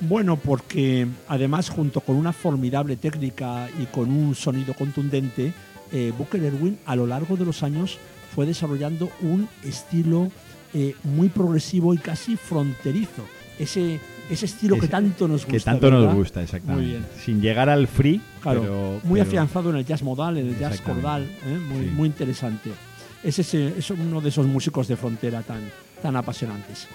Bueno, 0.00 0.36
porque 0.36 1.06
además 1.28 1.68
junto 1.68 2.00
con 2.00 2.16
una 2.16 2.32
formidable 2.32 2.96
técnica 2.96 3.68
y 3.80 3.84
con 3.86 4.10
un 4.10 4.34
sonido 4.34 4.74
contundente, 4.74 5.52
eh, 5.92 6.12
Booker 6.16 6.42
Erwin 6.42 6.78
a 6.86 6.96
lo 6.96 7.06
largo 7.06 7.36
de 7.36 7.44
los 7.44 7.62
años 7.62 7.98
fue 8.34 8.46
desarrollando 8.46 9.10
un 9.20 9.48
estilo 9.62 10.30
eh, 10.74 10.94
muy 11.04 11.28
progresivo 11.28 11.94
y 11.94 11.98
casi 11.98 12.36
fronterizo. 12.36 13.24
Ese, 13.58 14.00
ese 14.28 14.46
estilo 14.46 14.74
que 14.74 14.80
Ese- 14.86 14.88
tanto 14.88 15.28
nos 15.28 15.42
gusta. 15.42 15.52
Que 15.52 15.60
tanto 15.60 15.86
¿verdad? 15.90 16.06
nos 16.06 16.14
gusta, 16.14 16.42
exactamente. 16.42 16.82
Muy 16.82 16.90
bien. 16.92 17.06
Sin 17.24 17.40
llegar 17.40 17.68
al 17.70 17.86
free, 17.86 18.20
Claro, 18.42 18.60
pero, 18.62 19.00
muy 19.04 19.20
pero- 19.20 19.28
afianzado 19.30 19.70
en 19.70 19.76
el 19.76 19.84
jazz 19.86 20.02
modal, 20.02 20.36
en 20.38 20.48
el 20.48 20.58
jazz 20.58 20.80
cordal, 20.80 21.22
¿eh? 21.22 21.58
muy, 21.68 21.84
Sí. 21.84 21.90
muy 21.94 22.06
interesante. 22.08 22.70
Es, 23.22 23.38
ese- 23.38 23.78
es 23.78 23.88
uno 23.90 24.20
de 24.20 24.28
esos 24.30 24.46
músicos 24.46 24.88
de 24.88 24.96
frontera 24.96 25.42
tan, 25.42 25.70
tan 26.02 26.16
apasionantes. 26.16 26.88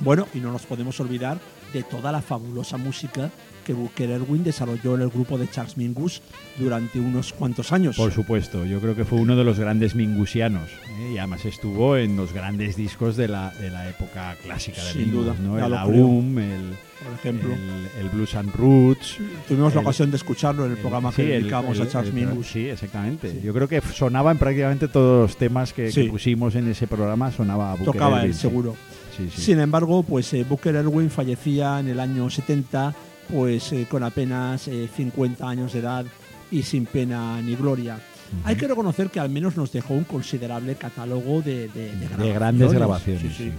Bueno, 0.00 0.26
y 0.34 0.38
no 0.38 0.52
nos 0.52 0.62
podemos 0.66 0.98
olvidar 1.00 1.38
de 1.72 1.82
toda 1.82 2.12
la 2.12 2.22
fabulosa 2.22 2.76
música 2.76 3.30
que 3.68 3.74
Booker 3.74 4.08
Erwin 4.08 4.42
desarrolló 4.42 4.94
en 4.94 5.02
el 5.02 5.10
grupo 5.10 5.36
de 5.36 5.46
Charles 5.50 5.76
Mingus 5.76 6.22
durante 6.58 6.98
unos 6.98 7.34
cuantos 7.34 7.70
años. 7.70 7.96
Por 7.96 8.10
supuesto, 8.12 8.64
yo 8.64 8.80
creo 8.80 8.96
que 8.96 9.04
fue 9.04 9.20
uno 9.20 9.36
de 9.36 9.44
los 9.44 9.58
grandes 9.60 9.94
mingusianos 9.94 10.70
¿eh? 10.98 11.12
y 11.12 11.18
además 11.18 11.44
estuvo 11.44 11.98
en 11.98 12.16
los 12.16 12.32
grandes 12.32 12.76
discos 12.76 13.14
de 13.16 13.28
la, 13.28 13.50
de 13.60 13.68
la 13.70 13.86
época 13.90 14.36
clásica 14.42 14.82
de 14.82 14.92
Sin 14.92 15.02
Mingus, 15.02 15.24
duda, 15.26 15.34
¿no? 15.42 15.58
El. 15.66 15.74
Aum, 15.74 16.38
el, 16.38 16.62
por 17.04 17.12
ejemplo, 17.14 17.52
el, 17.52 18.00
el 18.04 18.08
Blues 18.08 18.34
and 18.36 18.54
Roots. 18.54 19.18
tuvimos 19.46 19.74
la 19.74 19.80
el- 19.82 19.86
ocasión 19.86 20.10
de 20.10 20.16
escucharlo 20.16 20.64
en 20.64 20.70
el 20.70 20.76
el- 20.78 20.80
programa 20.80 21.10
sí, 21.12 21.16
que 21.16 21.28
dedicamos 21.28 21.78
a 21.78 21.86
Charles 21.86 22.14
Mingus. 22.14 22.46
Sí, 22.46 22.70
exactamente. 22.70 23.30
Sí. 23.32 23.40
Yo 23.44 23.52
creo 23.52 23.68
que 23.68 23.82
sonaba 23.82 24.32
en 24.32 24.38
prácticamente 24.38 24.88
todos 24.88 25.28
los 25.28 25.36
temas 25.36 25.74
que, 25.74 25.84
que 25.84 25.92
Sí. 25.92 26.04
pusimos 26.04 26.54
en 26.54 26.68
ese 26.68 26.86
programa, 26.86 27.30
sonaba 27.30 27.72
Booker 27.72 27.84
Tocaba 27.92 28.16
Ervin, 28.20 28.30
él, 28.30 28.34
seguro. 28.34 28.76
Sin 29.36 29.58
embargo, 29.58 30.04
pues 30.04 30.32
eh, 30.32 30.44
Booker 30.48 30.76
Erwin 30.76 31.10
fallecía 31.10 31.80
en 31.80 31.88
el 31.88 31.98
año 31.98 32.30
70, 32.30 32.94
pues 33.30 33.72
eh, 33.72 33.86
con 33.88 34.02
apenas 34.02 34.68
eh, 34.68 34.88
50 34.94 35.48
años 35.48 35.72
de 35.72 35.78
edad 35.80 36.06
y 36.50 36.62
sin 36.62 36.86
pena 36.86 37.40
ni 37.42 37.54
gloria. 37.56 38.00
Hay 38.44 38.56
que 38.56 38.68
reconocer 38.68 39.08
que 39.10 39.20
al 39.20 39.30
menos 39.30 39.56
nos 39.56 39.72
dejó 39.72 39.94
un 39.94 40.04
considerable 40.04 40.74
catálogo 40.76 41.40
de, 41.42 41.68
de- 41.68 41.94
de 41.96 42.08
De 42.16 42.32
grandes 42.32 42.72
grabaciones, 42.72 43.22
Sí, 43.22 43.28
sí. 43.28 43.34
sí. 43.44 43.52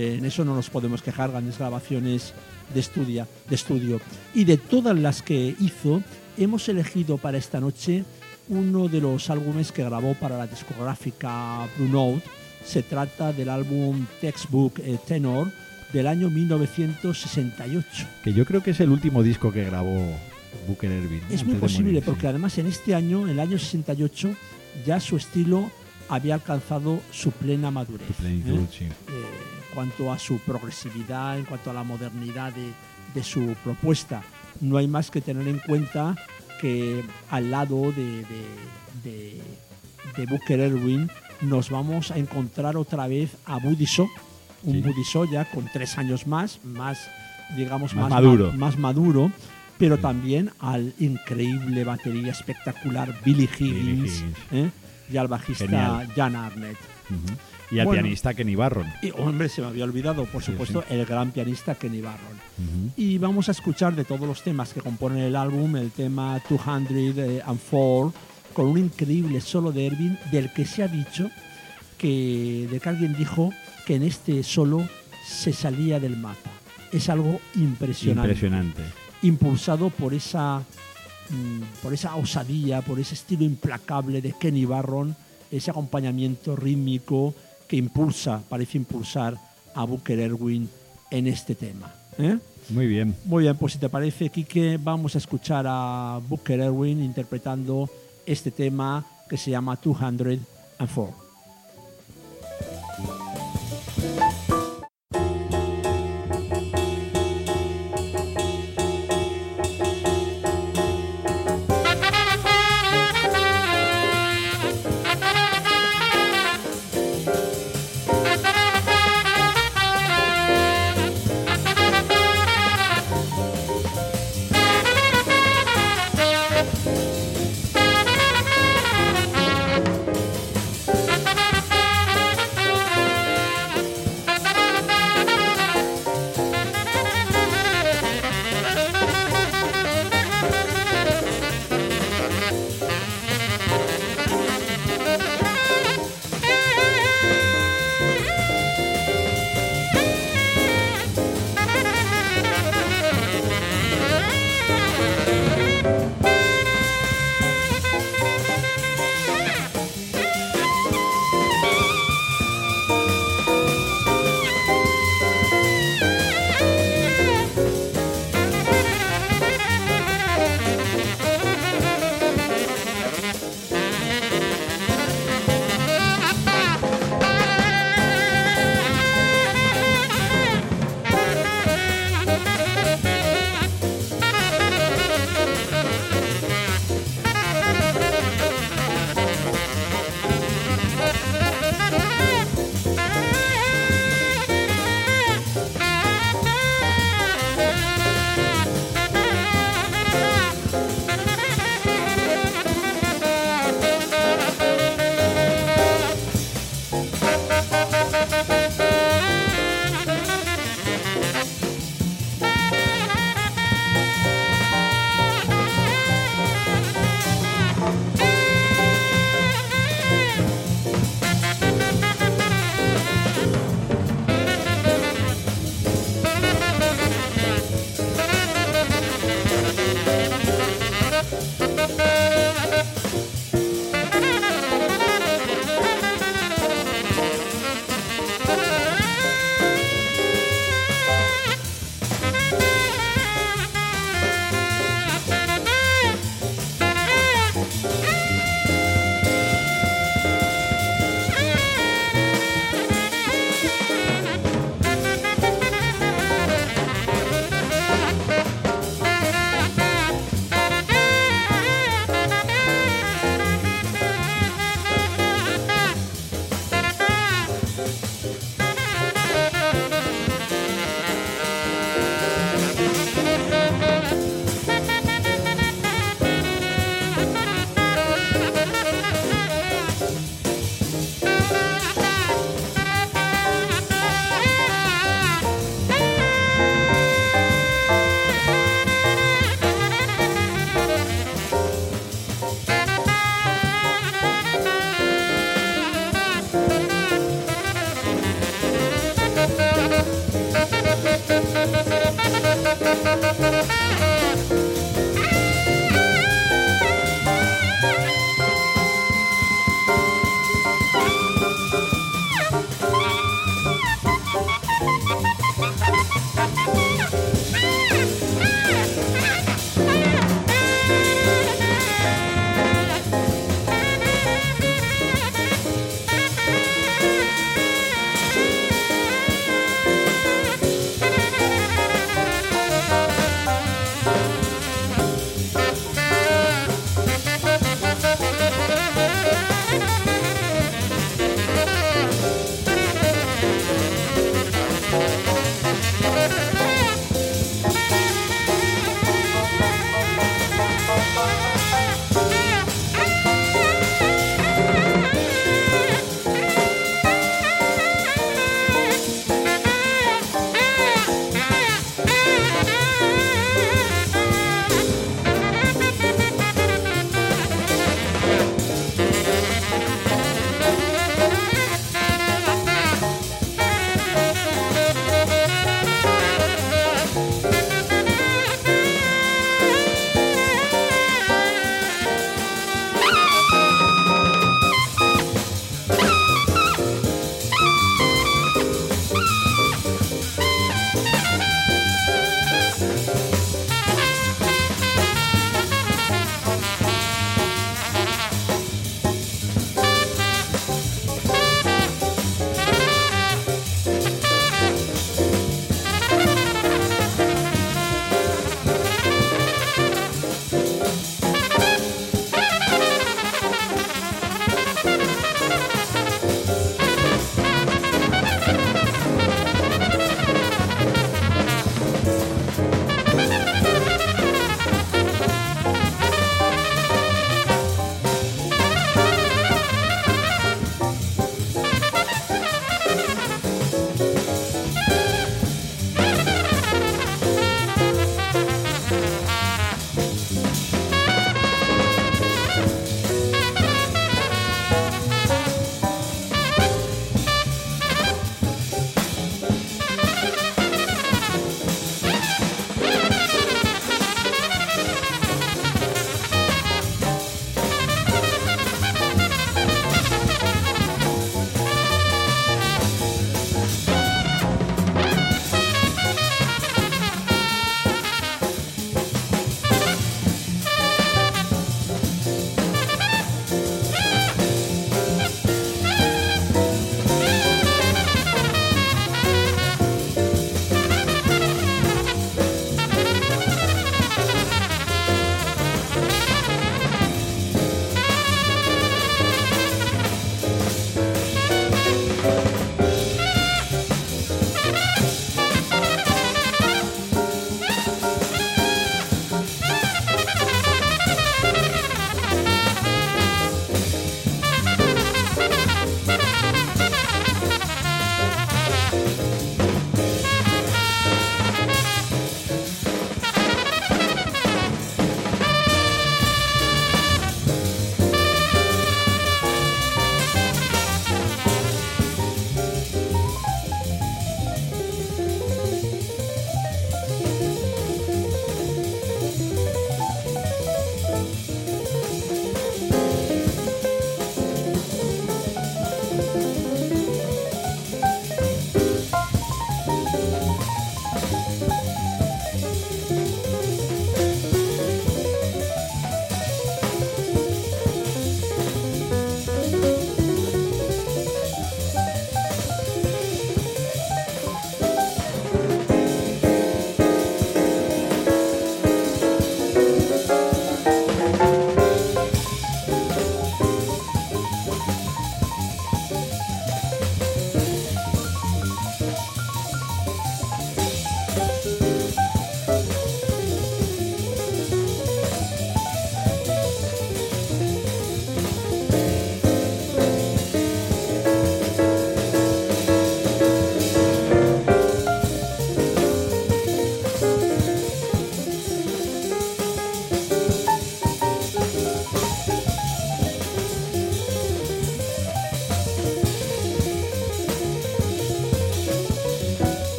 Eh, 0.00 0.16
en 0.18 0.24
eso 0.24 0.44
no 0.44 0.54
nos 0.54 0.68
podemos 0.68 1.00
quejar, 1.00 1.30
grandes 1.30 1.58
grabaciones 1.58 2.34
de, 2.74 2.80
estudia, 2.80 3.26
de 3.48 3.54
estudio. 3.54 4.00
Y 4.34 4.44
de 4.44 4.56
todas 4.58 4.98
las 4.98 5.22
que 5.22 5.54
hizo, 5.60 6.02
hemos 6.36 6.68
elegido 6.68 7.18
para 7.18 7.38
esta 7.38 7.60
noche 7.60 8.04
uno 8.48 8.88
de 8.88 9.00
los 9.00 9.30
álbumes 9.30 9.72
que 9.72 9.82
grabó 9.84 10.14
para 10.14 10.36
la 10.38 10.46
discográfica 10.46 11.66
Blue 11.78 11.88
Note. 11.88 12.22
Se 12.64 12.82
trata 12.82 13.32
del 13.32 13.48
álbum 13.48 14.06
Textbook 14.20 14.80
eh, 14.80 14.98
Tenor 15.06 15.50
del 15.96 16.06
año 16.06 16.30
1968. 16.30 18.06
Que 18.22 18.32
yo 18.32 18.44
creo 18.44 18.62
que 18.62 18.70
es 18.70 18.80
el 18.80 18.90
último 18.90 19.22
disco 19.22 19.52
que 19.52 19.64
grabó 19.64 20.00
Booker 20.68 20.90
Ervin. 20.90 21.20
Es 21.30 21.44
muy 21.44 21.56
posible 21.56 21.84
morir, 21.92 22.02
sí. 22.02 22.06
porque 22.06 22.26
además 22.28 22.56
en 22.58 22.66
este 22.66 22.94
año, 22.94 23.22
en 23.22 23.30
el 23.30 23.40
año 23.40 23.58
68, 23.58 24.34
ya 24.84 25.00
su 25.00 25.16
estilo 25.16 25.70
había 26.08 26.34
alcanzado 26.34 27.00
su 27.10 27.30
plena 27.32 27.70
madurez. 27.70 28.06
Su 28.08 28.14
plenitud, 28.14 28.60
¿eh? 28.60 28.66
sí. 28.70 28.84
eh, 28.84 28.88
en 29.08 29.74
cuanto 29.74 30.12
a 30.12 30.18
su 30.18 30.38
progresividad, 30.38 31.38
en 31.38 31.44
cuanto 31.44 31.70
a 31.70 31.74
la 31.74 31.82
modernidad 31.82 32.52
de, 32.52 32.70
de 33.14 33.24
su 33.24 33.54
propuesta. 33.64 34.22
No 34.60 34.76
hay 34.78 34.88
más 34.88 35.10
que 35.10 35.20
tener 35.20 35.46
en 35.48 35.58
cuenta 35.58 36.16
que 36.60 37.02
al 37.30 37.50
lado 37.50 37.92
de, 37.92 38.04
de, 38.04 38.24
de- 39.04 39.42
de 40.16 40.24
Booker 40.26 40.60
Erwin 40.60 41.10
nos 41.42 41.68
vamos 41.68 42.10
a 42.12 42.16
encontrar 42.16 42.76
otra 42.76 43.06
vez 43.08 43.32
a 43.44 43.58
Buddy 43.58 43.84
Shaw, 43.84 44.06
un 44.66 44.74
Sí. 44.74 44.80
Buddy 44.82 45.02
Shaw 45.02 45.30
ya 45.30 45.44
con 45.46 45.66
tres 45.72 45.96
años 45.96 46.26
más, 46.26 46.60
más 46.64 46.98
digamos 47.56 47.94
Más 47.94 48.10
más, 48.10 48.10
maduro. 48.10 48.50
ma- 48.52 48.58
más 48.66 48.76
maduro, 48.78 49.32
pero 49.78 49.96
Sí. 49.96 50.02
también 50.02 50.50
al 50.60 50.92
increíble 50.98 51.84
batería 51.84 52.32
espectacular 52.32 53.14
Billy 53.24 53.44
Higgins, 53.58 54.18
Higgins. 54.20 54.36
¿eh? 54.52 54.70
y 55.10 55.16
al 55.16 55.28
bajista 55.28 55.64
Genial. 55.66 56.08
Jan 56.16 56.34
Arnett. 56.36 56.76
Y 57.70 57.78
al 57.80 57.86
Bueno. 57.86 58.02
pianista 58.02 58.32
Kenny 58.34 58.54
Barron. 58.56 58.86
Y 59.02 59.10
hombre, 59.16 59.48
se 59.48 59.60
me 59.60 59.68
había 59.68 59.84
olvidado, 59.84 60.24
por 60.26 60.42
Sí, 60.42 60.52
supuesto, 60.52 60.82
sí. 60.88 60.94
el 60.94 61.04
gran 61.06 61.30
pianista 61.32 61.74
Kenny 61.76 62.00
Barron. 62.00 62.36
Y 62.96 63.18
vamos 63.18 63.48
a 63.48 63.52
escuchar 63.52 63.94
de 63.96 64.04
todos 64.04 64.26
los 64.26 64.42
temas 64.42 64.72
que 64.72 64.80
componen 64.80 65.18
el 65.18 65.34
álbum, 65.36 65.76
el 65.76 65.90
tema 65.90 66.40
204, 66.48 68.12
con 68.52 68.66
un 68.66 68.78
increíble 68.78 69.40
solo 69.40 69.70
de 69.72 69.86
Erwin, 69.86 70.18
del 70.32 70.52
que 70.52 70.64
se 70.64 70.82
ha 70.82 70.88
dicho 70.88 71.30
que, 71.98 72.68
de 72.70 72.80
que 72.80 72.88
alguien 72.88 73.14
dijo 73.16 73.52
que 73.86 73.94
en 73.94 74.02
este 74.02 74.42
solo 74.42 74.86
se 75.24 75.52
salía 75.52 75.98
del 75.98 76.16
mapa. 76.16 76.50
es 76.92 77.08
algo 77.08 77.40
impresionante. 77.56 78.30
Impresionante. 78.30 78.82
Impulsado 79.22 79.90
por 79.90 80.14
esa, 80.14 80.60
mm, 81.30 81.82
por 81.82 81.92
esa 81.92 82.14
osadía, 82.14 82.80
por 82.80 83.00
ese 83.00 83.14
estilo 83.14 83.44
implacable 83.44 84.22
de 84.22 84.32
Kenny 84.32 84.64
Barron, 84.64 85.16
ese 85.50 85.70
acompañamiento 85.70 86.56
rítmico 86.56 87.34
que 87.66 87.76
impulsa, 87.76 88.42
parece 88.48 88.78
impulsar 88.78 89.36
a 89.74 89.84
Booker 89.84 90.18
Erwin 90.20 90.68
en 91.10 91.26
este 91.26 91.54
tema. 91.54 91.92
¿eh? 92.18 92.38
Muy 92.70 92.86
bien. 92.86 93.14
Muy 93.24 93.42
bien, 93.42 93.56
pues 93.56 93.74
si 93.74 93.78
te 93.78 93.88
parece, 93.88 94.30
Quique, 94.30 94.78
vamos 94.82 95.16
a 95.16 95.18
escuchar 95.18 95.66
a 95.68 96.20
Booker 96.28 96.60
Erwin 96.60 97.02
interpretando 97.02 97.90
este 98.24 98.50
tema 98.52 99.04
que 99.28 99.36
se 99.36 99.50
llama 99.50 99.78
204. 99.82 101.25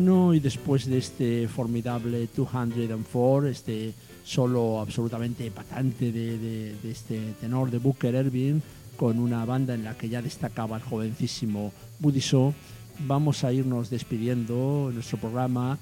Bueno, 0.00 0.32
y 0.32 0.38
después 0.38 0.86
de 0.86 0.98
este 0.98 1.48
formidable 1.48 2.28
204, 2.36 3.48
este 3.48 3.92
solo 4.24 4.78
absolutamente 4.80 5.50
patante 5.50 6.12
de, 6.12 6.38
de- 6.38 6.76
de 6.80 6.90
este 6.92 7.18
tenor 7.40 7.68
de 7.72 7.78
Booker 7.78 8.14
Erving, 8.14 8.62
con 8.96 9.18
una 9.18 9.44
banda 9.44 9.74
en 9.74 9.82
la 9.82 9.98
que 9.98 10.08
ya 10.08 10.22
destacaba 10.22 10.76
el 10.76 10.84
jovencísimo 10.84 11.72
Buddy 11.98 12.20
Shaw, 12.20 12.54
vamos 13.08 13.42
a 13.42 13.52
irnos 13.52 13.90
despidiendo 13.90 14.86
en 14.90 14.94
nuestro 14.94 15.18
programa 15.18 15.76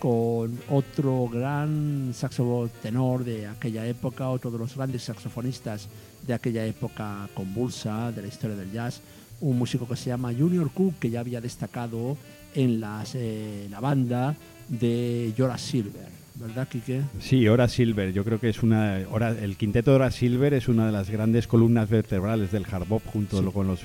con 0.00 0.58
otro 0.68 1.28
gran 1.28 2.10
saxofón 2.12 2.72
tenor 2.82 3.22
de 3.22 3.46
aquella 3.46 3.86
época, 3.86 4.30
otro 4.30 4.50
de 4.50 4.58
los 4.58 4.74
grandes 4.74 5.04
saxofonistas 5.04 5.86
de 6.26 6.34
aquella 6.34 6.66
época 6.66 7.28
convulsa 7.34 8.10
de 8.10 8.22
la 8.22 8.26
historia 8.28 8.56
del 8.56 8.72
jazz, 8.72 9.00
un 9.40 9.56
músico 9.56 9.86
que 9.86 9.94
se 9.94 10.10
llama 10.10 10.32
Junior 10.36 10.68
Cook, 10.72 10.94
que 10.98 11.08
ya 11.10 11.20
había 11.20 11.40
destacado 11.40 12.16
en 12.54 12.80
las, 12.80 13.14
eh, 13.14 13.66
la 13.70 13.80
banda 13.80 14.36
de 14.68 15.32
Jora 15.36 15.58
Silver, 15.58 16.08
¿verdad, 16.36 16.68
Quique? 16.68 17.02
Sí, 17.20 17.46
Hora 17.48 17.68
Silver, 17.68 18.12
yo 18.12 18.24
creo 18.24 18.38
que 18.40 18.48
es 18.48 18.62
una. 18.62 19.00
Hora- 19.10 19.36
el 19.38 19.56
quinteto 19.56 19.90
de 19.90 19.96
Hora 19.96 20.10
Silver 20.10 20.54
es 20.54 20.68
una 20.68 20.86
de 20.86 20.92
las 20.92 21.10
grandes 21.10 21.46
columnas 21.46 21.88
vertebrales 21.88 22.52
del 22.52 22.64
hard 22.70 22.86
bop 22.88 23.02
junto 23.06 23.38
Sí. 23.42 23.48
con 23.52 23.66
los 23.66 23.80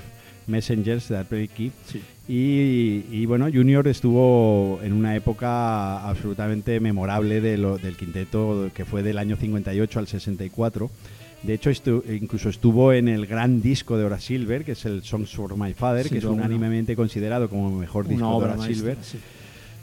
Messengers 0.48 1.10
de 1.10 1.18
Arpery 1.18 1.48
Key. 1.48 1.72
Sí. 1.88 2.02
Y, 2.28 3.06
y, 3.16 3.26
bueno, 3.26 3.48
Junior 3.52 3.88
estuvo 3.88 4.80
en 4.84 4.94
una 4.94 5.16
época 5.16 6.08
absolutamente 6.08 6.80
memorable 6.80 7.42
de 7.42 7.58
lo- 7.58 7.78
del 7.78 7.96
quinteto 7.98 8.70
que 8.74 8.86
fue 8.86 9.02
del 9.04 9.18
año 9.18 9.38
58 9.38 10.00
al 10.00 10.08
64. 10.08 10.90
De 11.46 11.54
hecho, 11.54 11.70
estu- 11.70 12.04
incluso 12.22 12.50
estuvo 12.50 12.92
en 12.94 13.08
el 13.08 13.26
gran 13.28 13.62
disco 13.62 13.98
de 13.98 14.04
Hora 14.06 14.20
Silver, 14.20 14.64
que 14.66 14.72
es 14.74 14.86
el 14.86 15.04
Songs 15.04 15.34
for 15.36 15.56
My 15.58 15.74
Father, 15.74 16.10
que 16.10 16.18
es 16.18 16.24
unánimemente 16.26 16.96
considerado 16.96 17.50
como 17.50 17.70
el 17.70 17.76
mejor 17.76 18.08
disco 18.08 18.26
Una 18.28 18.32
de 18.32 18.44
obra 18.44 18.54
Hora 18.60 18.68
Silver. 18.74 18.98
sí. 19.02 19.18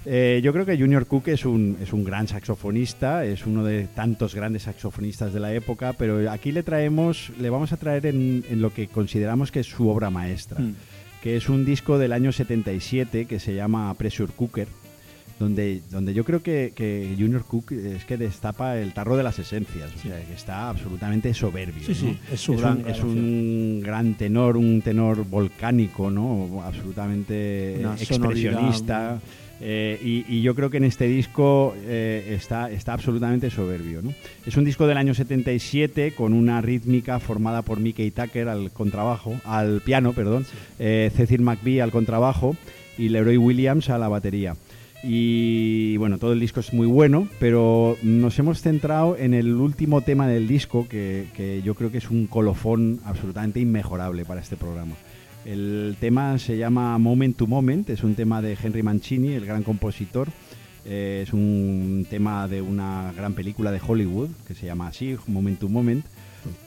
Eh, 0.05 0.41
yo 0.43 0.53
creo 0.53 0.67
que 0.67 0.77
Junior 0.77 1.07
Cook 1.07 1.29
es 1.29 1.45
un, 1.45 1.77
es 1.81 1.93
un 1.93 2.03
gran 2.03 2.27
saxofonista, 2.27 3.25
es 3.25 3.47
uno 3.47 3.63
de 3.63 3.85
tantos 3.87 4.35
grandes 4.35 4.65
saxofonistas 4.65 5.33
de 5.33 5.39
la 5.39 5.55
época, 5.55 5.93
pero 5.93 6.29
aquí 6.29 6.51
le 6.51 6.65
traemos, 6.65 7.31
le 7.41 7.51
vamos 7.51 7.73
a 7.73 7.77
traer 7.77 8.07
en, 8.07 8.45
en 8.51 8.61
lo 8.61 8.75
que 8.75 8.89
consideramos 8.89 9.53
que 9.53 9.61
es 9.61 9.67
su 9.69 9.89
obra 9.89 10.11
maestra, 10.11 10.59
Mm. 10.59 10.75
que 11.23 11.37
es 11.37 11.49
un 11.49 11.65
disco 11.65 11.99
del 11.99 12.13
año 12.13 12.33
77 12.33 13.27
que 13.27 13.39
se 13.39 13.55
llama 13.55 13.95
Pressure 13.95 14.33
Cooker, 14.35 14.67
donde, 15.43 15.83
donde 15.91 16.15
yo 16.15 16.25
creo 16.25 16.43
que, 16.43 16.73
que 16.75 17.15
Junior 17.19 17.45
Cook 17.45 17.73
es 17.73 18.05
que 18.05 18.17
destapa 18.17 18.79
el 18.79 18.93
tarro 18.95 19.17
de 19.17 19.23
las 19.23 19.39
esencias, 19.39 19.91
o 19.95 19.99
sea, 19.99 20.19
que 20.25 20.33
está 20.35 20.69
absolutamente 20.71 21.35
soberbio. 21.35 21.85
Sí, 21.87 21.95
sí, 21.95 22.19
es 22.33 22.41
su 22.41 22.57
gran 22.57 22.79
un, 22.85 22.89
es 22.89 23.01
un 23.01 23.81
gran 23.85 24.15
tenor, 24.15 24.57
un 24.57 24.81
tenor 24.83 25.25
volcánico, 25.29 26.11
¿no? 26.11 26.63
Absolutamente 26.65 27.77
Una 27.81 27.97
sonoridad 27.99 28.53
expresionista. 28.53 29.21
eh, 29.61 29.99
y, 30.03 30.25
y 30.29 30.43
yo 30.43 30.55
creo 30.55 30.71
que 30.71 30.79
en 30.79 30.85
este 30.85 31.07
disco 31.07 31.75
eh, 31.85 32.35
está, 32.37 32.71
está 32.71 32.93
absolutamente 32.95 33.51
soberbio. 33.51 34.03
¿no? 34.03 34.13
Es 34.47 34.57
un 34.57 34.65
disco 34.65 34.87
del 34.87 34.97
año 34.97 35.15
77 35.15 36.13
con 36.13 36.33
una 36.33 36.61
rítmica 36.61 37.19
formada 37.21 37.63
por 37.63 37.79
Mickey 37.81 38.11
Tucker 38.11 38.49
al 38.49 38.71
contrabajo, 38.73 39.41
al 39.45 39.81
piano, 39.81 40.13
perdón, 40.13 40.47
eh, 40.79 41.11
Cecil 41.15 41.43
McVie 41.43 41.83
al 41.83 41.91
contrabajo 41.91 42.57
y 42.99 43.09
Leroy 43.09 43.37
Williams 43.37 43.89
a 43.91 43.99
la 43.99 44.09
batería. 44.09 44.55
Y 45.05 45.97
bueno, 45.97 46.19
todo 46.19 46.33
el 46.33 46.41
disco 46.41 46.61
es 46.61 46.73
muy 46.73 46.87
bueno, 46.87 47.27
pero 47.41 47.97
nos 48.03 48.39
hemos 48.39 48.61
centrado 48.63 49.17
en 49.17 49.35
el 49.35 49.53
último 49.55 50.01
tema 50.03 50.29
del 50.29 50.47
disco, 50.47 50.87
que, 50.89 51.27
que 51.35 51.61
yo 51.63 51.75
creo 51.75 51.91
que 51.91 51.99
es 51.99 52.11
un 52.11 52.27
colofón 52.29 53.01
absolutamente 53.05 53.59
inmejorable 53.59 54.25
para 54.25 54.41
este 54.41 54.57
programa. 54.57 54.95
El 55.45 55.97
tema 55.99 56.39
se 56.39 56.57
llama 56.57 56.97
Moment 56.99 57.37
to 57.37 57.49
Moment, 57.49 57.91
es 57.91 58.05
un 58.05 58.15
tema 58.15 58.41
de 58.41 58.57
Henry 58.63 58.83
Mancini, 58.83 59.33
el 59.33 59.45
gran 59.45 59.65
compositor. 59.65 60.29
Eh, 60.85 61.23
es 61.27 61.33
un 61.33 62.07
tema 62.09 62.49
de 62.49 62.63
una 62.63 63.13
gran 63.17 63.35
película 63.35 63.71
de 63.71 63.81
Hollywood 63.85 64.31
que 64.47 64.55
se 64.55 64.67
llama 64.67 64.89
así, 64.89 65.17
Moment 65.27 65.59
to 65.59 65.69
Moment. 65.69 66.05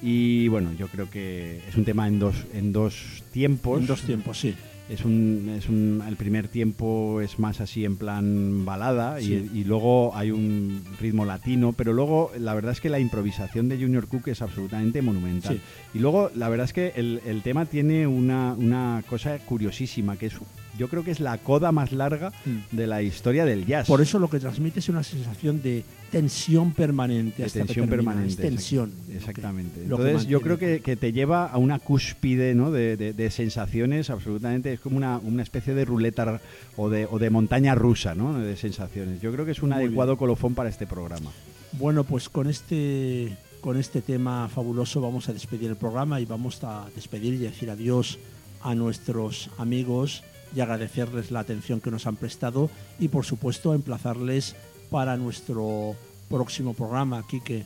Y 0.01 0.47
bueno, 0.49 0.71
yo 0.77 0.87
creo 0.87 1.09
que 1.09 1.61
es 1.67 1.75
un 1.75 1.85
tema 1.85 2.07
en 2.07 2.19
dos, 2.19 2.35
en 2.53 2.71
dos 2.71 3.23
tiempos. 3.31 3.81
En 3.81 3.87
dos 3.87 4.01
tiempos, 4.01 4.39
sí. 4.39 4.55
Es 4.87 5.03
un, 5.03 5.51
es 5.57 5.67
un, 5.67 6.03
el 6.07 6.15
primer 6.15 6.47
tiempo 6.47 7.19
es 7.19 7.39
más 7.39 7.59
así 7.59 7.85
en 7.85 7.97
plan 7.97 8.65
balada 8.65 9.19
Sí. 9.19 9.49
y, 9.51 9.59
y 9.59 9.63
luego 9.63 10.15
hay 10.15 10.29
un 10.29 10.83
ritmo 10.99 11.25
latino, 11.25 11.73
pero 11.73 11.91
luego 11.91 12.31
la 12.37 12.53
verdad 12.53 12.71
es 12.71 12.81
que 12.81 12.89
la 12.89 12.99
improvisación 12.99 13.67
de 13.67 13.77
Junior 13.79 14.07
Cook 14.07 14.27
es 14.27 14.43
absolutamente 14.43 15.01
monumental. 15.01 15.55
Sí. 15.55 15.61
Y 15.97 15.99
luego 15.99 16.29
la 16.35 16.49
verdad 16.49 16.65
es 16.65 16.73
que 16.73 16.93
el, 16.95 17.19
el 17.25 17.41
tema 17.41 17.65
tiene 17.65 18.05
una, 18.05 18.53
una 18.53 19.03
cosa 19.09 19.39
curiosísima, 19.39 20.17
que 20.17 20.27
es 20.27 20.35
yo 20.77 20.87
creo 20.89 21.03
que 21.03 21.11
es 21.11 21.19
la 21.19 21.37
coda 21.37 21.71
más 21.71 21.91
larga 21.91 22.31
Mm. 22.45 22.75
de 22.75 22.87
la 22.87 23.01
historia 23.01 23.45
del 23.45 23.65
jazz. 23.65 23.87
Por 23.87 24.01
eso 24.01 24.19
lo 24.19 24.29
que 24.29 24.39
transmite 24.39 24.79
es 24.79 24.89
una 24.89 25.03
sensación 25.03 25.61
de 25.61 25.83
tensión 26.11 26.71
permanente. 26.71 27.37
de 27.39 27.45
hasta 27.45 27.59
tensión 27.59 27.87
permanente. 27.89 28.29
Es 28.31 28.37
tensión. 28.37 28.91
Exactamente. 29.13 29.75
que 29.79 29.83
Entonces 29.83 30.27
yo 30.27 30.39
creo 30.41 30.57
que, 30.57 30.79
que 30.81 30.95
te 30.95 31.11
lleva 31.11 31.47
a 31.47 31.57
una 31.57 31.79
cúspide 31.79 32.55
¿no? 32.55 32.71
de, 32.71 32.95
de- 32.97 33.13
de 33.13 33.31
sensaciones 33.31 34.09
absolutamente, 34.09 34.71
es 34.73 34.79
como 34.79 34.97
una, 34.97 35.17
una 35.17 35.43
especie 35.43 35.73
de 35.73 35.83
ruleta 35.85 36.39
o 36.77 36.89
de, 36.89 37.05
o 37.09 37.19
de 37.19 37.29
montaña 37.29 37.75
rusa 37.75 38.15
¿no? 38.15 38.37
de 38.39 38.55
sensaciones. 38.55 39.21
Yo 39.21 39.31
creo 39.31 39.45
que 39.45 39.51
es 39.51 39.61
un 39.63 39.69
Muy 39.69 39.79
adecuado 39.79 40.11
bien. 40.13 40.17
colofón 40.19 40.55
para 40.55 40.69
este 40.69 40.87
programa. 40.87 41.31
Bueno, 41.73 42.03
pues 42.05 42.29
con 42.29 42.47
este, 42.49 43.35
con 43.59 43.77
este 43.77 44.01
tema 44.01 44.47
fabuloso 44.47 45.01
vamos 45.01 45.27
a 45.27 45.33
despedir 45.33 45.69
el 45.69 45.75
programa 45.75 46.21
y 46.21 46.25
vamos 46.25 46.63
a 46.63 46.85
despedir 46.95 47.33
y 47.33 47.37
decir 47.37 47.69
adiós 47.69 48.17
a 48.61 48.73
nuestros 48.75 49.49
amigos 49.57 50.23
y 50.55 50.61
agradecerles 50.61 51.31
la 51.31 51.41
atención 51.41 51.81
que 51.81 51.91
nos 51.91 52.07
han 52.07 52.15
prestado 52.15 52.69
y 52.99 53.09
por 53.09 53.25
supuesto 53.25 53.73
emplazarles 53.73 54.55
para 54.89 55.17
nuestro 55.17 55.95
próximo 56.29 56.73
programa, 56.73 57.23
Quique. 57.29 57.65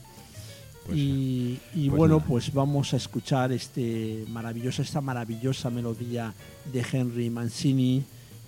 Pues, 0.85 0.97
y 0.97 1.59
y 1.75 1.89
pues 1.89 1.97
bueno, 1.99 2.15
nada. 2.17 2.27
pues 2.27 2.51
vamos 2.51 2.93
a 2.93 2.97
escuchar 2.97 3.51
este 3.51 4.25
maravilloso, 4.29 4.81
esta 4.81 5.01
maravillosa 5.01 5.69
melodía 5.69 6.33
de 6.73 6.85
Henry 6.91 7.29
Mancini, 7.29 8.03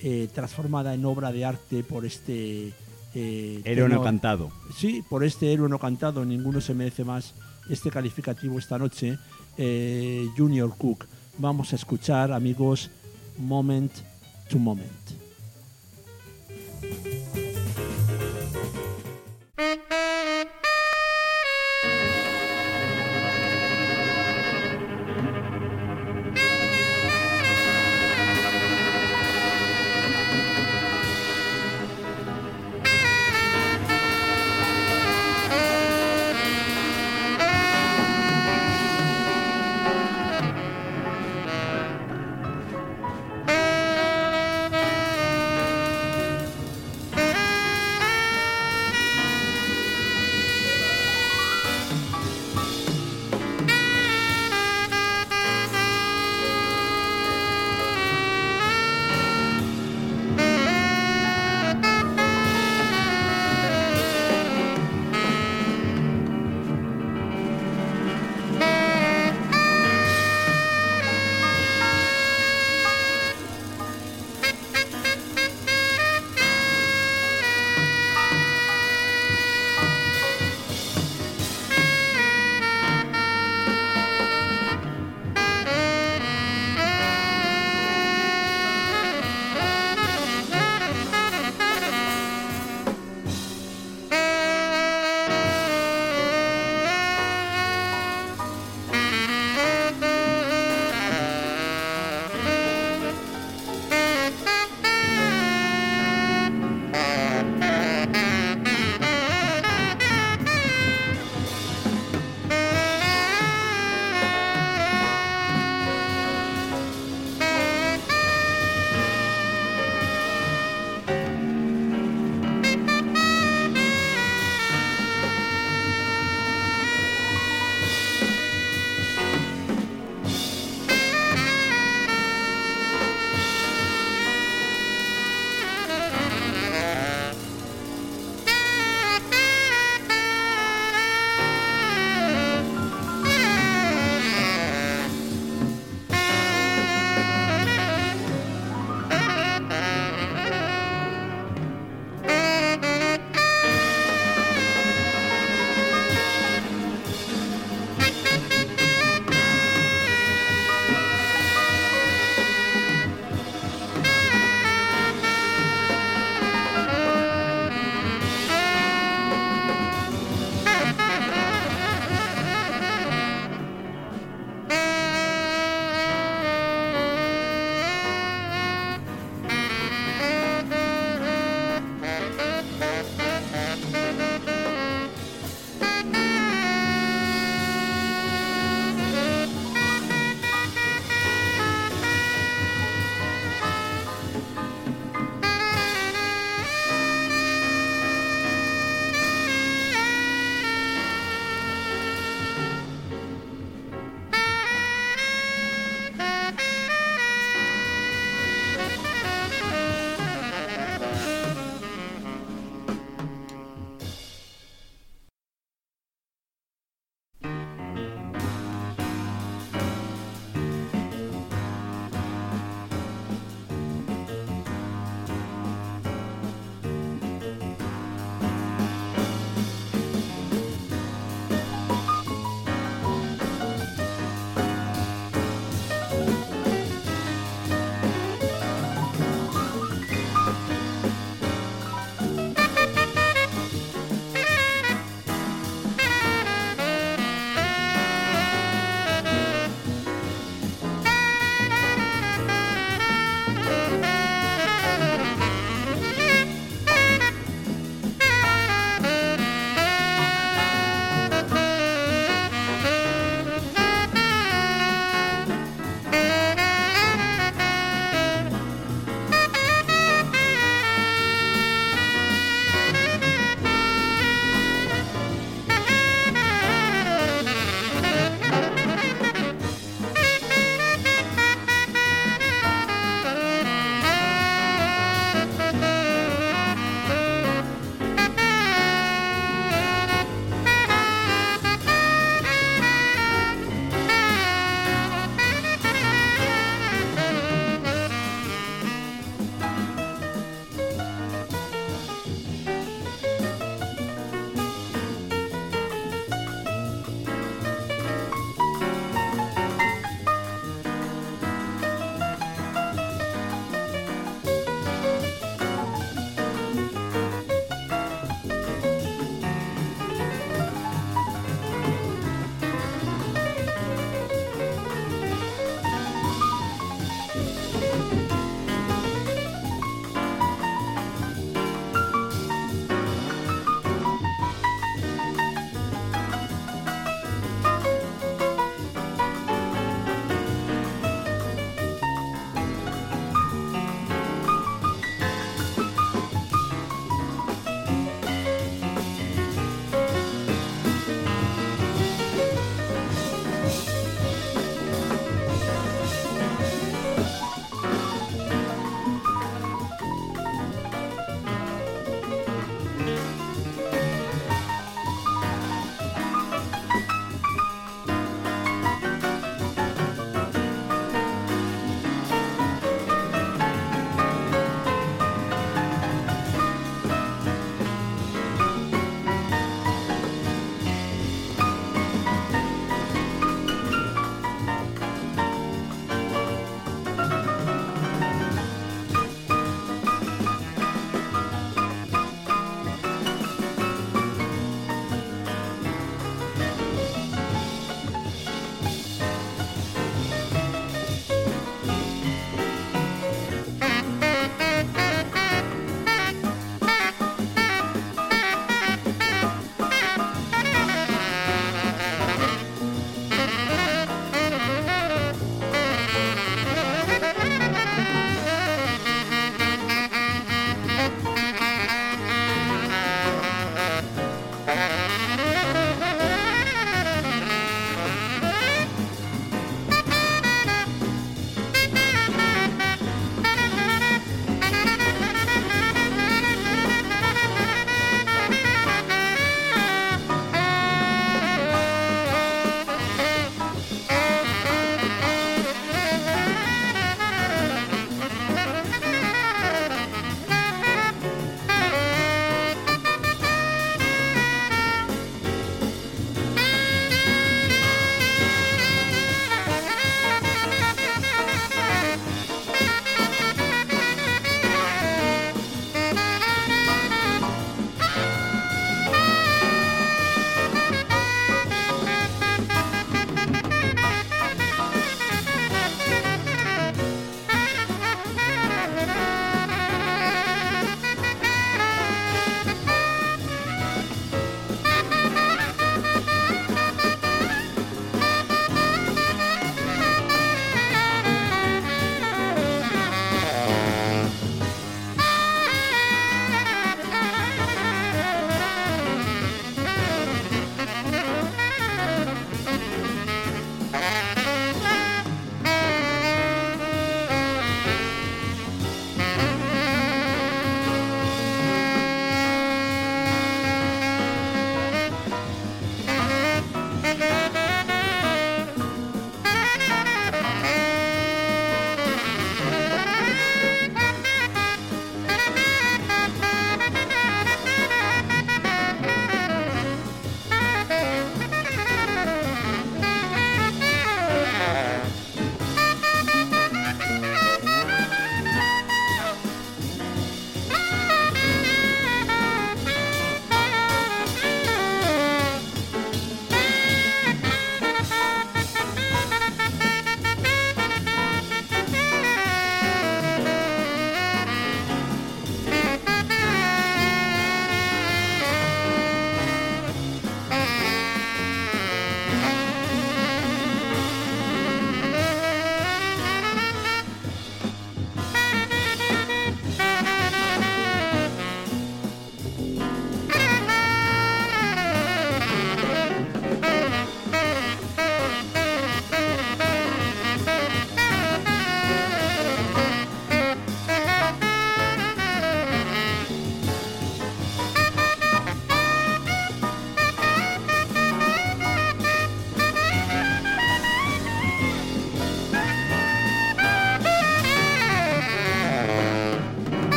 eh, 0.00 0.28
transformada 0.34 0.92
en 0.92 1.04
obra 1.06 1.32
de 1.32 1.44
arte 1.44 1.82
por 1.82 2.04
este 2.04 2.74
eh, 3.14 3.62
Héroe 3.64 3.88
no 3.88 4.02
cantado. 4.02 4.50
Sí, 4.76 5.02
por 5.08 5.24
este 5.24 5.50
héroe 5.50 5.70
no 5.70 5.78
cantado, 5.78 6.24
ninguno 6.26 6.60
se 6.60 6.74
merece 6.74 7.04
más 7.04 7.32
este 7.70 7.90
calificativo 7.90 8.58
esta 8.58 8.78
noche. 8.78 9.18
eh, 9.56 10.28
Junior 10.36 10.76
Cook. 10.76 11.06
Vamos 11.38 11.72
a 11.72 11.76
escuchar, 11.76 12.32
amigos, 12.32 12.90
Moment 13.38 13.92
to 14.48 14.58
Moment. 14.58 15.25